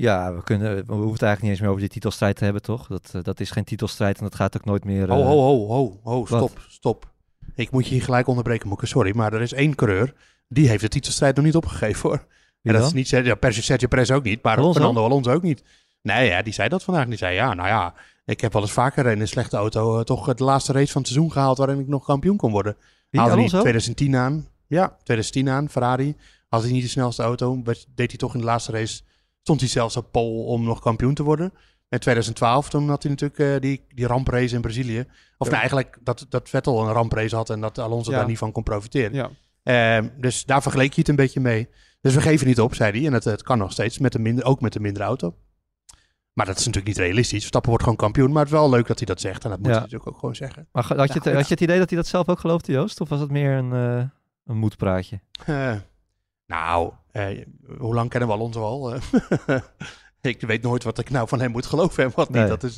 Ja, 0.00 0.34
we, 0.34 0.42
kunnen, 0.42 0.74
we 0.74 0.92
hoeven 0.92 1.12
het 1.12 1.22
eigenlijk 1.22 1.42
niet 1.42 1.50
eens 1.50 1.60
meer 1.60 1.68
over 1.68 1.80
die 1.80 1.90
titelstrijd 1.90 2.36
te 2.36 2.44
hebben, 2.44 2.62
toch? 2.62 2.86
Dat, 2.86 3.12
uh, 3.16 3.22
dat 3.22 3.40
is 3.40 3.50
geen 3.50 3.64
titelstrijd 3.64 4.18
en 4.18 4.24
dat 4.24 4.34
gaat 4.34 4.56
ook 4.56 4.64
nooit 4.64 4.84
meer... 4.84 5.08
Uh... 5.08 5.14
Ho, 5.14 5.22
ho, 5.22 5.40
ho, 5.40 5.66
ho, 5.66 6.00
ho, 6.02 6.26
stop, 6.26 6.40
Wat? 6.40 6.52
stop. 6.68 7.10
Ik 7.54 7.70
moet 7.70 7.86
je 7.86 7.94
hier 7.94 8.02
gelijk 8.02 8.26
onderbreken, 8.26 8.68
Moeke. 8.68 8.86
Sorry, 8.86 9.16
maar 9.16 9.32
er 9.32 9.40
is 9.40 9.52
één 9.52 9.74
coureur. 9.74 10.14
Die 10.48 10.68
heeft 10.68 10.80
de 10.80 10.88
titelstrijd 10.88 11.36
nog 11.36 11.44
niet 11.44 11.56
opgegeven, 11.56 12.08
hoor. 12.08 12.26
En 12.62 12.72
dat 12.72 12.86
is 12.86 12.92
niet 12.92 13.08
ja, 13.08 13.36
Sergio 13.50 13.88
Perez 13.88 14.10
ook 14.10 14.22
niet, 14.22 14.42
maar 14.42 14.56
Alonso? 14.56 14.72
Fernando 14.72 15.04
Alonso 15.04 15.32
ook 15.32 15.42
niet. 15.42 15.62
Nee, 16.02 16.28
ja, 16.28 16.42
die 16.42 16.52
zei 16.52 16.68
dat 16.68 16.82
vandaag. 16.82 17.06
Die 17.06 17.16
zei, 17.16 17.34
ja, 17.34 17.54
nou 17.54 17.68
ja, 17.68 17.94
ik 18.24 18.40
heb 18.40 18.52
wel 18.52 18.62
eens 18.62 18.72
vaker 18.72 19.06
in 19.06 19.20
een 19.20 19.28
slechte 19.28 19.56
auto 19.56 19.98
uh, 19.98 20.04
toch 20.04 20.34
de 20.34 20.44
laatste 20.44 20.72
race 20.72 20.92
van 20.92 21.00
het 21.02 21.10
seizoen 21.10 21.32
gehaald 21.32 21.58
waarin 21.58 21.78
ik 21.78 21.88
nog 21.88 22.04
kampioen 22.04 22.36
kon 22.36 22.50
worden. 22.50 22.76
Wie, 23.10 23.20
Haalde 23.20 23.34
Alonso? 23.34 23.54
hij 23.54 23.62
2010 23.62 24.16
aan. 24.16 24.48
Ja, 24.66 24.96
2010 25.02 25.48
aan, 25.48 25.68
Ferrari. 25.68 26.16
Had 26.48 26.62
hij 26.62 26.72
niet 26.72 26.82
de 26.82 26.88
snelste 26.88 27.22
auto, 27.22 27.62
deed 27.94 28.10
hij 28.10 28.18
toch 28.18 28.34
in 28.34 28.40
de 28.40 28.46
laatste 28.46 28.72
race, 28.72 29.02
stond 29.42 29.60
hij 29.60 29.68
zelfs 29.68 29.96
op 29.96 30.12
pole 30.12 30.42
om 30.42 30.64
nog 30.64 30.80
kampioen 30.80 31.14
te 31.14 31.22
worden. 31.22 31.52
In 31.88 31.98
2012, 31.98 32.68
toen 32.68 32.88
had 32.88 33.02
hij 33.02 33.12
natuurlijk 33.12 33.40
uh, 33.40 33.60
die, 33.60 33.84
die 33.94 34.06
ramprace 34.06 34.54
in 34.54 34.60
Brazilië. 34.60 35.00
Of 35.38 35.46
ja. 35.46 35.52
nou, 35.52 35.54
eigenlijk 35.54 35.98
dat, 36.00 36.26
dat 36.28 36.48
Vettel 36.48 36.80
een 36.80 36.92
ramprace 36.92 37.36
had 37.36 37.50
en 37.50 37.60
dat 37.60 37.78
Alonso 37.78 38.10
ja. 38.10 38.16
daar 38.18 38.26
niet 38.26 38.38
van 38.38 38.52
kon 38.52 38.62
profiteren. 38.62 39.14
Ja. 39.14 39.30
Uh, 40.00 40.08
dus 40.16 40.44
daar 40.44 40.62
vergeleek 40.62 40.92
je 40.92 41.00
het 41.00 41.08
een 41.08 41.16
beetje 41.16 41.40
mee. 41.40 41.68
Dus 42.00 42.14
we 42.14 42.20
geven 42.20 42.46
niet 42.46 42.60
op, 42.60 42.74
zei 42.74 42.98
hij. 42.98 43.06
En 43.06 43.12
het, 43.12 43.24
het 43.24 43.42
kan 43.42 43.58
nog 43.58 43.72
steeds, 43.72 43.98
met 43.98 44.14
een 44.14 44.22
minder, 44.22 44.44
ook 44.44 44.60
met 44.60 44.74
een 44.74 44.82
mindere 44.82 45.04
auto. 45.04 45.34
Maar 46.32 46.46
dat 46.46 46.58
is 46.58 46.66
natuurlijk 46.66 46.96
niet 46.96 47.06
realistisch. 47.06 47.38
Verstappen 47.38 47.70
wordt 47.70 47.84
gewoon 47.84 47.98
kampioen. 47.98 48.32
Maar 48.32 48.44
het 48.44 48.52
is 48.52 48.58
wel 48.58 48.70
leuk 48.70 48.86
dat 48.86 48.98
hij 48.98 49.06
dat 49.06 49.20
zegt. 49.20 49.44
En 49.44 49.50
dat 49.50 49.58
moet 49.58 49.68
ja. 49.68 49.72
hij 49.72 49.82
natuurlijk 49.82 50.10
ook 50.10 50.18
gewoon 50.18 50.34
zeggen. 50.34 50.68
Maar 50.72 50.84
had 50.96 51.08
je, 51.08 51.14
het, 51.14 51.24
ja, 51.24 51.32
had 51.32 51.48
je 51.48 51.54
het 51.54 51.62
idee 51.62 51.78
dat 51.78 51.88
hij 51.88 51.98
dat 51.98 52.06
zelf 52.06 52.28
ook 52.28 52.40
geloofde, 52.40 52.72
Joost? 52.72 53.00
Of 53.00 53.08
was 53.08 53.20
het 53.20 53.30
meer 53.30 53.52
een, 53.52 53.72
uh, 53.72 54.04
een 54.44 54.56
moedpraatje? 54.56 55.20
Uh, 55.48 55.74
nou, 56.50 56.92
uh, 57.12 57.44
hoe 57.78 57.94
lang 57.94 58.10
kennen 58.10 58.28
we 58.28 58.34
Alonso 58.34 58.62
al? 58.62 58.94
ik 60.20 60.40
weet 60.40 60.62
nooit 60.62 60.84
wat 60.84 60.98
ik 60.98 61.10
nou 61.10 61.28
van 61.28 61.40
hem 61.40 61.50
moet 61.50 61.66
geloven 61.66 62.04
en 62.04 62.12
wat 62.14 62.30
niet. 62.30 62.48
Dat, 62.48 62.62
is, 62.62 62.74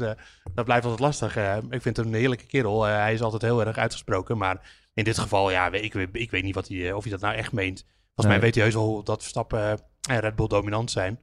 dat 0.55 0.65
blijft 0.65 0.85
altijd 0.85 1.01
lastig. 1.01 1.37
ik 1.71 1.83
vind 1.83 1.97
hem 1.97 2.07
een 2.07 2.15
heerlijke 2.15 2.47
kerel. 2.47 2.83
hij 2.83 3.13
is 3.13 3.23
altijd 3.23 3.43
heel 3.43 3.67
erg 3.67 3.77
uitgesproken. 3.77 4.39
Maar 4.39 4.71
in 4.95 5.05
dit 5.05 5.19
geval, 5.19 5.51
ja, 5.51 5.73
ik, 5.73 5.95
ik, 5.95 6.09
ik 6.13 6.31
weet 6.31 6.43
niet 6.43 6.55
wat 6.55 6.69
hij, 6.69 6.93
of 6.93 7.03
hij 7.03 7.13
dat 7.13 7.21
nou 7.21 7.35
echt 7.35 7.53
meent. 7.53 7.85
Volgens 8.15 8.27
nee. 8.27 8.27
mij 8.27 8.41
weet 8.41 8.55
hij 8.55 8.65
heus 8.65 8.75
wel 8.75 9.03
dat 9.03 9.21
Verstappen 9.21 9.79
en 10.09 10.21
Red 10.21 10.37
Bull 10.37 10.47
dominant 10.47 10.91
zijn. 10.91 11.21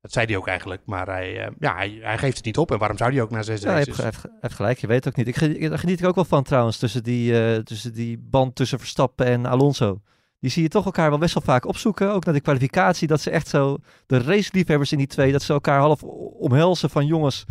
Dat 0.00 0.12
zei 0.12 0.26
hij 0.26 0.36
ook 0.36 0.46
eigenlijk. 0.46 0.82
Maar 0.86 1.06
hij, 1.06 1.52
ja, 1.58 1.74
hij, 1.74 1.98
hij, 2.00 2.18
geeft 2.18 2.36
het 2.36 2.44
niet 2.44 2.58
op. 2.58 2.70
En 2.70 2.78
waarom 2.78 2.96
zou 2.96 3.12
hij 3.12 3.22
ook 3.22 3.30
na 3.30 3.42
zes 3.42 3.62
ja, 3.62 3.72
races? 3.72 3.96
Hij 3.96 4.04
heeft, 4.04 4.24
heeft 4.40 4.54
gelijk, 4.54 4.78
je 4.78 4.86
weet 4.86 5.08
ook 5.08 5.16
niet. 5.16 5.28
Ik, 5.28 5.68
daar 5.68 5.78
geniet 5.78 6.00
ik 6.00 6.06
ook 6.06 6.14
wel 6.14 6.24
van 6.24 6.42
trouwens, 6.42 6.78
tussen 6.78 7.02
die, 7.02 7.62
tussen 7.62 7.92
die 7.92 8.18
band 8.18 8.54
tussen 8.54 8.78
Verstappen 8.78 9.26
en 9.26 9.46
Alonso. 9.46 10.00
Die 10.42 10.50
zie 10.50 10.62
je 10.62 10.68
toch 10.68 10.84
elkaar 10.84 11.10
wel 11.10 11.18
best 11.18 11.34
wel 11.34 11.42
vaak 11.42 11.66
opzoeken. 11.66 12.12
Ook 12.12 12.24
naar 12.24 12.34
de 12.34 12.40
kwalificatie. 12.40 13.08
Dat 13.08 13.20
ze 13.20 13.30
echt 13.30 13.48
zo, 13.48 13.78
de 14.06 14.18
raceliefhebbers 14.18 14.92
in 14.92 14.98
die 14.98 15.06
twee, 15.06 15.32
dat 15.32 15.42
ze 15.42 15.52
elkaar 15.52 15.80
half 15.80 16.02
omhelzen 16.02 16.90
van 16.90 17.06
jongens. 17.06 17.44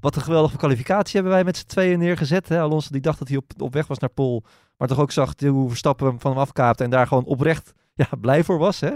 Wat 0.00 0.16
een 0.16 0.22
geweldige 0.22 0.56
kwalificatie 0.56 1.14
hebben 1.14 1.32
wij 1.32 1.44
met 1.44 1.56
z'n 1.56 1.66
tweeën 1.66 1.98
neergezet. 1.98 2.48
Hè? 2.48 2.60
Alonso 2.60 2.88
die 2.90 3.00
dacht 3.00 3.18
dat 3.18 3.28
hij 3.28 3.36
op, 3.36 3.52
op 3.58 3.72
weg 3.72 3.86
was 3.86 3.98
naar 3.98 4.10
Pol. 4.10 4.44
Maar 4.76 4.88
toch 4.88 4.98
ook 5.00 5.12
zag 5.12 5.32
hoe 5.38 5.68
Verstappen 5.68 6.06
hem 6.06 6.20
van 6.20 6.30
hem 6.30 6.40
afkaapte. 6.40 6.84
En 6.84 6.90
daar 6.90 7.06
gewoon 7.06 7.24
oprecht 7.24 7.72
ja, 7.94 8.08
blij 8.20 8.44
voor 8.44 8.58
was. 8.58 8.80
Hè? 8.80 8.90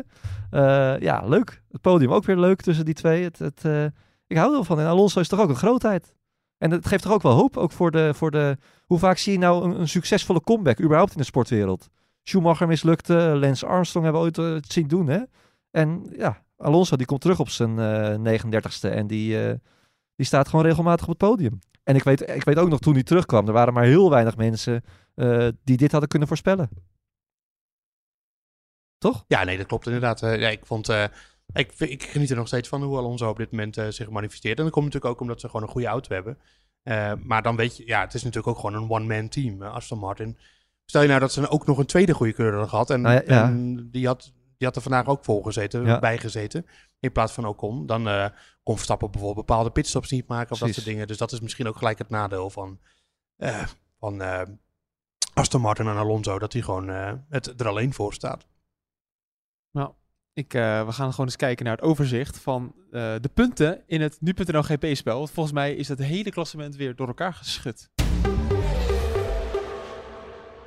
Uh, 0.51 1.01
ja, 1.01 1.23
leuk. 1.27 1.63
Het 1.71 1.81
podium 1.81 2.13
ook 2.13 2.25
weer 2.25 2.39
leuk 2.39 2.61
tussen 2.61 2.85
die 2.85 2.95
twee. 2.95 3.23
Het, 3.23 3.39
het, 3.39 3.65
uh, 3.67 3.85
ik 4.27 4.37
hou 4.37 4.49
er 4.49 4.55
wel 4.55 4.65
van. 4.65 4.81
En 4.81 4.87
Alonso 4.87 5.21
is 5.21 5.29
toch 5.29 5.41
ook 5.41 5.49
een 5.49 5.55
grootheid. 5.55 6.15
En 6.59 6.71
het 6.71 6.87
geeft 6.87 7.03
toch 7.03 7.13
ook 7.13 7.23
wel 7.23 7.33
hoop. 7.33 7.57
Ook 7.57 7.73
voor 7.73 7.91
de, 7.91 8.15
voor 8.15 8.31
de 8.31 8.57
hoe 8.87 8.99
vaak 8.99 9.19
zie 9.19 9.33
je 9.33 9.39
nou 9.39 9.75
een 9.79 9.89
succesvolle 9.89 10.41
comeback 10.41 10.81
überhaupt 10.81 11.13
in 11.13 11.19
de 11.19 11.25
sportwereld? 11.25 11.89
Schumacher 12.23 12.67
mislukte. 12.67 13.15
Lance 13.15 13.67
Armstrong 13.67 14.05
hebben 14.05 14.23
we 14.23 14.29
ooit 14.29 14.55
het 14.55 14.73
zien 14.73 14.89
doen. 14.89 15.07
Hè? 15.09 15.21
En 15.71 16.13
ja, 16.17 16.43
Alonso 16.57 16.97
die 16.97 17.07
komt 17.07 17.21
terug 17.21 17.41
op 17.41 17.49
zijn 17.49 17.79
uh, 18.25 18.41
39ste. 18.41 18.91
En 18.91 19.07
die, 19.07 19.47
uh, 19.47 19.55
die 20.17 20.27
staat 20.27 20.49
gewoon 20.49 20.65
regelmatig 20.65 21.03
op 21.03 21.09
het 21.09 21.29
podium. 21.29 21.59
En 21.85 21.97
ik 21.97 22.03
weet, 22.03 22.29
ik 22.29 22.45
weet 22.45 22.59
ook 22.59 22.69
nog 22.69 22.81
toen 22.81 22.95
hij 22.95 23.03
terugkwam. 23.03 23.47
Er 23.47 23.53
waren 23.53 23.75
maar 23.75 23.85
heel 23.85 24.11
weinig 24.11 24.37
mensen 24.37 24.85
die 25.65 25.77
dit 25.77 25.91
hadden 25.91 26.09
kunnen 26.09 26.29
voorspellen. 26.29 26.69
Toch? 28.99 29.25
Ja, 29.27 29.45
nee, 29.45 29.57
dat 29.57 29.67
klopt 29.67 29.87
inderdaad. 29.87 30.21
Ja, 30.21 30.49
ik 30.49 30.67
vond. 30.67 30.89
Ik, 31.53 31.73
ik, 31.79 32.03
geniet 32.03 32.31
er 32.31 32.37
nog 32.37 32.47
steeds 32.47 32.69
van 32.69 32.83
hoe 32.83 32.97
Alonso 32.97 33.29
op 33.29 33.37
dit 33.37 33.51
moment 33.51 33.75
zich 33.89 34.11
manifesteert. 34.11 34.59
En 34.59 34.65
dat 34.65 34.73
komt 34.73 34.85
natuurlijk 34.85 35.15
ook 35.15 35.21
omdat 35.21 35.41
ze 35.41 35.47
gewoon 35.47 35.63
een 35.63 35.73
goede 35.73 35.87
auto 35.87 36.15
hebben. 36.15 36.39
maar 37.27 37.43
dan 37.43 37.57
weet 37.57 37.77
je, 37.77 37.87
ja, 37.87 38.01
het 38.01 38.15
is 38.15 38.23
natuurlijk 38.23 38.57
ook 38.57 38.65
gewoon 38.65 38.83
een 38.83 38.91
one-man 38.91 39.29
team, 39.29 39.63
Aston 39.63 39.99
Martin. 39.99 40.39
Stel 40.91 41.03
je 41.03 41.09
nou 41.09 41.21
dat 41.21 41.33
ze 41.33 41.49
ook 41.49 41.67
nog 41.67 41.79
een 41.79 41.87
tweede 41.87 42.15
goede 42.15 42.33
coureur 42.33 42.53
hadden 42.53 42.71
gehad. 42.71 42.91
En, 42.91 43.01
nou 43.01 43.15
ja, 43.15 43.23
ja. 43.27 43.45
en 43.45 43.91
die, 43.91 44.07
had, 44.07 44.33
die 44.57 44.67
had 44.67 44.77
er 44.77 44.83
vandaag 44.83 45.07
ook 45.07 45.25
vol 45.25 45.43
gezeten, 45.43 45.85
Ja. 45.85 45.99
bijgezeten. 45.99 46.67
In 47.01 47.13
plaats 47.13 47.33
van 47.33 47.47
Ocon. 47.47 47.87
Dan 47.87 48.09
eh 48.09 48.27
kon 48.63 48.75
Verstappen 48.75 49.11
bijvoorbeeld 49.11 49.47
bepaalde 49.47 49.71
pitstops 49.71 50.11
niet 50.11 50.29
maken 50.29 50.53
of 50.53 50.59
dat 50.59 50.73
soort 50.75 50.87
dingen. 50.87 51.07
Dus 51.07 51.17
dat 51.17 51.33
is 51.33 51.41
misschien 51.41 51.69
ook 51.69 51.77
gelijk 51.77 51.99
het 51.99 52.09
nadeel 52.11 52.51
van, 52.51 52.79
eh, 53.37 53.67
van 53.99 54.23
eh, 54.23 54.43
Aston 55.35 55.61
Martin 55.61 55.87
en 55.87 55.97
Alonso. 55.97 56.39
Dat 56.39 56.53
hij 56.53 56.63
gewoon 56.63 56.91
eh, 56.91 57.13
het 57.29 57.61
er 57.61 57.69
alleen 57.69 57.93
voor 57.93 58.15
staat. 58.15 58.47
Ik, 60.33 60.55
eh, 60.55 60.87
we 60.87 60.93
gaan 60.93 61.11
gewoon 61.11 61.27
eens 61.27 61.37
kijken 61.37 61.65
naar 61.65 61.77
het 61.77 61.85
overzicht 61.85 62.39
van 62.39 62.75
eh, 62.91 63.15
de 63.21 63.31
punten 63.35 63.83
in 63.87 64.01
het 64.01 64.17
nu.nl 64.21 64.63
GP-spel. 64.63 65.19
Want 65.19 65.31
volgens 65.31 65.55
mij 65.55 65.75
is 65.75 65.89
het 65.89 65.99
hele 65.99 66.31
klassement 66.31 66.77
weer 66.77 66.97
door 66.97 67.07
elkaar 67.07 67.35
geschud. 67.35 67.91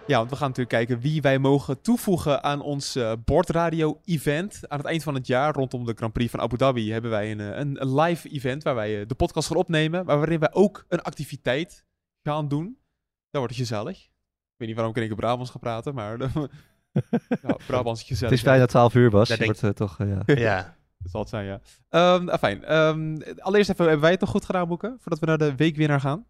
Ja, 0.08 0.18
want 0.18 0.30
we 0.30 0.36
gaan 0.36 0.48
natuurlijk 0.48 0.76
kijken 0.76 1.00
wie 1.00 1.22
wij 1.22 1.40
mogen 1.40 1.82
toevoegen 1.82 2.44
aan 2.44 2.62
ons 2.62 2.96
eh 2.96 3.12
bordradio-event. 3.26 4.60
Aan 4.68 4.78
het 4.78 4.88
eind 4.88 5.04
van 5.04 5.14
het 5.14 5.28
jaar, 5.28 5.54
rondom 5.54 5.86
de 5.86 5.94
Grand 5.96 6.14
Prix 6.14 6.32
van 6.32 6.40
Abu 6.40 6.58
Dhabi, 6.58 6.92
hebben 6.92 7.12
wij 7.12 7.32
een, 7.32 7.40
eh, 7.40 7.58
een, 7.58 7.82
een 7.82 8.00
live 8.00 8.30
event 8.30 8.64
waar 8.64 8.76
wij 8.76 9.02
eh, 9.02 9.08
de 9.08 9.16
podcast 9.16 9.48
gaan 9.48 9.58
opnemen. 9.58 10.06
Maar 10.06 10.18
waarin 10.18 10.40
wij 10.40 10.54
ook 10.54 10.86
een 10.88 11.02
activiteit 11.02 11.86
gaan 12.24 12.48
doen. 12.48 12.78
Dat 13.30 13.42
wordt 13.42 13.56
gezellig. 13.56 13.98
Ik 13.98 14.10
weet 14.58 14.68
niet 14.68 14.78
waarom 14.78 14.96
ik 14.96 15.02
in 15.02 15.08
één 15.08 15.18
keer 15.18 15.26
Brabants 15.26 15.52
ga 15.52 15.58
praten, 15.58 15.94
maar... 15.94 16.18
ja, 17.44 17.58
Brabants 17.68 18.02
is 18.02 18.08
gezellig. 18.08 18.30
Het 18.30 18.40
is 18.40 18.44
bijna 18.44 18.66
12 18.66 18.94
uur, 18.96 19.10
Bas. 19.10 19.30
Dat 19.30 19.38
denk 19.38 19.60
wordt 19.60 19.76
toch, 19.76 19.98
ja. 19.98 20.22
ja. 20.50 20.76
Dat 20.98 21.12
zal 21.12 21.22
het 21.22 21.30
zijn, 21.30 21.46
ja. 21.46 21.62
Ehm 21.90 22.38
fijn. 22.38 22.66
allereerst 23.40 23.70
even, 23.70 23.84
hebben 23.84 24.02
wij 24.02 24.12
het 24.12 24.20
nog 24.20 24.30
goed 24.30 24.46
gedaan, 24.46 24.68
Boeken? 24.68 24.98
Voordat 25.00 25.20
we 25.20 25.26
naar 25.26 25.38
de 25.38 25.56
weekwinnaar 25.56 26.00
gaan. 26.00 26.26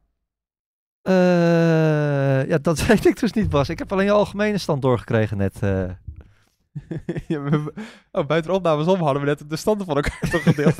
Eh, 1.04 2.48
ja, 2.48 2.58
dat 2.58 2.86
weet 2.86 3.06
ik 3.06 3.20
dus 3.20 3.34
niet, 3.34 3.50
Bas. 3.50 3.70
Ik 3.70 3.80
heb 3.80 3.92
alleen 3.92 4.06
je 4.06 4.12
algemene 4.12 4.58
stand 4.58 4.82
doorgekregen 4.82 5.38
net. 5.38 5.56
eh. 5.62 5.90
ja, 7.28 7.42
we, 7.42 7.74
oh, 8.12 8.26
buiten 8.26 8.52
de 8.52 8.58
opnames 8.58 8.86
om 8.88 9.02
hadden 9.02 9.22
we 9.22 9.28
net 9.28 9.50
de 9.50 9.56
standen 9.56 9.86
van 9.86 9.96
elkaar 9.96 10.20
toch 10.32 10.44
gedeeld. 10.44 10.76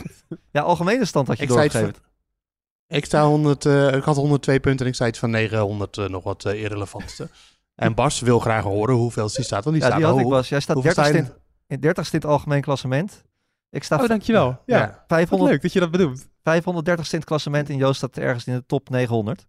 Ja, 0.52 0.62
algemene 0.62 1.06
stand 1.06 1.28
had 1.28 1.38
je 1.38 1.44
Ik 1.44 1.50
doorgegeven. 1.50 1.94
van- 1.94 2.98
Ik, 2.98 3.06
sta 3.06 3.26
100, 3.26 3.66
eh, 3.66 3.94
ik 3.94 4.04
had 4.04 4.16
102 4.16 4.60
punten 4.60 4.86
en 4.86 4.92
ik 4.92 4.98
zei 4.98 5.10
iets 5.10 5.20
van 5.20 5.30
900 5.30 5.98
eh, 5.98 6.08
nog 6.10 6.24
wat 6.24 6.46
eh, 6.46 6.62
irrelevantste. 6.62 7.28
En 7.76 7.94
Bas 7.96 8.20
wil 8.20 8.40
graag 8.40 8.64
horen 8.64 8.96
hoeveel 8.96 9.28
die 9.30 9.44
staat. 9.44 9.64
Want 9.64 9.76
die 9.76 9.86
Ja, 9.86 9.90
staat 9.92 9.98
die 9.98 10.06
had 10.06 10.16
hoog. 10.16 10.24
ik, 10.24 10.30
Bas. 10.32 10.50
Jij 10.50 10.60
staat 10.60 10.76
Hoeveel 10.76 10.92
30ste 11.04 11.08
sta 11.10 11.18
in, 11.18 11.30
je? 11.68 11.76
in 11.76 11.78
30ste 11.90 12.12
in 12.12 12.20
het 12.20 12.26
algemeen 12.26 12.62
klassement. 12.62 13.24
Ik 13.70 13.84
sta 13.84 14.02
Oh, 14.02 14.08
dankjewel. 14.08 14.48
Ja, 14.66 14.78
Ja. 14.78 14.86
Wat 14.88 15.04
500, 15.08 15.52
leuk 15.52 15.62
dat 15.62 15.74
je 15.74 15.80
dat 15.80 15.92
bedoelt. 15.92 16.26
530ste 16.26 17.12
in 17.12 17.18
het 17.20 17.24
klassement 17.26 17.70
en 17.70 17.78
Joost 17.78 17.96
staat 17.98 18.18
ergens 18.18 18.46
in 18.48 18.54
de 18.54 18.66
top 18.66 18.90
900. 18.90 19.48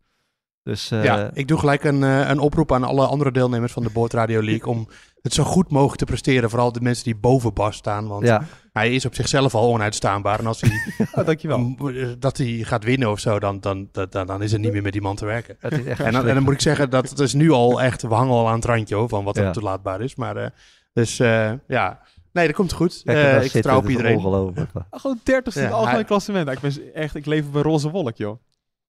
Dus 0.64 0.90
eh, 0.90 1.04
ja, 1.04 1.30
ik 1.32 1.48
doe 1.48 1.58
gelijk 1.58 1.84
een, 1.84 2.02
eh, 2.04 2.28
een 2.28 2.38
oproep 2.38 2.72
aan 2.72 2.84
alle 2.84 3.06
andere 3.06 3.30
deelnemers 3.32 3.72
van 3.72 3.82
de 3.82 3.90
Board 3.90 4.12
Radio 4.12 4.42
League 4.42 4.66
om 4.72 4.88
het 5.22 5.34
zo 5.34 5.44
goed 5.44 5.70
mogelijk 5.70 5.98
te 5.98 6.04
presteren. 6.04 6.50
Vooral 6.50 6.72
de 6.72 6.80
mensen 6.80 7.04
die 7.04 7.16
boven 7.16 7.52
Bas 7.54 7.76
staan. 7.76 8.06
Want 8.08 8.26
ja, 8.26 8.42
hij 8.72 8.94
is 8.94 9.04
op 9.06 9.14
zichzelf 9.14 9.54
al 9.54 9.72
onuitstaanbaar. 9.72 10.38
En 10.38 10.46
als 10.46 10.60
hij 10.60 10.70
Oh, 11.14 11.26
dankjewel. 11.26 11.74
eh, 11.78 12.06
dat 12.18 12.36
hij 12.36 12.46
gaat 12.46 12.84
winnen 12.84 13.10
of 13.10 13.18
zo, 13.20 13.38
dan, 13.38 13.60
dan, 13.60 13.88
dan, 13.92 14.06
dan, 14.10 14.26
dan 14.26 14.42
is 14.42 14.52
het 14.52 14.60
niet 14.60 14.72
meer 14.72 14.82
met 14.82 14.92
die 14.92 15.02
man 15.02 15.16
te 15.16 15.24
werken. 15.24 15.56
het 15.60 15.72
is 15.72 15.84
echt 15.84 16.00
En 16.00 16.12
dan, 16.12 16.28
en 16.28 16.34
dan 16.34 16.42
moet 16.42 16.52
ik 16.52 16.60
zeggen 16.60 16.90
dat 16.90 17.08
het 17.10 17.18
is 17.18 17.32
nu 17.34 17.50
al 17.50 17.82
echt, 17.82 18.02
we 18.02 18.14
hangen 18.14 18.32
al 18.34 18.48
aan 18.48 18.54
het 18.54 18.64
randje 18.64 18.94
hoor, 18.94 19.08
van 19.08 19.24
wat 19.24 19.36
er 19.36 19.44
Ja. 19.44 19.50
toelaatbaar 19.50 20.00
is. 20.00 20.14
Maar 20.14 20.36
eh, 20.36 20.46
dus 20.92 21.18
eh, 21.20 21.52
ja, 21.68 22.00
nee, 22.32 22.46
dat 22.46 22.56
komt 22.56 22.72
goed. 22.72 23.02
Eh, 23.04 23.44
ik 23.44 23.50
vertrouw 23.50 23.78
op 23.78 23.88
iedereen. 23.88 24.16
Ongelooflijk. 24.16 24.70
Gewoon 24.90 25.20
30 25.22 25.54
in 25.56 25.60
Ja, 25.60 25.66
het 25.66 25.76
algemeen 25.76 25.94
hij- 25.96 26.04
klassement. 26.04 26.44
Nou, 26.46 26.56
ik, 26.56 26.74
ben 26.74 26.94
echt, 26.94 27.14
ik 27.14 27.26
leef 27.26 27.46
op 27.46 27.54
een 27.54 27.62
roze 27.62 27.90
wolk, 27.90 28.16
joh. 28.16 28.38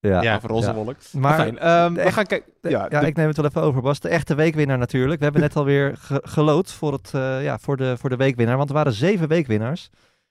Ja, 0.07 0.21
Ja. 0.21 0.35
Of 0.35 0.43
een 0.43 0.49
roze 0.49 0.67
ja. 0.67 0.73
wolk. 0.73 0.95
Maar 1.11 1.35
fijn. 1.35 1.57
ehm, 1.59 1.93
we 1.93 1.99
echt- 2.01 2.13
gaan 2.13 2.25
kijken. 2.25 2.51
de- 2.61 2.69
Ja, 2.69 2.87
ja, 2.89 2.99
de- 2.99 3.07
ik 3.07 3.15
neem 3.15 3.27
het 3.27 3.35
wel 3.37 3.45
even 3.45 3.61
over, 3.61 3.81
Bas. 3.81 3.99
De 3.99 4.09
echte 4.09 4.35
weekwinnaar 4.35 4.77
natuurlijk. 4.77 5.17
We 5.17 5.23
hebben 5.23 5.41
net 5.41 5.55
alweer 5.55 5.97
ge 5.97 6.19
geloot 6.23 6.71
voor, 6.71 6.93
het, 6.93 7.11
eh, 7.13 7.43
ja, 7.43 7.57
voor, 7.59 7.77
de, 7.77 7.97
voor 7.97 8.09
de 8.09 8.15
weekwinnaar. 8.15 8.57
Want 8.57 8.69
er 8.69 8.75
waren 8.75 8.93
zeven 8.93 9.27
weekwinnaars. 9.27 9.89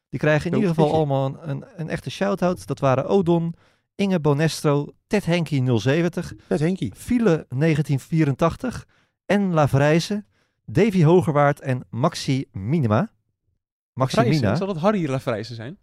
Die 0.09 0.21
krijgen 0.21 0.51
in 0.51 0.57
ieder 0.57 0.75
geval 0.75 0.93
allemaal 0.95 1.27
een, 1.27 1.51
een, 1.51 1.65
een 1.77 1.89
echte 1.89 2.11
shout-out. 2.11 2.67
Dat 2.67 2.81
waren 2.81 3.07
Odon, 3.07 3.55
Inge 3.95 4.21
Bonestro, 4.21 4.89
Ted 5.07 5.25
Henkie 5.25 5.79
070, 5.81 6.29
Dat 6.49 6.59
is 6.61 6.67
Henkie. 6.67 6.93
File 6.97 7.47
1984 7.49 8.87
en 9.27 9.53
Lavrijzen, 9.53 10.27
Davy 10.67 11.03
Hogerwaard 11.05 11.61
en 11.61 11.83
Maxi 11.91 12.45
Minima. 12.53 13.09
Maxi. 13.93 14.21
Mina. 14.29 14.55
Zal 14.55 14.67
dat 14.67 14.77
Harry 14.77 15.09
Lafrijzen 15.11 15.55
zijn? 15.55 15.79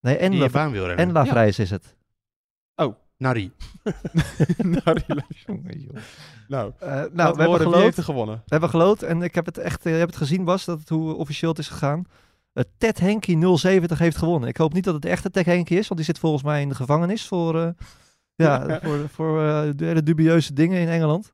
Nee, 0.00 0.16
en, 0.16 0.36
La, 0.38 0.70
en 0.96 1.12
Lavrijzen 1.12 1.64
is 1.64 1.70
het. 1.70 1.96
Nari. 3.22 3.52
Harry 4.84 5.02
Lafrijzen. 5.06 5.90
Nou, 6.48 6.72
Eh, 6.78 6.88
nou, 7.12 7.34
we 7.34 7.42
hebben 7.42 7.82
er 7.96 8.02
gewonnen. 8.02 8.34
We 8.36 8.42
hebben 8.46 8.68
geloot 8.68 9.02
en 9.02 9.22
ik 9.22 9.34
heb 9.34 9.46
het 9.46 9.58
echt, 9.58 9.86
eh, 9.86 9.92
je 9.92 9.98
hebt 9.98 10.10
het 10.10 10.20
gezien 10.22 10.44
Bas, 10.44 10.64
dat 10.64 10.78
het, 10.80 10.88
hoe 10.88 11.14
officieel 11.14 11.50
het 11.50 11.58
is 11.58 11.68
gegaan. 11.68 12.04
Eh, 12.52 12.64
Ted 12.78 13.00
Henkie 13.00 13.56
070 13.58 13.98
heeft 13.98 14.16
gewonnen. 14.16 14.48
Ik 14.48 14.56
hoop 14.56 14.72
niet 14.72 14.84
dat 14.84 14.94
het 14.94 15.02
de 15.02 15.08
echte 15.08 15.30
Ted 15.30 15.44
Henkie 15.46 15.78
is, 15.78 15.88
want 15.88 15.96
die 16.00 16.04
zit 16.04 16.18
volgens 16.18 16.42
mij 16.42 16.60
in 16.60 16.68
de 16.68 16.74
gevangenis 16.74 17.26
voor, 17.26 17.60
eh, 17.60 17.68
ja, 18.34 18.80
voor, 18.82 19.08
voor 19.12 19.42
eh, 19.44 19.68
hele 19.76 20.02
dubieuze 20.02 20.52
dingen 20.52 20.80
in 20.80 20.88
Engeland. 20.88 21.32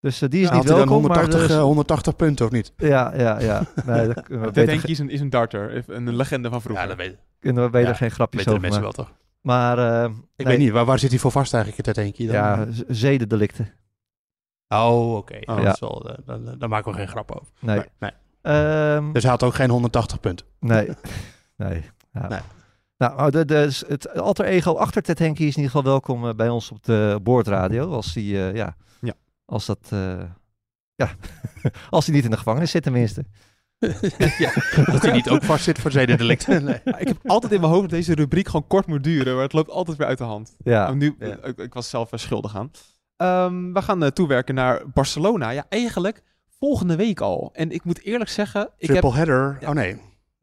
Dus 0.00 0.18
die 0.18 0.42
is 0.42 0.48
Ja, 0.48 0.54
niet 0.54 0.64
welkom, 0.64 0.88
180, 0.88 1.32
maar... 1.32 1.42
eh, 1.42 1.48
dus- 1.48 1.56
180 1.56 2.16
punten 2.16 2.46
of 2.46 2.52
niet? 2.52 2.72
ja, 2.76 3.12
ja, 3.16 3.40
ja. 3.40 3.62
Nee, 3.86 4.06
dat 4.06 4.54
Ted 4.54 4.68
Henkie 4.68 4.90
is 4.90 4.98
een, 4.98 5.10
is 5.10 5.20
een 5.20 5.30
darter. 5.30 5.84
Een 5.86 6.16
legende 6.16 6.48
van 6.50 6.60
vroeger. 6.62 6.82
Ja, 6.82 6.88
dat 6.88 6.98
weet, 6.98 7.16
kunnen 7.40 7.64
we 7.64 7.70
beter 7.70 7.88
Ja, 7.88 7.94
geen 7.94 8.10
grapjes 8.10 8.44
weten 8.44 8.60
de 8.60 8.66
over 8.66 8.80
mensen 8.80 8.82
wel 8.82 9.04
toch? 9.06 9.22
Maar 9.44 9.78
eh, 9.78 10.04
Ik 10.04 10.10
nee, 10.36 10.46
weet 10.46 10.58
niet, 10.58 10.70
waar, 10.70 10.84
waar 10.84 10.98
zit 10.98 11.10
hij 11.10 11.18
voor 11.18 11.30
vast 11.30 11.54
eigenlijk, 11.54 11.84
Ted 11.84 11.96
Henkie? 11.96 12.26
Dan? 12.26 12.36
Ja, 12.36 12.66
zedendelicten. 12.88 13.72
Oh, 14.68 15.16
oké. 15.16 15.36
Ja. 15.40 15.54
Dat 15.60 15.74
is 15.74 15.80
wel, 15.80 16.10
eh, 16.10 16.18
dan, 16.24 16.58
dan 16.58 16.68
maken 16.68 16.92
we 16.92 16.98
geen 16.98 17.08
grap 17.08 17.30
over. 17.32 17.46
Nee. 17.60 17.76
Nee, 17.76 17.86
nee. 17.98 18.10
Ehm, 18.42 19.12
Dus 19.12 19.22
hij 19.22 19.30
had 19.32 19.42
ook 19.42 19.54
geen 19.54 19.70
180 19.70 20.20
punten. 20.20 20.46
Nee. 20.60 20.88
nee. 21.56 21.90
Ja. 22.12 22.28
Nee. 22.28 22.40
Nou, 22.98 23.30
de, 23.30 23.44
de, 23.44 23.84
het 23.88 24.18
alter 24.18 24.44
ego 24.44 24.74
achter 24.74 25.02
Ted 25.02 25.18
Henkie 25.18 25.46
is 25.46 25.56
in 25.56 25.62
ieder 25.62 25.76
geval 25.76 25.90
welkom 25.92 26.28
eh, 26.28 26.34
bij 26.34 26.48
ons 26.48 26.70
op 26.70 26.82
de 26.84 27.18
boordradio. 27.22 27.90
Als 27.92 28.12
die, 28.12 28.38
eh, 28.48 28.54
ja, 28.54 28.76
Ja. 29.00 29.12
als 29.44 29.66
dat, 29.66 29.88
eh, 29.90 30.22
ja, 30.94 31.10
als 31.90 32.06
hij 32.06 32.14
niet 32.14 32.24
in 32.24 32.30
de 32.30 32.36
gevangenis 32.36 32.70
zit 32.70 32.82
tenminste. 32.82 33.24
ja, 34.44 34.52
dat 34.84 35.02
hij 35.02 35.12
niet 35.12 35.28
ook 35.28 35.42
vast 35.42 35.64
zit 35.64 35.78
voor 35.78 35.90
zedendelicten. 35.90 36.64
Nee. 36.64 36.80
Ik 36.98 37.08
heb 37.08 37.16
altijd 37.26 37.52
in 37.52 37.60
mijn 37.60 37.72
hoofd 37.72 37.82
dat 37.82 37.98
deze 37.98 38.14
rubriek 38.14 38.46
gewoon 38.46 38.66
kort 38.66 38.86
moet 38.86 39.04
duren, 39.04 39.34
maar 39.34 39.42
het 39.42 39.52
loopt 39.52 39.70
altijd 39.70 39.96
weer 39.96 40.06
uit 40.06 40.18
de 40.18 40.24
hand. 40.24 40.56
Ja. 40.64 40.92
Nu, 40.92 41.14
ja. 41.18 41.42
ik, 41.42 41.58
ik 41.58 41.74
was 41.74 41.90
zelf 41.90 42.12
eh, 42.12 42.18
schuldig 42.18 42.56
aan. 42.56 42.70
Ehm, 43.16 43.72
we 43.72 43.82
gaan 43.82 44.02
eh, 44.02 44.10
toewerken 44.10 44.54
naar 44.54 44.90
Barcelona. 44.92 45.50
Ja, 45.50 45.66
eigenlijk 45.68 46.22
volgende 46.58 46.96
week 46.96 47.20
al. 47.20 47.50
En 47.52 47.70
ik 47.70 47.84
moet 47.84 48.02
eerlijk 48.02 48.30
zeggen, 48.30 48.62
ik 48.78 48.88
heb, 48.88 48.96
Triple 48.96 49.16
header. 49.16 49.56
Ja. 49.60 49.68
Oh 49.68 49.74
nee, 49.74 50.00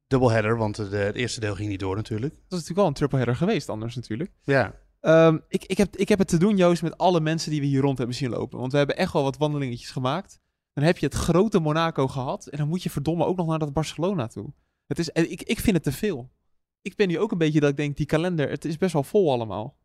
double 0.08 0.32
header, 0.32 0.58
want 0.58 0.76
de, 0.76 0.98
het 0.98 1.16
eerste 1.16 1.40
deel 1.40 1.56
ging 1.56 1.70
niet 1.70 1.80
door 1.80 1.96
natuurlijk. 1.96 2.34
dat 2.34 2.42
is 2.42 2.50
natuurlijk 2.50 2.80
wel 2.80 2.88
een 2.88 2.94
triple 2.94 3.18
header 3.18 3.36
geweest 3.36 3.70
anders 3.70 3.96
natuurlijk. 3.96 4.32
Ja, 4.44 4.74
Ehm, 5.02 5.38
ik, 5.48 5.66
ik, 5.66 5.78
heb, 5.78 5.96
ik 5.96 6.10
heb 6.10 6.20
het 6.20 6.28
te 6.28 6.38
doen, 6.38 6.58
Joost, 6.58 6.82
met 6.82 6.98
alle 6.98 7.20
mensen 7.20 7.52
die 7.52 7.60
we 7.60 7.66
hier 7.66 7.82
rond 7.82 7.98
hebben 7.98 8.16
zien 8.16 8.30
lopen. 8.30 8.60
Want 8.60 8.72
we 8.72 8.78
hebben 8.78 8.98
echt 8.98 9.14
wel 9.14 9.24
wat 9.24 9.38
wandelingetjes 9.38 9.92
gemaakt. 9.92 10.40
Dan 10.74 10.84
heb 10.84 10.98
je 10.98 11.06
het 11.06 11.16
grote 11.16 11.60
Monaco 11.60 12.08
gehad. 12.08 12.48
En 12.48 12.58
dan 12.58 12.68
moet 12.68 12.84
je 12.84 12.90
verdomme 12.90 13.26
ook 13.26 13.38
nog 13.38 13.48
naar 13.48 13.60
dat 13.60 13.74
Barcelona 13.74 14.28
toe. 14.28 14.54
Het 14.88 15.00
is, 15.00 15.12
en 15.12 15.32
ik, 15.32 15.42
ik 15.42 15.60
vind 15.60 15.76
het 15.76 15.84
te 15.84 15.92
veel. 15.92 16.32
Ik 16.82 16.96
ben 16.96 17.08
nu 17.08 17.20
ook 17.20 17.32
een 17.32 17.38
beetje 17.38 17.60
dat 17.60 17.70
ik 17.70 17.78
denk, 17.78 17.98
die 17.98 18.06
kalender, 18.06 18.50
het 18.50 18.66
is 18.66 18.78
best 18.78 18.94
wel 18.94 19.04
vol 19.04 19.32
allemaal. 19.32 19.78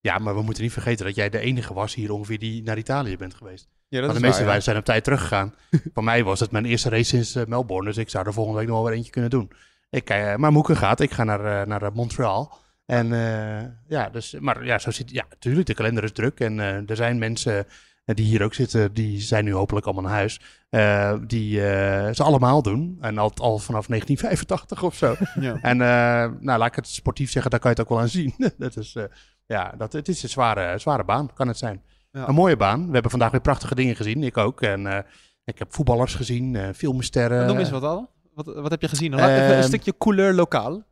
ja, 0.00 0.18
maar 0.18 0.34
we 0.34 0.42
moeten 0.42 0.62
niet 0.62 0.72
vergeten 0.72 1.06
dat 1.06 1.14
jij 1.14 1.28
de 1.28 1.38
enige 1.38 1.74
was 1.74 1.94
hier 1.94 2.12
ongeveer 2.12 2.38
die 2.38 2.62
naar 2.62 2.78
Italië 2.78 3.16
bent 3.16 3.34
geweest. 3.34 3.68
Ja, 3.88 4.00
dat 4.00 4.10
Maar 4.10 4.20
de 4.20 4.26
meeste 4.26 4.42
ja. 4.42 4.48
wij 4.48 4.60
zijn 4.60 4.76
op 4.76 4.84
tijd 4.84 5.04
teruggegaan. 5.04 5.54
Voor 5.94 6.04
mij 6.04 6.24
was 6.24 6.40
het 6.40 6.50
mijn 6.50 6.64
eerste 6.64 6.88
race 6.88 7.04
sinds 7.04 7.34
eh, 7.34 7.46
Melbourne, 7.46 7.88
dus 7.88 7.96
ik 7.96 8.10
zou 8.10 8.26
er 8.26 8.32
volgende 8.32 8.58
week 8.58 8.68
nog 8.68 8.76
wel 8.76 8.86
weer 8.86 8.96
eentje 8.96 9.12
kunnen 9.12 9.30
doen. 9.30 9.50
Ik, 9.90 10.10
eh, 10.10 10.34
maar 10.36 10.52
Moeke 10.52 10.76
gaat, 10.76 11.00
ik 11.00 11.10
ga 11.10 11.24
naar, 11.24 11.60
eh, 11.60 11.66
naar 11.66 11.82
eh, 11.82 11.90
Montreal. 11.92 12.62
En 12.86 13.12
eh, 13.12 13.70
ja, 13.88 14.08
dus, 14.08 14.36
maar 14.40 14.64
ja, 14.64 14.78
zo 14.78 14.90
zit, 14.90 15.10
ja, 15.10 15.26
natuurlijk, 15.30 15.66
de 15.66 15.74
kalender 15.74 16.04
is 16.04 16.12
druk. 16.12 16.40
En 16.40 16.60
eh, 16.60 16.90
er 16.90 16.96
zijn 16.96 17.18
mensen 17.18 17.58
eh, 17.58 17.72
die 18.04 18.24
hier 18.24 18.42
ook 18.42 18.54
zitten, 18.54 18.92
die 18.94 19.20
zijn 19.20 19.44
nu 19.44 19.52
hopelijk 19.52 19.86
allemaal 19.86 20.04
naar 20.04 20.12
huis. 20.12 20.40
eh, 20.70 21.14
die 21.26 21.66
eh, 21.68 22.14
ze 22.14 22.22
allemaal 22.22 22.62
doen. 22.62 22.98
En 23.00 23.18
al, 23.18 23.32
al 23.34 23.58
vanaf 23.58 23.86
1985 23.86 24.82
of 24.82 24.94
zo. 24.94 25.14
Ja. 25.40 25.58
En 25.62 25.80
eh, 25.80 26.30
nou, 26.40 26.58
laat 26.58 26.66
ik 26.68 26.74
het 26.74 26.88
sportief 26.88 27.30
zeggen, 27.30 27.50
daar 27.50 27.60
kan 27.60 27.70
je 27.70 27.76
het 27.76 27.86
ook 27.86 27.92
wel 27.92 28.02
aan 28.02 28.08
zien. 28.08 28.34
dat 28.58 28.76
is, 28.76 28.94
eh, 28.94 29.04
ja, 29.46 29.74
dat, 29.78 29.92
het 29.92 30.08
is 30.08 30.22
een 30.22 30.28
zware, 30.28 30.78
zware 30.78 31.04
baan, 31.04 31.30
kan 31.34 31.48
het 31.48 31.58
zijn. 31.58 31.82
Ja. 32.12 32.28
Een 32.28 32.34
mooie 32.34 32.56
baan. 32.56 32.86
We 32.86 32.92
hebben 32.92 33.10
vandaag 33.10 33.30
weer 33.30 33.40
prachtige 33.40 33.74
dingen 33.74 33.96
gezien, 33.96 34.22
ik 34.22 34.36
ook. 34.36 34.60
En 34.60 34.86
eh, 34.86 34.98
ik 35.44 35.58
heb 35.58 35.74
voetballers 35.74 36.14
gezien, 36.14 36.56
eh 36.56 36.68
filmsterren. 36.74 37.46
Noem 37.46 37.58
eens 37.58 37.70
wat 37.70 37.82
al. 37.82 38.10
Wat, 38.34 38.46
wat 38.46 38.70
heb 38.70 38.80
je 38.80 38.88
gezien? 38.88 39.14
Laat 39.14 39.30
even 39.30 39.44
een 39.44 39.50
Ehm, 39.52 39.62
stukje 39.66 39.94
couleur 39.98 40.32
lokaal. 40.34 40.82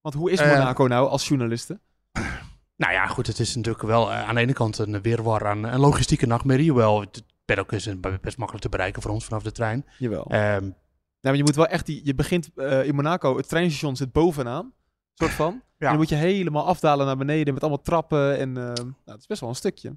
Want 0.00 0.14
hoe 0.14 0.30
is 0.30 0.40
eh, 0.40 0.48
Monaco 0.48 0.84
nou 0.86 1.08
als 1.08 1.28
journaliste? 1.28 1.80
Nou 2.82 2.94
ja, 2.94 3.06
goed, 3.06 3.26
het 3.26 3.38
is 3.38 3.54
natuurlijk 3.56 3.84
wel 3.84 4.10
eh, 4.12 4.28
aan 4.28 4.34
de 4.34 4.40
ene 4.40 4.52
kant 4.52 4.78
een 4.78 5.02
weerwar 5.02 5.46
aan 5.46 5.64
een 5.64 5.80
logistieke 5.80 6.26
nachtmerrie. 6.26 6.70
Hoewel 6.70 7.00
het 7.00 7.24
Paddock 7.44 7.72
is 7.72 7.88
best 8.20 8.36
makkelijk 8.36 8.64
te 8.64 8.68
bereiken 8.68 9.02
voor 9.02 9.10
ons 9.10 9.24
vanaf 9.24 9.42
de 9.42 9.52
trein. 9.52 9.86
Jawel. 9.98 10.24
Ehm, 10.28 10.64
Ja, 11.20 11.28
maar 11.30 11.36
je 11.36 11.42
moet 11.44 11.54
wel 11.56 11.66
echt 11.66 11.86
die. 11.86 12.00
Je 12.04 12.14
begint 12.14 12.50
eh, 12.54 12.84
in 12.86 12.94
Monaco, 12.94 13.36
het 13.36 13.48
treinstation 13.48 13.96
zit 13.96 14.12
bovenaan. 14.12 14.72
Soort 15.14 15.30
van. 15.30 15.52
En 15.78 15.88
dan 15.88 15.96
moet 15.96 16.08
je 16.08 16.14
helemaal 16.14 16.66
afdalen 16.66 17.06
naar 17.06 17.16
beneden 17.16 17.54
met 17.54 17.62
allemaal 17.62 17.82
trappen. 17.82 18.38
En 18.38 18.48
eh, 18.56 18.62
nou, 18.64 18.94
het 19.04 19.18
is 19.20 19.26
best 19.26 19.40
wel 19.40 19.48
een 19.48 19.54
stukje. 19.54 19.96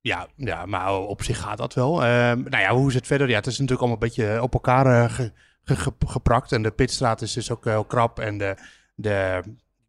Ja, 0.00 0.26
ja, 0.36 0.66
maar 0.66 0.98
op 0.98 1.22
zich 1.22 1.38
gaat 1.40 1.58
dat 1.58 1.74
wel. 1.74 2.04
Ehm, 2.04 2.42
nou 2.42 2.62
ja, 2.62 2.74
hoe 2.74 2.88
is 2.88 2.94
het 2.94 3.06
verder? 3.06 3.28
Ja, 3.28 3.36
het 3.36 3.46
is 3.46 3.58
natuurlijk 3.58 3.80
allemaal 3.80 4.02
een 4.02 4.08
beetje 4.08 4.42
op 4.42 4.52
elkaar 4.52 5.10
ge- 5.10 5.32
ge- 5.62 5.76
ge- 5.76 5.92
geprakt. 6.06 6.52
En 6.52 6.62
de 6.62 6.70
pitstraat 6.70 7.22
is 7.22 7.32
dus 7.32 7.50
ook 7.50 7.64
heel 7.64 7.84
krap. 7.84 8.18
En 8.20 8.38
de, 8.38 8.56
de 8.94 9.42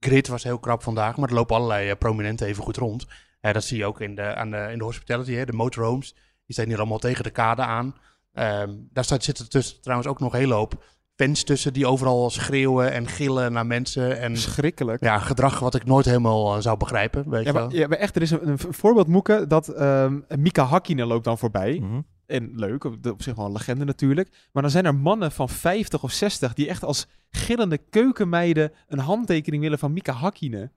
grid 0.04 0.28
was 0.28 0.43
heel 0.43 0.60
krap 0.60 0.84
vandaag. 0.84 1.18
Maar 1.18 1.30
er 1.30 1.36
lopen 1.36 1.56
allerlei 1.56 1.89
eh, 1.89 1.97
prominenten 1.97 2.47
even 2.47 2.64
goed 2.64 2.78
rond. 2.78 3.06
Dat 3.41 3.64
zie 3.64 3.78
je 3.78 3.86
ook 3.86 4.01
in 4.01 4.16
de, 4.16 4.36
aan 4.36 4.51
de, 4.51 4.68
in 4.72 4.78
de 4.78 4.84
hospitality, 4.84 5.34
hè, 5.34 5.45
de 5.45 5.54
motorhomes. 5.54 6.14
Die 6.45 6.56
staan 6.56 6.66
hier 6.66 6.78
allemaal 6.78 6.97
tegen 6.97 7.24
de 7.24 7.30
kade 7.30 7.62
aan. 7.62 7.95
Ehm, 8.34 8.70
daar 8.91 9.04
staat, 9.04 9.24
zitten 9.24 9.49
tussen 9.49 9.82
trouwens 9.82 10.10
ook 10.10 10.20
nog 10.20 10.34
een 10.34 10.39
hele 10.39 10.54
hoop 10.54 10.84
fans 11.16 11.43
tussen 11.43 11.74
die 11.74 11.88
overal 11.88 12.30
schreeuwen 12.30 12.91
en 12.91 13.08
gillen 13.08 13.51
naar 13.54 13.66
mensen. 13.66 14.20
En 14.20 14.38
Schrikkelijk. 14.38 15.04
ja, 15.04 15.20
gedrag 15.20 15.60
wat 15.60 15.76
ik 15.76 15.86
nooit 15.86 16.06
helemaal 16.06 16.56
eh, 16.56 16.62
zou 16.62 16.78
begrijpen. 16.78 17.30
Weet 17.30 17.41
Ja, 17.43 17.47
je 17.47 17.54
maar, 17.54 17.62
wel. 17.62 17.72
ja, 17.80 17.88
maar 17.88 17.97
echt, 17.97 18.16
er 18.16 18.22
is 18.22 18.32
een, 18.32 18.47
een 18.47 18.58
voorbeeld, 18.60 19.08
Moeke, 19.08 19.47
dat 19.47 19.68
ehm, 19.68 20.20
Mika 20.28 20.64
Hakkinen 20.64 21.08
loopt 21.08 21.24
dan 21.24 21.38
voorbij. 21.38 21.80
Mhm. 21.82 22.01
En 22.26 22.51
leuk, 22.55 22.84
op, 22.84 23.21
zich 23.21 23.36
wel 23.36 23.45
een 23.45 23.51
legende 23.51 23.86
natuurlijk. 23.86 24.30
Maar 24.51 24.61
dan 24.61 24.71
zijn 24.71 24.86
er 24.86 24.95
mannen 24.95 25.32
van 25.32 25.49
50 25.49 26.03
of 26.03 26.11
60 26.11 26.53
die 26.53 26.67
echt 26.67 26.84
als 26.84 27.07
gillende 27.30 27.78
keukenmeiden 27.78 28.71
een 28.88 28.99
handtekening 28.99 29.63
willen 29.63 29.80
van 29.80 29.93
Mika 29.93 30.13
Hakkinen. 30.13 30.71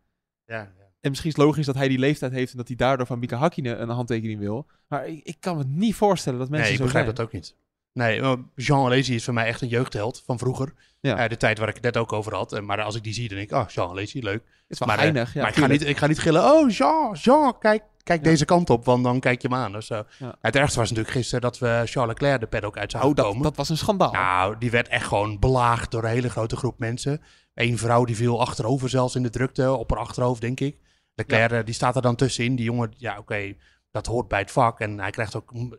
Ja, 0.45 0.57
ja. 0.57 0.87
En 1.01 1.11
misschien 1.11 1.31
is 1.31 1.37
het 1.37 1.47
logisch 1.47 1.67
dat 1.67 1.75
hij 1.75 1.89
die 1.89 1.99
leeftijd 1.99 2.33
heeft 2.33 2.51
en 2.51 2.57
dat 2.57 2.69
hij 2.69 2.77
daardoor 2.77 3.07
van 3.07 3.19
Mika 3.19 3.37
Hakkinen 3.37 3.83
een 3.83 3.89
handtekening 3.89 4.39
wil. 4.39 4.67
Maar 4.89 5.07
ik, 5.07 5.25
ik 5.25 5.37
kan 5.41 5.57
me 5.57 5.65
niet 5.67 5.95
voorstellen 5.95 6.39
dat 6.39 6.49
mensen 6.49 6.67
Nee, 6.69 6.73
ik 6.73 6.79
zo 6.79 6.85
begrijp 6.85 7.05
zijn. 7.05 7.17
dat 7.17 7.27
ook 7.27 7.33
niet. 7.33 7.57
Nee, 7.97 8.21
eh, 8.21 8.33
Jean 8.55 8.85
Alesi 8.85 9.15
is 9.15 9.25
voor 9.25 9.35
mij 9.35 9.47
echt 9.47 9.61
een 9.61 9.69
jeugdheld 9.69 10.23
van 10.27 10.39
vroeger. 10.39 10.73
Ja. 11.01 11.17
Eh, 11.17 11.29
de 11.29 11.37
tijd 11.37 11.59
waar 11.59 11.69
ik 11.69 11.75
het 11.75 11.83
net 11.83 11.97
ook 11.97 12.13
over 12.13 12.35
had. 12.35 12.53
Eh, 12.53 12.61
maar 12.63 12.83
als 12.83 12.95
ik 12.95 13.03
die 13.03 13.13
zie, 13.13 13.29
dan 13.29 13.37
denk 13.37 13.51
ik, 13.51 13.57
oh, 13.57 13.69
Jean 13.69 13.91
Alesi, 13.91 14.23
leuk. 14.23 14.43
Het 14.43 14.65
is 14.69 14.79
wel 14.79 14.89
Maar, 14.89 15.05
ja, 15.07 15.27
maar 15.35 15.49
ik 15.49 15.57
ga, 15.57 15.67
niet, 15.67 15.87
ik 15.87 15.97
ga 15.97 16.07
niet 16.07 16.19
gillen, 16.19 16.45
oh, 16.45 16.71
Jean, 16.71 17.15
Jean, 17.15 17.59
kijk, 17.59 17.83
kijk 18.03 18.25
Ja. 18.25 18.31
deze 18.31 18.45
kant 18.45 18.71
op, 18.71 18.85
want 18.85 19.05
dan 19.05 19.21
kijk 19.21 19.43
je 19.43 19.49
hem 19.49 19.57
aan. 19.57 19.77
of 19.77 19.83
zo. 19.85 20.05
Ja. 20.19 20.37
Het 20.41 20.57
ergste 20.57 20.79
was 20.79 20.89
natuurlijk 20.89 21.17
gisteren 21.17 21.41
dat 21.41 21.59
we 21.59 21.83
Charles 21.85 22.13
Leclerc 22.13 22.41
de 22.41 22.47
paddock 22.47 22.77
uit 22.79 22.91
zagen 22.91 23.09
Oh, 23.09 23.15
dat, 23.15 23.25
komen. 23.25 23.43
dat 23.43 23.57
was 23.57 23.69
een 23.69 23.77
schandaal. 23.77 24.13
Nou, 24.13 24.59
die 24.59 24.71
werd 24.71 24.89
echt 24.89 25.07
gewoon 25.07 25.39
belaagd 25.39 25.91
door 25.91 26.05
een 26.05 26.11
hele 26.11 26.31
grote 26.31 26.57
groep 26.57 26.79
mensen. 26.79 27.23
Eén 27.55 27.79
vrouw 27.79 28.05
die 28.05 28.17
viel 28.17 28.41
achterover 28.41 28.89
zelfs 28.89 29.15
in 29.15 29.23
de 29.23 29.31
drukte, 29.31 29.73
op 29.73 29.91
haar 29.91 29.99
achterhoofd, 29.99 30.41
denk 30.41 30.61
ik. 30.61 30.77
Leclerc, 31.15 31.67
die 31.67 31.75
staat 31.75 31.97
er 31.97 32.03
dan 32.03 32.17
tussenin. 32.17 32.57
Die 32.57 32.65
jongen, 32.65 32.93
ja, 32.97 33.19
oké, 33.19 33.55
dat 33.91 34.07
hoort 34.07 34.29
bij 34.29 34.39
het 34.41 34.51
vak. 34.51 34.81
En 34.81 35.01
hij 35.01 35.11
krijgt 35.11 35.37
ook 35.37 35.53
mm, 35.53 35.75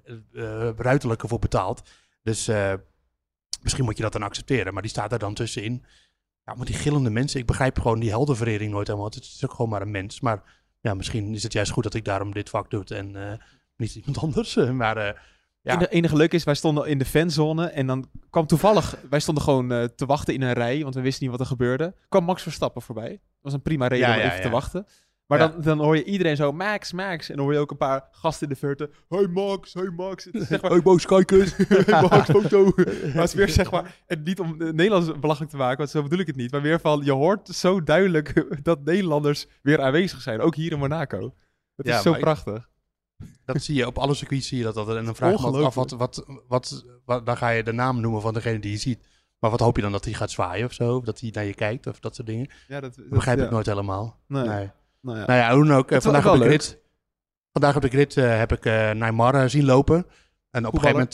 ruiterlijke 0.77 1.27
voor 1.27 1.39
betaald. 1.39 1.81
Dus 2.27 2.47
eh, 2.47 2.73
misschien 3.61 3.83
moet 3.83 3.97
je 3.97 4.03
dat 4.03 4.11
dan 4.11 4.23
accepteren. 4.23 4.73
Maar 4.73 4.81
die 4.81 4.91
staat 4.91 5.11
er 5.11 5.19
dan 5.19 5.33
tussenin. 5.33 5.85
Ja, 6.43 6.53
maar 6.53 6.65
die 6.65 6.75
gillende 6.75 7.09
mensen, 7.09 7.39
ik 7.39 7.45
begrijp 7.45 7.79
gewoon 7.79 7.99
die 7.99 8.09
heldenverering 8.09 8.71
nooit 8.71 8.87
helemaal. 8.87 9.09
Het 9.09 9.23
is 9.23 9.45
ook 9.45 9.51
gewoon 9.51 9.69
maar 9.69 9.81
een 9.81 9.91
mens. 9.91 10.19
Maar 10.19 10.43
ja, 10.81 10.93
misschien 10.93 11.33
is 11.33 11.43
het 11.43 11.53
juist 11.53 11.71
goed 11.71 11.83
dat 11.83 11.93
ik 11.93 12.05
daarom 12.05 12.33
dit 12.33 12.49
vak 12.49 12.69
doe 12.69 12.83
en 12.85 13.15
eh, 13.15 13.37
niet 13.77 13.95
iemand 13.95 14.17
anders. 14.17 14.55
Maar 14.55 14.97
eh, 14.97 15.19
ja. 15.61 15.73
En 15.73 15.79
de 15.79 15.89
enige 15.89 16.15
leuk 16.15 16.33
is, 16.33 16.43
wij 16.43 16.55
stonden 16.55 16.87
in 16.87 16.97
de 16.97 17.05
fanzone 17.05 17.67
en 17.67 17.87
dan 17.87 18.09
kwam 18.29 18.47
toevallig, 18.47 18.95
wij 19.09 19.19
stonden 19.19 19.43
gewoon 19.43 19.67
te 19.95 20.05
wachten 20.05 20.33
in 20.33 20.41
een 20.41 20.53
rij, 20.53 20.83
want 20.83 20.95
we 20.95 21.01
wisten 21.01 21.21
niet 21.23 21.31
wat 21.31 21.39
er 21.39 21.45
gebeurde. 21.45 21.95
Kwam 22.09 22.23
Max 22.23 22.43
Verstappen 22.43 22.81
voorbij. 22.81 23.09
Dat 23.09 23.19
was 23.41 23.53
een 23.53 23.61
prima 23.61 23.87
reden 23.87 24.07
Ja, 24.07 24.13
om 24.13 24.19
ja, 24.19 24.25
even 24.25 24.41
te 24.41 24.47
ja. 24.47 24.53
wachten. 24.53 24.87
Maar 25.27 25.39
Ja. 25.39 25.47
dan, 25.47 25.61
dan 25.61 25.79
hoor 25.79 25.95
je 25.95 26.03
iedereen 26.03 26.35
zo, 26.35 26.51
Max, 26.51 26.93
Max. 26.93 27.29
En 27.29 27.35
dan 27.35 27.45
hoor 27.45 27.53
je 27.53 27.59
ook 27.59 27.71
een 27.71 27.77
paar 27.77 28.07
gasten 28.11 28.47
in 28.47 28.53
de 28.53 28.59
verte, 28.59 28.89
hey 29.09 29.27
Max, 29.27 29.73
hey 29.73 29.89
Max. 29.89 30.23
Het 30.23 30.33
is 30.35 30.47
zeg 30.47 30.61
maar, 30.61 30.71
Hey, 30.71 30.81
boos 30.81 31.05
kijkers. 31.05 31.55
hey 31.67 32.01
Max, 32.01 32.29
foto. 32.29 32.63
maar 32.75 33.13
het 33.13 33.23
is 33.23 33.33
weer 33.33 33.49
zeg 33.49 33.71
maar, 33.71 33.95
en 34.05 34.23
niet 34.23 34.39
om 34.39 34.57
de 34.57 34.73
Nederlanders 34.73 35.19
belachelijk 35.19 35.51
te 35.51 35.57
maken, 35.57 35.77
want 35.77 35.89
zo 35.89 36.03
bedoel 36.03 36.19
ik 36.19 36.27
het 36.27 36.35
niet. 36.35 36.51
Maar 36.51 36.61
weer 36.61 36.79
van, 36.79 37.01
je 37.03 37.11
hoort 37.11 37.47
zo 37.47 37.83
duidelijk 37.83 38.45
dat 38.63 38.83
Nederlanders 38.83 39.47
weer 39.61 39.81
aanwezig 39.81 40.21
zijn, 40.21 40.39
ook 40.41 40.55
hier 40.55 40.71
in 40.71 40.79
Monaco. 40.79 41.33
Het 41.75 41.87
Ja, 41.87 41.95
is 41.97 42.01
zo 42.01 42.13
ik- 42.13 42.19
prachtig. 42.19 42.69
Dat 43.45 43.61
zie 43.61 43.75
je 43.75 43.87
op 43.87 43.97
alle 43.97 44.13
circuits 44.13 44.47
zie 44.47 44.57
je 44.57 44.63
dat 44.63 44.77
altijd. 44.77 44.97
En 44.97 45.05
dan 45.05 45.15
vraag 45.15 45.31
je 45.31 45.45
af, 45.47 45.75
wat, 45.75 45.91
wat, 45.91 46.25
wat, 46.47 46.85
wat, 47.05 47.25
dan 47.25 47.37
ga 47.37 47.49
je 47.49 47.63
de 47.63 47.71
naam 47.71 48.01
noemen 48.01 48.21
van 48.21 48.33
degene 48.33 48.59
die 48.59 48.71
je 48.71 48.77
ziet. 48.77 49.07
Maar 49.39 49.51
wat 49.51 49.59
hoop 49.59 49.75
je 49.75 49.81
dan 49.81 49.91
dat 49.91 50.05
hij 50.05 50.13
gaat 50.13 50.31
zwaaien 50.31 50.65
of 50.65 50.73
zo? 50.73 50.95
Of 50.95 51.03
dat 51.03 51.19
hij 51.19 51.29
naar 51.33 51.43
je 51.45 51.53
kijkt 51.53 51.87
of 51.87 51.99
dat 51.99 52.15
soort 52.15 52.27
dingen? 52.27 52.49
Ja, 52.67 52.79
dat, 52.79 52.95
dat 52.95 53.09
begrijp 53.09 53.37
ja. 53.37 53.43
ik 53.45 53.51
nooit 53.51 53.65
helemaal. 53.65 54.19
Nee. 54.27 54.47
Nee. 54.47 54.69
Nou 55.01 55.17
ja. 55.17 55.25
Nou 55.25 55.39
ja, 55.39 55.53
hoe 55.55 55.65
dan 55.67 55.77
ook. 55.77 55.91
eh, 55.91 55.99
vandaag 56.01 56.27
op 56.27 56.39
de 56.39 56.45
grid, 56.45 56.79
vandaag 57.51 57.75
op 57.75 57.81
de 57.81 57.89
grid 57.89 58.15
heb 58.15 58.51
ik 58.51 58.65
eh 58.65 58.91
Neymar 58.91 59.49
zien 59.49 59.65
lopen. 59.65 60.05
En 60.51 60.65
op 60.67 60.73
een 60.73 60.79
gegeven 60.79 61.07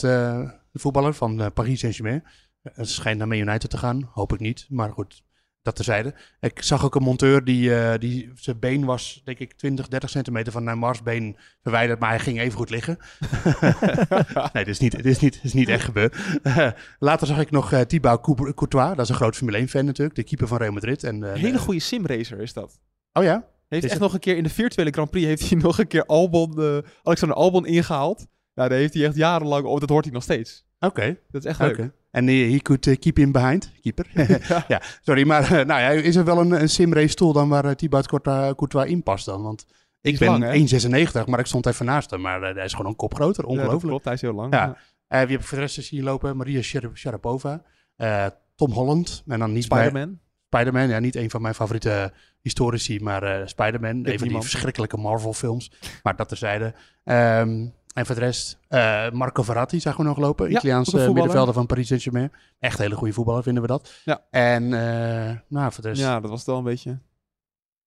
de 0.72 0.78
voetballer 0.78 1.14
van 1.14 1.52
Paris 1.54 1.80
Saint-Germain. 1.80 2.24
Het 2.62 2.88
schijnt 2.88 3.18
naar 3.18 3.28
Man 3.28 3.38
United 3.38 3.70
te 3.70 3.76
gaan. 3.78 4.10
Hoop 4.12 4.32
ik 4.32 4.40
niet. 4.40 4.66
Maar 4.68 4.92
goed, 4.92 5.22
dat 5.62 5.76
terzijde. 5.76 6.14
Ik 6.40 6.62
zag 6.62 6.84
ook 6.84 6.94
een 6.94 7.02
monteur 7.02 7.44
die, 7.44 7.98
die 7.98 8.32
zijn 8.34 8.58
been 8.58 8.84
was, 8.84 9.20
denk 9.24 9.38
ik, 9.38 9.52
20, 9.52 9.88
30 9.88 10.10
centimeter 10.10 10.52
van 10.52 10.64
Neymar's 10.64 11.02
been 11.02 11.36
verwijderd. 11.62 11.98
Maar 12.00 12.08
hij 12.08 12.18
ging 12.18 12.38
even 12.40 12.58
goed 12.58 12.70
liggen. 12.70 12.98
nee, 14.52 14.64
dit 14.64 14.68
is 14.68 14.78
niet, 14.78 14.92
dit 14.92 15.04
is 15.06 15.18
niet, 15.18 15.32
dit 15.32 15.44
is 15.44 15.52
niet 15.52 15.68
echt 15.68 15.84
gebeurd. 15.84 16.16
later 16.98 17.26
zag 17.26 17.38
ik 17.40 17.50
nog 17.50 17.72
eh 17.72 17.80
Thibaut 17.80 18.20
Cour- 18.20 18.54
Courtois. 18.54 18.88
Dat 18.96 19.00
is 19.04 19.08
een 19.08 19.14
groot 19.14 19.36
Formule 19.36 19.56
1 19.58 19.68
fan 19.68 19.84
natuurlijk. 19.84 20.16
De 20.16 20.24
keeper 20.24 20.48
van 20.48 20.58
Real 20.58 20.72
Madrid. 20.72 21.04
En, 21.04 21.22
Een 21.22 21.38
hele 21.38 21.58
goede 21.58 21.80
simracer 21.80 22.40
is 22.40 22.52
dat. 22.52 22.78
Oh 23.12 23.22
ja? 23.24 23.44
Heeft 23.74 23.84
Is 23.84 23.90
echt 23.90 24.00
het- 24.00 24.02
nog 24.02 24.12
een 24.14 24.20
keer 24.20 24.36
in 24.36 24.42
de 24.42 24.48
virtuele 24.50 24.90
Grand 24.90 25.10
Prix 25.10 25.26
heeft 25.26 25.48
hij 25.50 25.58
nog 25.68 25.78
een 25.78 25.86
keer 25.86 26.06
Albon, 26.06 26.62
eh, 26.62 26.78
Alexander 27.02 27.36
Albon 27.36 27.66
ingehaald. 27.66 28.26
Ja, 28.54 28.68
daar 28.68 28.78
heeft 28.78 28.94
hij 28.94 29.04
echt 29.04 29.16
jarenlang, 29.16 29.64
oh, 29.64 29.80
dat 29.80 29.88
hoort 29.88 30.04
hij 30.04 30.12
nog 30.12 30.22
steeds. 30.22 30.64
Oké. 30.80 31.16
Dat 31.30 31.44
is 31.44 31.50
echt 31.50 31.60
leuk. 31.60 31.90
En 32.10 32.26
he, 32.26 32.50
he 32.50 32.58
could 32.58 32.86
eh, 32.86 32.96
keep 32.98 33.16
him 33.16 33.32
behind. 33.32 33.72
Keeper. 33.82 34.06
ja. 34.68 34.82
sorry. 35.02 35.26
Maar 35.26 35.42
eh, 35.42 35.50
nou 35.66 35.80
ja, 35.80 35.88
is 35.90 36.16
er 36.16 36.24
wel 36.24 36.40
een, 36.40 36.50
een 36.50 36.68
simrace 36.68 37.08
stoel 37.08 37.32
dan 37.32 37.48
waar 37.48 37.64
uh, 37.64 37.70
Thibaut 37.70 38.06
Courtois, 38.06 38.88
in 38.90 39.02
past 39.02 39.24
dan? 39.26 39.42
Want 39.42 39.66
ik 40.00 40.18
ben 40.18 40.28
lang, 40.28 40.42
hè? 40.70 41.18
1,96, 41.22 41.24
maar 41.28 41.38
ik 41.38 41.46
stond 41.46 41.66
even 41.66 41.86
naast 41.86 42.10
hem. 42.10 42.20
Maar 42.20 42.42
eh, 42.42 42.54
hij 42.54 42.64
is 42.64 42.72
gewoon 42.72 42.90
een 42.90 42.96
kop 42.96 43.14
groter. 43.14 43.44
Ja, 43.44 43.50
Ongelooflijk. 43.50 43.82
klopt, 43.86 44.04
hij 44.04 44.14
is 44.14 44.20
heel 44.20 44.32
lang. 44.34 44.52
Ja. 44.54 44.64
Ja. 44.64 44.76
Eh, 45.08 45.20
wie 45.20 45.30
heb 45.30 45.40
ik 45.40 45.46
voor 45.46 45.58
de 45.58 45.64
rest 45.64 45.82
zien 45.84 46.02
lopen? 46.02 46.36
Maria 46.36 46.62
Shar- 46.62 46.90
Sharapova. 46.94 47.62
eh, 47.96 48.26
Tom 48.54 48.70
Holland. 48.72 49.22
En 49.26 49.38
dan 49.38 49.52
niet 49.52 49.64
Spider-Man. 49.64 50.18
Spider-Man, 50.54 50.88
ja, 50.88 50.98
niet 50.98 51.16
een 51.16 51.30
van 51.30 51.42
mijn 51.42 51.54
favoriete 51.54 52.12
historici, 52.40 53.00
maar 53.00 53.22
eh 53.22 53.46
Spider-Man. 53.46 54.06
Een 54.06 54.18
van 54.18 54.28
die 54.28 54.40
verschrikkelijke 54.40 54.96
Marvel-films. 54.96 55.70
Maar 56.02 56.16
dat 56.16 56.28
terzijde. 56.28 56.74
Ehm 57.04 57.66
en 57.94 58.06
voor 58.06 58.14
de 58.14 58.20
rest, 58.20 58.58
eh, 58.68 59.10
Marco 59.10 59.42
Verratti 59.42 59.80
zagen 59.80 60.00
we 60.00 60.06
nog 60.06 60.18
lopen. 60.18 60.50
Ja, 60.50 60.56
Italiaanse 60.56 61.12
middenvelder 61.12 61.54
van 61.54 61.66
Paris 61.66 61.86
Saint-Germain. 61.86 62.32
Echt 62.58 62.78
hele 62.78 62.94
goede 62.94 63.12
voetballer, 63.12 63.42
vinden 63.42 63.62
we 63.62 63.68
dat. 63.68 63.92
Ja. 64.04 64.20
En 64.30 64.62
eh, 64.64 65.36
nou, 65.48 65.72
voor 65.72 65.82
de 65.82 65.88
rest... 65.88 66.00
Ja, 66.00 66.20
dat 66.20 66.30
was 66.30 66.38
het 66.38 66.48
wel 66.48 66.58
een 66.58 66.64
beetje. 66.64 66.98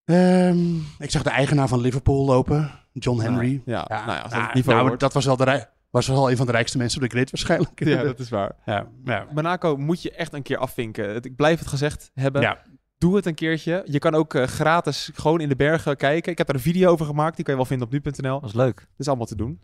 ehm, 0.05 0.75
ik 0.99 1.11
zag 1.11 1.23
de 1.23 1.29
eigenaar 1.29 1.67
van 1.67 1.79
Liverpool 1.81 2.25
lopen, 2.25 2.71
John 2.93 3.19
Henry. 3.21 3.61
Ja, 3.65 3.85
ja, 3.87 4.05
nou 4.05 4.17
ja, 4.17 4.21
dat 4.21 4.65
nou, 4.65 4.97
dat 4.97 5.13
was 5.13 5.25
wel, 5.25 5.37
de 5.37 5.43
rij- 5.43 5.69
was 5.89 6.07
wel 6.07 6.29
een 6.31 6.37
van 6.37 6.45
de 6.45 6.51
rijkste 6.51 6.77
mensen 6.77 7.01
op 7.01 7.09
de 7.09 7.15
grid 7.15 7.31
waarschijnlijk. 7.31 7.83
Ja, 7.83 8.03
dat 8.03 8.19
is 8.19 8.29
waar. 8.29 8.51
ja, 8.65 8.87
ja. 9.05 9.27
Monaco 9.33 9.77
moet 9.77 10.01
je 10.01 10.11
echt 10.11 10.33
een 10.33 10.41
keer 10.41 10.57
afvinken. 10.57 11.15
Ik 11.23 11.35
blijf 11.35 11.59
het 11.59 11.67
gezegd 11.67 12.11
hebben. 12.13 12.41
Ja. 12.41 12.57
Doe 12.97 13.15
het 13.15 13.25
een 13.25 13.35
keertje. 13.35 13.81
Je 13.85 13.99
kan 13.99 14.15
ook 14.15 14.33
eh, 14.33 14.43
gratis 14.43 15.09
gewoon 15.13 15.39
in 15.41 15.49
de 15.49 15.55
bergen 15.55 15.97
kijken. 15.97 16.31
Ik 16.31 16.37
heb 16.37 16.47
daar 16.47 16.55
een 16.55 16.61
video 16.61 16.91
over 16.91 17.05
gemaakt. 17.05 17.35
Die 17.35 17.45
kan 17.45 17.53
je 17.53 17.59
wel 17.59 17.69
vinden 17.69 17.87
op 17.87 17.93
nu.nl. 17.93 18.39
Dat 18.39 18.49
is 18.49 18.55
leuk. 18.55 18.75
Dat 18.77 18.85
is 18.97 19.07
allemaal 19.07 19.25
te 19.25 19.35
doen. 19.35 19.59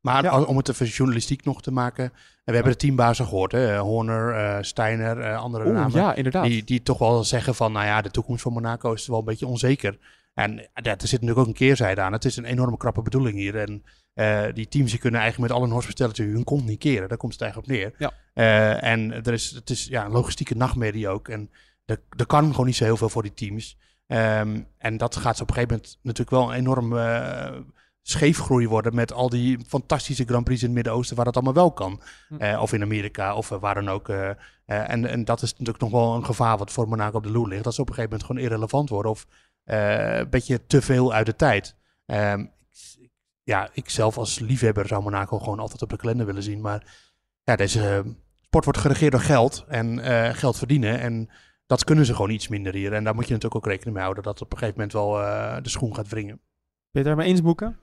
Maar 0.00 0.22
Ja. 0.22 0.30
al- 0.30 0.44
om 0.44 0.56
het 0.56 0.68
even 0.68 0.86
journalistiek 0.86 1.44
nog 1.44 1.62
te 1.62 1.70
maken. 1.70 2.04
En 2.04 2.12
we 2.44 2.52
hebben 2.54 2.72
de 2.72 2.78
teambazen 2.78 3.24
gehoord. 3.26 3.52
Hè? 3.52 3.78
Horner, 3.78 4.34
eh, 4.34 4.62
Steiner, 4.62 5.20
eh, 5.20 5.38
andere 5.38 5.64
Oeh, 5.64 5.74
namen. 5.74 5.92
ja, 6.00 6.14
inderdaad. 6.14 6.44
Die, 6.44 6.64
die 6.64 6.82
toch 6.82 6.98
wel 6.98 7.24
zeggen 7.24 7.54
van, 7.54 7.72
nou 7.72 7.86
ja, 7.86 8.00
de 8.02 8.10
toekomst 8.10 8.42
van 8.42 8.52
Monaco 8.52 8.92
is 8.92 9.06
wel 9.06 9.18
een 9.18 9.24
beetje 9.24 9.46
onzeker. 9.46 9.98
En 10.34 10.52
ja, 10.56 10.68
er 10.82 10.96
zit 11.00 11.10
natuurlijk 11.12 11.38
ook 11.38 11.46
een 11.46 11.52
keerzijde 11.52 12.00
aan. 12.00 12.12
Het 12.12 12.24
is 12.24 12.36
een 12.36 12.44
enorme 12.44 12.76
krappe 12.76 13.02
bedoeling 13.02 13.36
hier. 13.36 13.56
En 13.56 13.82
eh, 14.18 14.44
die 14.54 14.68
teams 14.68 14.90
die 14.90 15.00
kunnen 15.00 15.20
eigenlijk 15.20 15.52
met 15.52 15.60
alle 15.60 15.72
hospitality 15.72 16.22
hun 16.22 16.44
kont 16.44 16.64
niet 16.64 16.78
keren. 16.78 17.08
Daar 17.08 17.18
komt 17.18 17.32
het 17.32 17.42
eigenlijk 17.42 17.70
op 17.72 17.76
neer. 17.76 17.94
Ja. 17.98 18.12
Eh, 18.34 18.90
en 18.90 19.12
er 19.12 19.32
is, 19.32 19.50
het 19.50 19.70
is 19.70 19.86
ja, 19.86 20.04
een 20.04 20.10
logistieke 20.10 20.54
nachtmerrie 20.56 21.08
ook. 21.08 21.28
En 21.28 21.50
er, 21.84 22.00
er 22.16 22.26
kan 22.26 22.50
gewoon 22.50 22.66
niet 22.66 22.76
zo 22.76 22.84
heel 22.84 22.96
veel 22.96 23.08
voor 23.08 23.22
die 23.22 23.34
teams. 23.34 23.76
Ehm, 24.06 24.60
en 24.78 24.96
dat 24.96 25.16
gaat 25.16 25.36
ze 25.36 25.42
op 25.42 25.48
een 25.48 25.54
gegeven 25.54 25.76
moment 25.76 25.98
natuurlijk 26.02 26.30
wel 26.30 26.48
een 26.50 26.58
enorm 26.58 26.98
eh, 26.98 27.56
scheefgroei 28.02 28.68
worden 28.68 28.94
met 28.94 29.12
al 29.12 29.28
die 29.28 29.58
fantastische 29.66 30.24
Grand 30.24 30.44
Prix 30.44 30.60
in 30.60 30.66
het 30.66 30.74
Midden-Oosten 30.76 31.16
waar 31.16 31.24
dat 31.24 31.34
allemaal 31.34 31.54
wel 31.54 31.72
kan. 31.72 32.00
Hm. 32.28 32.56
Of 32.56 32.72
in 32.72 32.82
Amerika 32.82 33.34
of 33.34 33.48
waar 33.48 33.74
dan 33.74 33.88
ook. 33.88 34.08
en, 34.66 35.06
en 35.06 35.24
dat 35.24 35.42
is 35.42 35.50
natuurlijk 35.52 35.80
nog 35.80 35.90
wel 35.90 36.14
een 36.14 36.24
gevaar 36.24 36.58
wat 36.58 36.72
voor 36.72 36.88
Monaco 36.88 37.16
op 37.16 37.22
de 37.22 37.30
loer 37.30 37.48
ligt. 37.48 37.64
Dat 37.64 37.74
ze 37.74 37.80
op 37.80 37.88
een 37.88 37.94
gegeven 37.94 38.16
moment 38.18 38.30
gewoon 38.30 38.50
irrelevant 38.50 38.88
worden 38.88 39.10
of 39.10 39.26
een 39.64 40.30
beetje 40.30 40.66
te 40.66 40.82
veel 40.82 41.12
uit 41.12 41.26
de 41.26 41.36
tijd. 41.36 41.74
Ik- 42.06 42.56
ja, 43.48 43.68
ik 43.72 43.90
zelf 43.90 44.18
als 44.18 44.38
liefhebber 44.38 44.86
zou 44.86 45.02
Monaco 45.02 45.38
gewoon 45.38 45.58
altijd 45.58 45.82
op 45.82 45.88
de 45.88 45.96
kalender 45.96 46.26
willen 46.26 46.42
zien. 46.42 46.60
Maar 46.60 46.86
ja, 47.42 47.56
deze 47.56 47.88
eh, 47.88 48.12
sport 48.40 48.64
wordt 48.64 48.78
geregeerd 48.78 49.12
door 49.12 49.20
geld 49.20 49.64
en 49.68 49.98
eh, 49.98 50.34
geld 50.34 50.58
verdienen. 50.58 51.00
En 51.00 51.28
dat 51.66 51.84
kunnen 51.84 52.06
ze 52.06 52.14
gewoon 52.14 52.30
iets 52.30 52.48
minder 52.48 52.74
hier. 52.74 52.92
En 52.92 53.04
daar 53.04 53.14
moet 53.14 53.26
je 53.26 53.32
natuurlijk 53.32 53.64
ook 53.64 53.70
rekening 53.70 53.94
mee 53.94 54.04
houden 54.04 54.24
dat 54.24 54.42
op 54.42 54.52
een 54.52 54.58
gegeven 54.58 54.80
moment 54.80 54.96
wel 54.96 55.22
eh, 55.22 55.62
de 55.62 55.68
schoen 55.68 55.94
gaat 55.94 56.08
wringen. 56.08 56.40
Ben 56.90 56.90
je 56.90 56.98
het 56.98 57.06
daarmee 57.06 57.26
eens, 57.26 57.42
Boeken? 57.42 57.78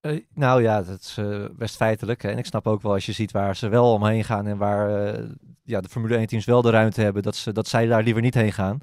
Eh, 0.00 0.20
nou 0.34 0.62
ja, 0.62 0.82
dat 0.82 1.00
is 1.00 1.16
eh, 1.18 1.44
best 1.52 1.76
feitelijk. 1.76 2.22
Hè. 2.22 2.30
En 2.30 2.38
ik 2.38 2.46
snap 2.46 2.66
ook 2.66 2.82
wel 2.82 2.92
als 2.92 3.06
je 3.06 3.12
ziet 3.12 3.30
waar 3.30 3.56
ze 3.56 3.68
wel 3.68 3.92
omheen 3.92 4.24
gaan 4.24 4.46
en 4.46 4.56
waar 4.56 5.14
eh, 5.14 5.28
ja, 5.62 5.80
de 5.80 5.88
Formule 5.88 6.16
1 6.16 6.26
teams 6.26 6.44
wel 6.44 6.62
de 6.62 6.70
ruimte 6.70 7.00
hebben, 7.00 7.22
dat, 7.22 7.36
ze, 7.36 7.52
dat 7.52 7.68
zij 7.68 7.86
daar 7.86 8.02
liever 8.02 8.22
niet 8.22 8.34
heen 8.34 8.52
gaan. 8.52 8.78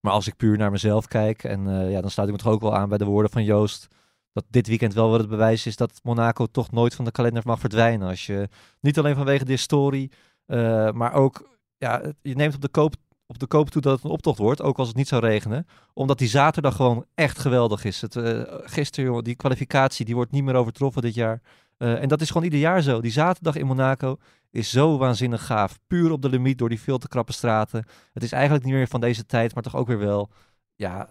Maar 0.00 0.12
als 0.12 0.26
ik 0.26 0.36
puur 0.36 0.58
naar 0.58 0.70
mezelf 0.70 1.06
kijk, 1.06 1.44
en 1.44 1.68
eh, 1.68 1.90
ja, 1.90 2.00
dan 2.00 2.10
sluit 2.10 2.28
ik 2.28 2.34
me 2.34 2.42
toch 2.42 2.52
ook 2.52 2.60
wel 2.60 2.76
aan 2.76 2.88
bij 2.88 2.98
de 2.98 3.04
woorden 3.04 3.30
van 3.30 3.44
Joost, 3.44 3.88
dat 4.32 4.44
dit 4.48 4.66
weekend 4.66 4.94
wel 4.94 5.10
weer 5.10 5.18
het 5.18 5.28
bewijs 5.28 5.66
is 5.66 5.76
dat 5.76 6.00
Monaco 6.02 6.46
toch 6.46 6.70
nooit 6.70 6.94
van 6.94 7.04
de 7.04 7.10
kalender 7.10 7.42
mag 7.46 7.60
verdwijnen. 7.60 8.08
Als 8.08 8.26
je 8.26 8.48
niet 8.80 8.98
alleen 8.98 9.14
vanwege 9.14 9.44
de 9.44 9.52
historie, 9.52 10.10
eh, 10.46 10.90
maar 10.90 11.12
ook, 11.12 11.58
ja, 11.78 12.02
je 12.22 12.34
neemt 12.34 12.54
op 12.54 12.60
de 12.60 12.68
koop 12.68 12.94
op 13.26 13.38
de 13.38 13.46
koop 13.46 13.70
toe 13.70 13.82
dat 13.82 13.94
het 13.94 14.04
een 14.04 14.10
optocht 14.10 14.38
wordt, 14.38 14.62
ook 14.62 14.78
als 14.78 14.88
het 14.88 14.96
niet 14.96 15.08
zou 15.08 15.22
regenen. 15.26 15.66
Omdat 15.94 16.18
die 16.18 16.28
zaterdag 16.28 16.76
gewoon 16.76 17.04
echt 17.14 17.38
geweldig 17.38 17.84
is. 17.84 18.00
Het, 18.00 18.16
eh, 18.16 18.42
gisteren, 18.48 19.08
jongen, 19.08 19.24
die 19.24 19.34
kwalificatie, 19.34 20.04
die 20.04 20.14
wordt 20.14 20.30
niet 20.30 20.44
meer 20.44 20.54
overtroffen 20.54 21.02
dit 21.02 21.14
jaar. 21.14 21.42
Eh, 21.76 22.02
en 22.02 22.08
dat 22.08 22.20
is 22.20 22.28
gewoon 22.28 22.44
ieder 22.44 22.58
jaar 22.58 22.82
zo. 22.82 23.00
Die 23.00 23.10
zaterdag 23.10 23.56
in 23.56 23.66
Monaco 23.66 24.16
is 24.50 24.70
zo 24.70 24.98
waanzinnig 24.98 25.46
gaaf. 25.46 25.78
Puur 25.86 26.10
op 26.10 26.22
de 26.22 26.28
limiet 26.28 26.58
door 26.58 26.68
die 26.68 26.80
veel 26.80 26.98
te 26.98 27.08
krappe 27.08 27.32
straten. 27.32 27.84
Het 28.12 28.22
is 28.22 28.32
eigenlijk 28.32 28.64
niet 28.64 28.74
meer 28.74 28.88
van 28.88 29.00
deze 29.00 29.26
tijd, 29.26 29.54
maar 29.54 29.62
toch 29.62 29.76
ook 29.76 29.86
weer 29.86 29.98
wel. 29.98 30.30
Ja, 30.76 31.08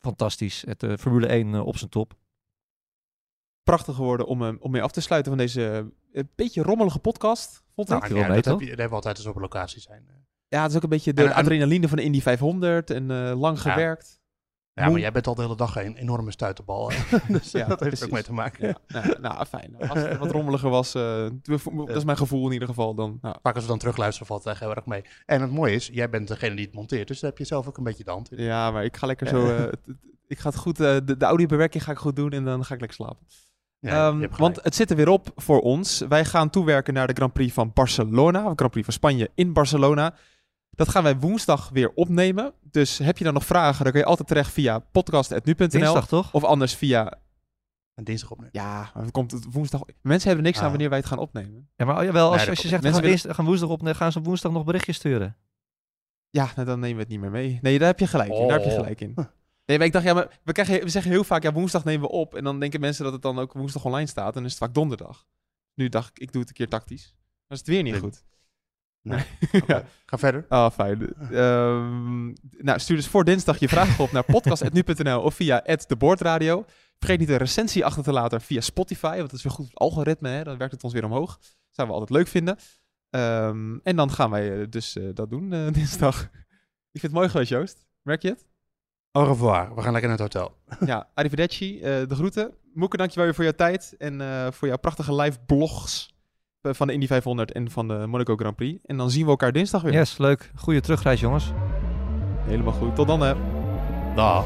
fantastisch. 0.00 0.64
Het 0.66 1.00
Formule 1.00 1.26
1 1.26 1.54
eh, 1.54 1.66
op 1.66 1.76
zijn 1.76 1.90
top. 1.90 2.14
Prachtig 3.62 3.94
geworden 3.94 4.26
om, 4.26 4.42
eh, 4.42 4.52
om 4.60 4.70
mee 4.70 4.82
af 4.82 4.90
te 4.90 5.00
sluiten 5.00 5.30
van 5.32 5.40
deze 5.40 5.68
eh, 5.70 5.76
een 6.12 6.28
beetje 6.34 6.62
rommelige 6.62 6.98
podcast, 6.98 7.62
vond 7.74 7.90
ik. 7.90 7.98
Nou, 8.00 8.14
ja, 8.14 8.26
dat, 8.34 8.44
heb 8.44 8.60
je, 8.60 8.66
dat 8.66 8.66
hebben 8.68 8.88
we 8.88 8.94
altijd 8.94 9.16
als 9.16 9.24
we 9.24 9.30
op 9.32 9.40
locatie 9.40 9.80
zijn. 9.80 10.04
Ja, 10.48 10.62
het 10.62 10.70
is 10.70 10.76
ook 10.76 10.82
een 10.82 10.88
beetje 10.88 11.12
de 11.14 11.22
En- 11.22 11.28
en- 11.28 11.34
adrenaline 11.34 11.88
van 11.88 11.96
de 11.96 12.02
Indy 12.02 12.20
500 12.20 12.90
en 12.90 13.10
eh, 13.10 13.40
lang 13.40 13.62
Ja. 13.62 13.70
gewerkt. 13.70 14.18
Ja, 14.72 14.82
Moe. 14.82 14.92
maar 14.92 15.00
jij 15.02 15.12
bent 15.12 15.26
al 15.26 15.34
de 15.34 15.42
hele 15.42 15.56
dag 15.56 15.76
een 15.76 15.96
enorme 15.96 16.30
stuiterbal. 16.30 16.88
dus 17.28 17.50
Ja, 17.50 17.66
dat 17.66 17.68
heeft 17.68 17.80
er 17.80 17.86
precies. 17.86 18.04
ook 18.04 18.10
mee 18.10 18.22
te 18.22 18.32
maken. 18.32 18.68
Ja, 18.68 18.76
nou, 19.06 19.20
nou, 19.20 19.44
fijn. 19.46 19.76
Als 19.88 20.02
het 20.02 20.18
wat 20.18 20.30
rommeliger 20.30 20.70
was, 20.70 20.94
eh, 20.94 21.26
dat 21.86 21.96
is 21.96 22.04
mijn 22.04 22.16
gevoel 22.16 22.46
in 22.46 22.52
ieder 22.52 22.68
geval. 22.68 22.94
Dan, 22.94 23.18
nou, 23.20 23.36
Vaak 23.42 23.54
als 23.54 23.62
we 23.64 23.70
dan 23.70 23.78
terugluisteren 23.78 24.26
valt 24.26 24.44
het 24.44 24.52
echt 24.52 24.60
heel 24.60 24.74
erg 24.74 24.86
mee. 24.86 25.04
En 25.26 25.40
het 25.40 25.50
mooie 25.50 25.74
is, 25.74 25.90
jij 25.92 26.10
bent 26.10 26.28
degene 26.28 26.54
die 26.56 26.64
het 26.64 26.74
monteert. 26.74 27.08
Dus 27.08 27.20
daar 27.20 27.30
heb 27.30 27.38
je 27.38 27.44
zelf 27.44 27.66
ook 27.68 27.76
een 27.78 27.84
beetje 27.84 28.04
de 28.04 28.10
hand 28.10 28.32
in. 28.32 28.42
ja, 28.44 28.70
maar 28.70 28.84
ik 28.84 28.96
ga 28.96 29.06
lekker 29.06 29.26
zo. 29.28 29.46
eh, 29.56 29.72
ik 30.26 30.38
ga 30.38 30.48
het 30.48 30.58
goed, 30.58 30.80
eh, 30.80 30.96
de, 31.04 31.16
de 31.16 31.24
audiobewerking 31.24 31.84
ga 31.84 31.90
ik 31.92 31.98
goed 31.98 32.16
doen 32.16 32.30
en 32.30 32.44
dan 32.44 32.64
ga 32.64 32.74
ik 32.74 32.80
lekker 32.80 32.98
slapen. 32.98 33.26
Ja, 33.80 34.08
Ehm, 34.08 34.26
want 34.36 34.58
het 34.62 34.74
zit 34.74 34.90
er 34.90 34.96
weer 34.96 35.08
op 35.08 35.32
voor 35.36 35.60
ons. 35.60 36.00
Wij 36.08 36.24
gaan 36.24 36.50
toewerken 36.50 36.94
naar 36.94 37.06
de 37.06 37.12
Grand 37.12 37.32
Prix 37.32 37.52
van 37.52 37.70
Barcelona. 37.74 38.44
Of 38.46 38.52
Grand 38.54 38.70
Prix 38.70 38.84
van 38.84 38.94
Spanje 38.94 39.30
in 39.34 39.52
Barcelona. 39.52 40.14
Dat 40.70 40.88
gaan 40.88 41.02
wij 41.02 41.16
woensdag 41.18 41.68
weer 41.72 41.90
opnemen. 41.94 42.52
Dus 42.62 42.98
heb 42.98 43.18
je 43.18 43.24
dan 43.24 43.34
nog 43.34 43.44
vragen, 43.44 43.82
dan 43.84 43.92
kun 43.92 44.00
je 44.00 44.06
altijd 44.06 44.28
terecht 44.28 44.52
via 44.52 44.78
podcast.nu.nl. 44.78 45.68
Dinsdag 45.68 46.06
toch? 46.08 46.32
Of 46.34 46.44
anders 46.44 46.74
via... 46.74 47.18
En 47.94 48.04
dinsdag 48.04 48.30
opnemen. 48.30 48.52
Ja, 48.54 48.90
maar 48.94 49.02
het 49.02 49.12
komt 49.12 49.30
het 49.30 49.46
woensdag... 49.52 49.82
Mensen 50.02 50.26
hebben 50.28 50.46
niks 50.46 50.58
aan 50.58 50.64
Ah. 50.64 50.70
wanneer 50.70 50.88
wij 50.88 50.98
het 50.98 51.06
gaan 51.06 51.18
opnemen. 51.18 51.68
Ja, 51.76 51.84
maar 51.84 52.04
jawel, 52.04 52.30
als, 52.32 52.40
Nee, 52.40 52.48
als 52.50 52.60
je 52.62 52.68
zegt, 52.68 52.82
we 52.82 52.86
Mensen 52.88 53.02
gaan, 53.02 53.10
dinsdag- 53.12 53.34
gaan 53.36 53.44
woensdag 53.44 53.68
op, 53.68 53.84
dan 53.84 53.94
gaan 53.94 54.12
ze 54.12 54.18
op 54.18 54.24
woensdag 54.24 54.52
nog 54.52 54.64
berichtjes 54.64 54.96
sturen. 54.96 55.36
Ja, 56.30 56.48
nou, 56.54 56.66
dan 56.66 56.80
nemen 56.80 56.96
we 56.96 57.02
het 57.02 57.10
niet 57.10 57.20
meer 57.20 57.30
mee. 57.30 57.58
Nee, 57.62 57.78
daar 57.78 57.88
heb 57.88 57.98
je 57.98 58.06
gelijk 58.06 58.30
in. 58.32 58.48
Daar 58.48 58.56
heb 58.56 58.64
je 58.64 58.70
Oh. 58.72 58.76
gelijk 58.78 59.00
in. 59.00 59.14
Nee, 59.70 59.78
maar 59.78 59.88
ik 59.88 59.92
dacht, 59.94 60.04
ja, 60.04 60.14
maar 60.14 60.40
we, 60.44 60.52
krijgen, 60.52 60.80
we 60.80 60.88
zeggen 60.88 61.10
heel 61.10 61.24
vaak, 61.24 61.42
ja, 61.42 61.52
woensdag 61.52 61.84
nemen 61.84 62.08
we 62.08 62.14
op. 62.14 62.34
En 62.34 62.44
dan 62.44 62.60
denken 62.60 62.80
mensen 62.80 63.04
dat 63.04 63.12
het 63.12 63.22
dan 63.22 63.38
ook 63.38 63.52
woensdag 63.52 63.84
online 63.84 64.06
staat. 64.06 64.26
En 64.26 64.32
dan 64.32 64.44
is 64.44 64.50
het 64.50 64.58
vaak 64.58 64.74
donderdag. 64.74 65.26
Nu 65.74 65.88
dacht 65.88 66.10
ik, 66.10 66.18
ik 66.18 66.32
doe 66.32 66.40
het 66.40 66.50
een 66.50 66.56
keer 66.56 66.68
tactisch. 66.68 67.14
Dan 67.46 67.58
is 67.58 67.58
het 67.58 67.66
weer 67.66 67.82
niet 67.82 67.92
Nee. 67.92 68.00
goed. 68.00 68.24
Nee. 69.02 69.24
ja. 69.66 69.84
Ga 70.06 70.18
verder. 70.18 70.44
Ah, 70.48 70.70
fijn. 70.70 71.14
Ehm, 71.14 72.26
nou, 72.64 72.78
stuur 72.78 72.96
dus 72.96 73.06
voor 73.06 73.24
dinsdag 73.24 73.58
je 73.58 73.68
vragen 73.68 74.04
op 74.04 74.12
naar 74.12 74.24
podcast.nu.nl 74.34 75.20
of 75.20 75.34
via 75.34 75.64
@deboordradio. 75.86 76.64
Vergeet 76.98 77.18
niet 77.18 77.28
een 77.28 77.36
recensie 77.36 77.84
achter 77.84 78.02
te 78.02 78.12
laten 78.12 78.40
via 78.40 78.60
Spotify, 78.60 79.16
want 79.16 79.30
dat 79.30 79.32
is 79.32 79.42
weer 79.42 79.52
goed 79.52 79.64
voor 79.64 79.74
het 79.74 79.82
algoritme. 79.82 80.28
Hè? 80.28 80.44
Dan 80.44 80.58
werkt 80.58 80.72
het 80.72 80.84
ons 80.84 80.92
weer 80.92 81.04
omhoog. 81.04 81.36
Dat 81.38 81.48
zouden 81.70 81.96
we 81.96 82.00
altijd 82.00 82.18
leuk 82.18 82.28
vinden. 82.28 82.56
Ehm, 83.10 83.78
en 83.82 83.96
dan 83.96 84.10
gaan 84.10 84.30
wij 84.30 84.60
eh, 84.60 84.66
dus 84.70 84.96
eh, 84.96 85.04
dat 85.14 85.30
doen 85.30 85.52
eh, 85.52 85.72
dinsdag. 85.72 86.22
Ik 86.92 87.00
vind 87.00 87.02
het 87.02 87.12
mooi 87.12 87.28
geweest, 87.28 87.50
Joost. 87.50 87.86
Merk 88.02 88.22
je 88.22 88.28
het? 88.28 88.49
Au 89.12 89.24
revoir. 89.26 89.74
We 89.74 89.82
gaan 89.82 89.92
lekker 89.92 90.10
naar 90.10 90.18
het 90.18 90.32
hotel. 90.34 90.56
ja, 90.92 91.08
arrivederci. 91.14 91.80
eh 91.80 91.82
de 91.82 92.14
groeten. 92.14 92.54
Moeke, 92.74 92.96
dankjewel 92.96 93.24
weer 93.24 93.34
voor 93.34 93.44
jouw 93.44 93.52
tijd 93.52 93.94
en 93.98 94.20
eh, 94.20 94.46
voor 94.50 94.68
jouw 94.68 94.76
prachtige 94.76 95.14
live 95.14 95.38
blogs 95.46 96.14
eh, 96.60 96.72
van 96.72 96.86
de 96.86 96.92
Indy 96.92 97.06
500 97.06 97.52
en 97.52 97.70
van 97.70 97.88
de 97.88 98.06
Monaco 98.06 98.36
Grand 98.36 98.56
Prix. 98.56 98.80
En 98.84 98.96
dan 98.96 99.10
zien 99.10 99.24
we 99.24 99.30
elkaar 99.30 99.52
dinsdag 99.52 99.82
weer. 99.82 99.92
Yes, 99.92 100.18
leuk. 100.18 100.50
Goeie 100.54 100.80
terugreis, 100.80 101.20
jongens. 101.20 101.52
Helemaal 102.40 102.72
goed. 102.72 102.94
Tot 102.94 103.06
dan, 103.06 103.20
hè. 103.20 103.34
Dag. 104.14 104.44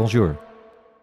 Bonjour. 0.00 0.38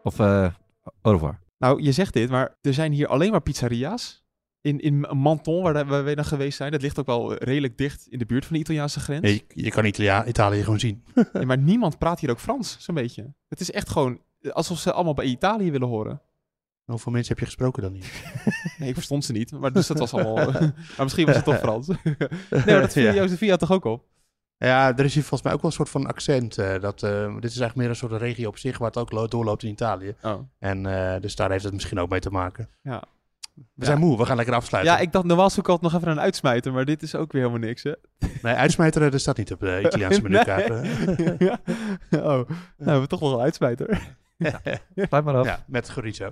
Of 0.04 0.20
eh 0.20 0.54
au 1.02 1.16
revoir. 1.16 1.40
Nou, 1.58 1.82
je 1.82 1.92
zegt 1.92 2.14
dit, 2.14 2.30
maar 2.30 2.58
er 2.62 2.74
zijn 2.74 2.92
hier 2.92 3.08
alleen 3.08 3.32
maar 3.32 3.42
pizzeria's. 3.42 4.26
In, 4.62 4.80
in 4.80 5.00
Menton, 5.00 5.64
waar, 5.64 5.86
waar 5.86 6.04
wij 6.04 6.16
dan 6.16 6.26
geweest 6.26 6.58
zijn. 6.58 6.72
Dat 6.72 6.82
ligt 6.82 7.00
ook 7.00 7.06
wel 7.06 7.34
redelijk 7.34 7.78
dicht 7.78 8.08
in 8.08 8.20
de 8.20 8.26
buurt 8.26 8.46
van 8.46 8.54
de 8.56 8.62
Italiaanse 8.62 9.00
grens. 9.00 9.30
Je, 9.32 9.44
je 9.48 9.70
kan 9.70 9.86
Italia, 9.86 10.26
Italië 10.26 10.64
gewoon 10.64 10.80
zien. 10.80 11.04
Maar 11.46 11.58
niemand 11.58 11.98
praat 11.98 12.20
hier 12.20 12.30
ook 12.30 12.40
Frans, 12.40 12.78
zo'n 12.80 12.96
beetje. 12.96 13.34
Het 13.48 13.60
is 13.60 13.72
echt 13.72 13.90
gewoon 13.90 14.22
alsof 14.52 14.80
ze 14.80 14.92
allemaal 14.94 15.14
bij 15.14 15.26
Italië 15.26 15.72
willen 15.72 15.88
horen. 15.88 16.22
Hoeveel 16.86 17.12
mensen 17.12 17.30
heb 17.30 17.40
je 17.40 17.46
gesproken 17.46 17.84
dan 17.84 17.92
niet? 17.92 18.12
Nee, 18.78 18.90
ik 18.90 18.96
verstond 18.96 19.26
ze 19.26 19.32
niet. 19.32 19.52
Maar 19.52 19.74
dus 19.74 19.88
dat 19.88 20.00
was 20.00 20.14
allemaal... 20.14 20.36
maar 20.52 20.74
misschien 20.98 21.26
was 21.26 21.36
het 21.36 21.46
toch 21.46 21.58
Frans. 21.58 21.88
nee, 21.88 21.96
maar 22.50 22.82
dat 22.82 22.92
viel 22.92 23.04
Ja. 23.04 23.14
Jozefia 23.14 23.56
toch 23.56 23.72
ook 23.72 23.86
op? 23.86 24.06
Ja, 24.60 24.98
er 24.98 25.06
is 25.06 25.14
hier 25.14 25.22
volgens 25.24 25.42
mij 25.42 25.54
ook 25.54 25.62
wel 25.62 25.70
een 25.70 25.76
soort 25.78 25.90
van 25.90 26.08
accent. 26.08 26.58
eh, 26.58 26.80
dat, 26.82 27.04
eh, 27.04 27.12
dit 27.34 27.44
is 27.52 27.60
eigenlijk 27.60 27.76
meer 27.76 27.90
een 27.90 27.96
soort 27.96 28.12
regio 28.12 28.48
op 28.48 28.58
zich 28.58 28.78
waar 28.78 28.88
het 28.88 28.98
ook 28.98 29.12
lo- 29.12 29.28
doorloopt 29.28 29.64
in 29.64 29.70
Italië. 29.70 30.16
Oh. 30.22 30.40
En 30.60 30.86
eh, 30.86 31.22
dus 31.22 31.36
daar 31.36 31.52
heeft 31.52 31.64
het 31.64 31.74
misschien 31.74 32.00
ook 32.00 32.10
mee 32.10 32.20
te 32.20 32.30
maken. 32.30 32.70
Ja. 32.82 33.04
We 33.54 33.64
Ja. 33.76 33.86
zijn 33.86 33.98
moe, 34.00 34.18
we 34.18 34.26
gaan 34.26 34.36
lekker 34.36 34.56
afsluiten. 34.56 34.94
Ja, 34.94 35.00
ik 35.00 35.12
dacht 35.12 35.26
normaal 35.26 35.50
zoek 35.50 35.64
ik 35.64 35.70
altijd 35.70 35.92
nog 35.92 36.02
even 36.02 36.14
een 36.14 36.22
uitsmijter. 36.24 36.74
Maar 36.74 36.86
dit 36.86 37.02
is 37.02 37.16
ook 37.16 37.32
weer 37.32 37.42
helemaal 37.42 37.68
niks, 37.68 37.84
hè? 37.84 37.92
Nee, 38.42 38.54
uitsmijteren, 38.54 39.12
dat 39.12 39.20
staat 39.20 39.38
niet 39.38 39.52
op 39.52 39.60
de 39.60 39.82
Italiaanse 39.86 40.22
menukaart. 40.22 40.68
Nee. 41.18 41.36
ja. 41.40 41.60
Oh, 42.12 42.20
nou 42.22 42.46
hebben 42.78 43.02
we 43.02 43.08
toch 43.08 43.20
wel 43.20 43.34
een 43.34 43.40
uitsmijter. 43.42 44.16
Sluit 44.96 45.26
maar 45.26 45.36
af. 45.36 45.46
ja, 45.46 45.64
met 45.68 45.88
chorizo. 45.88 46.32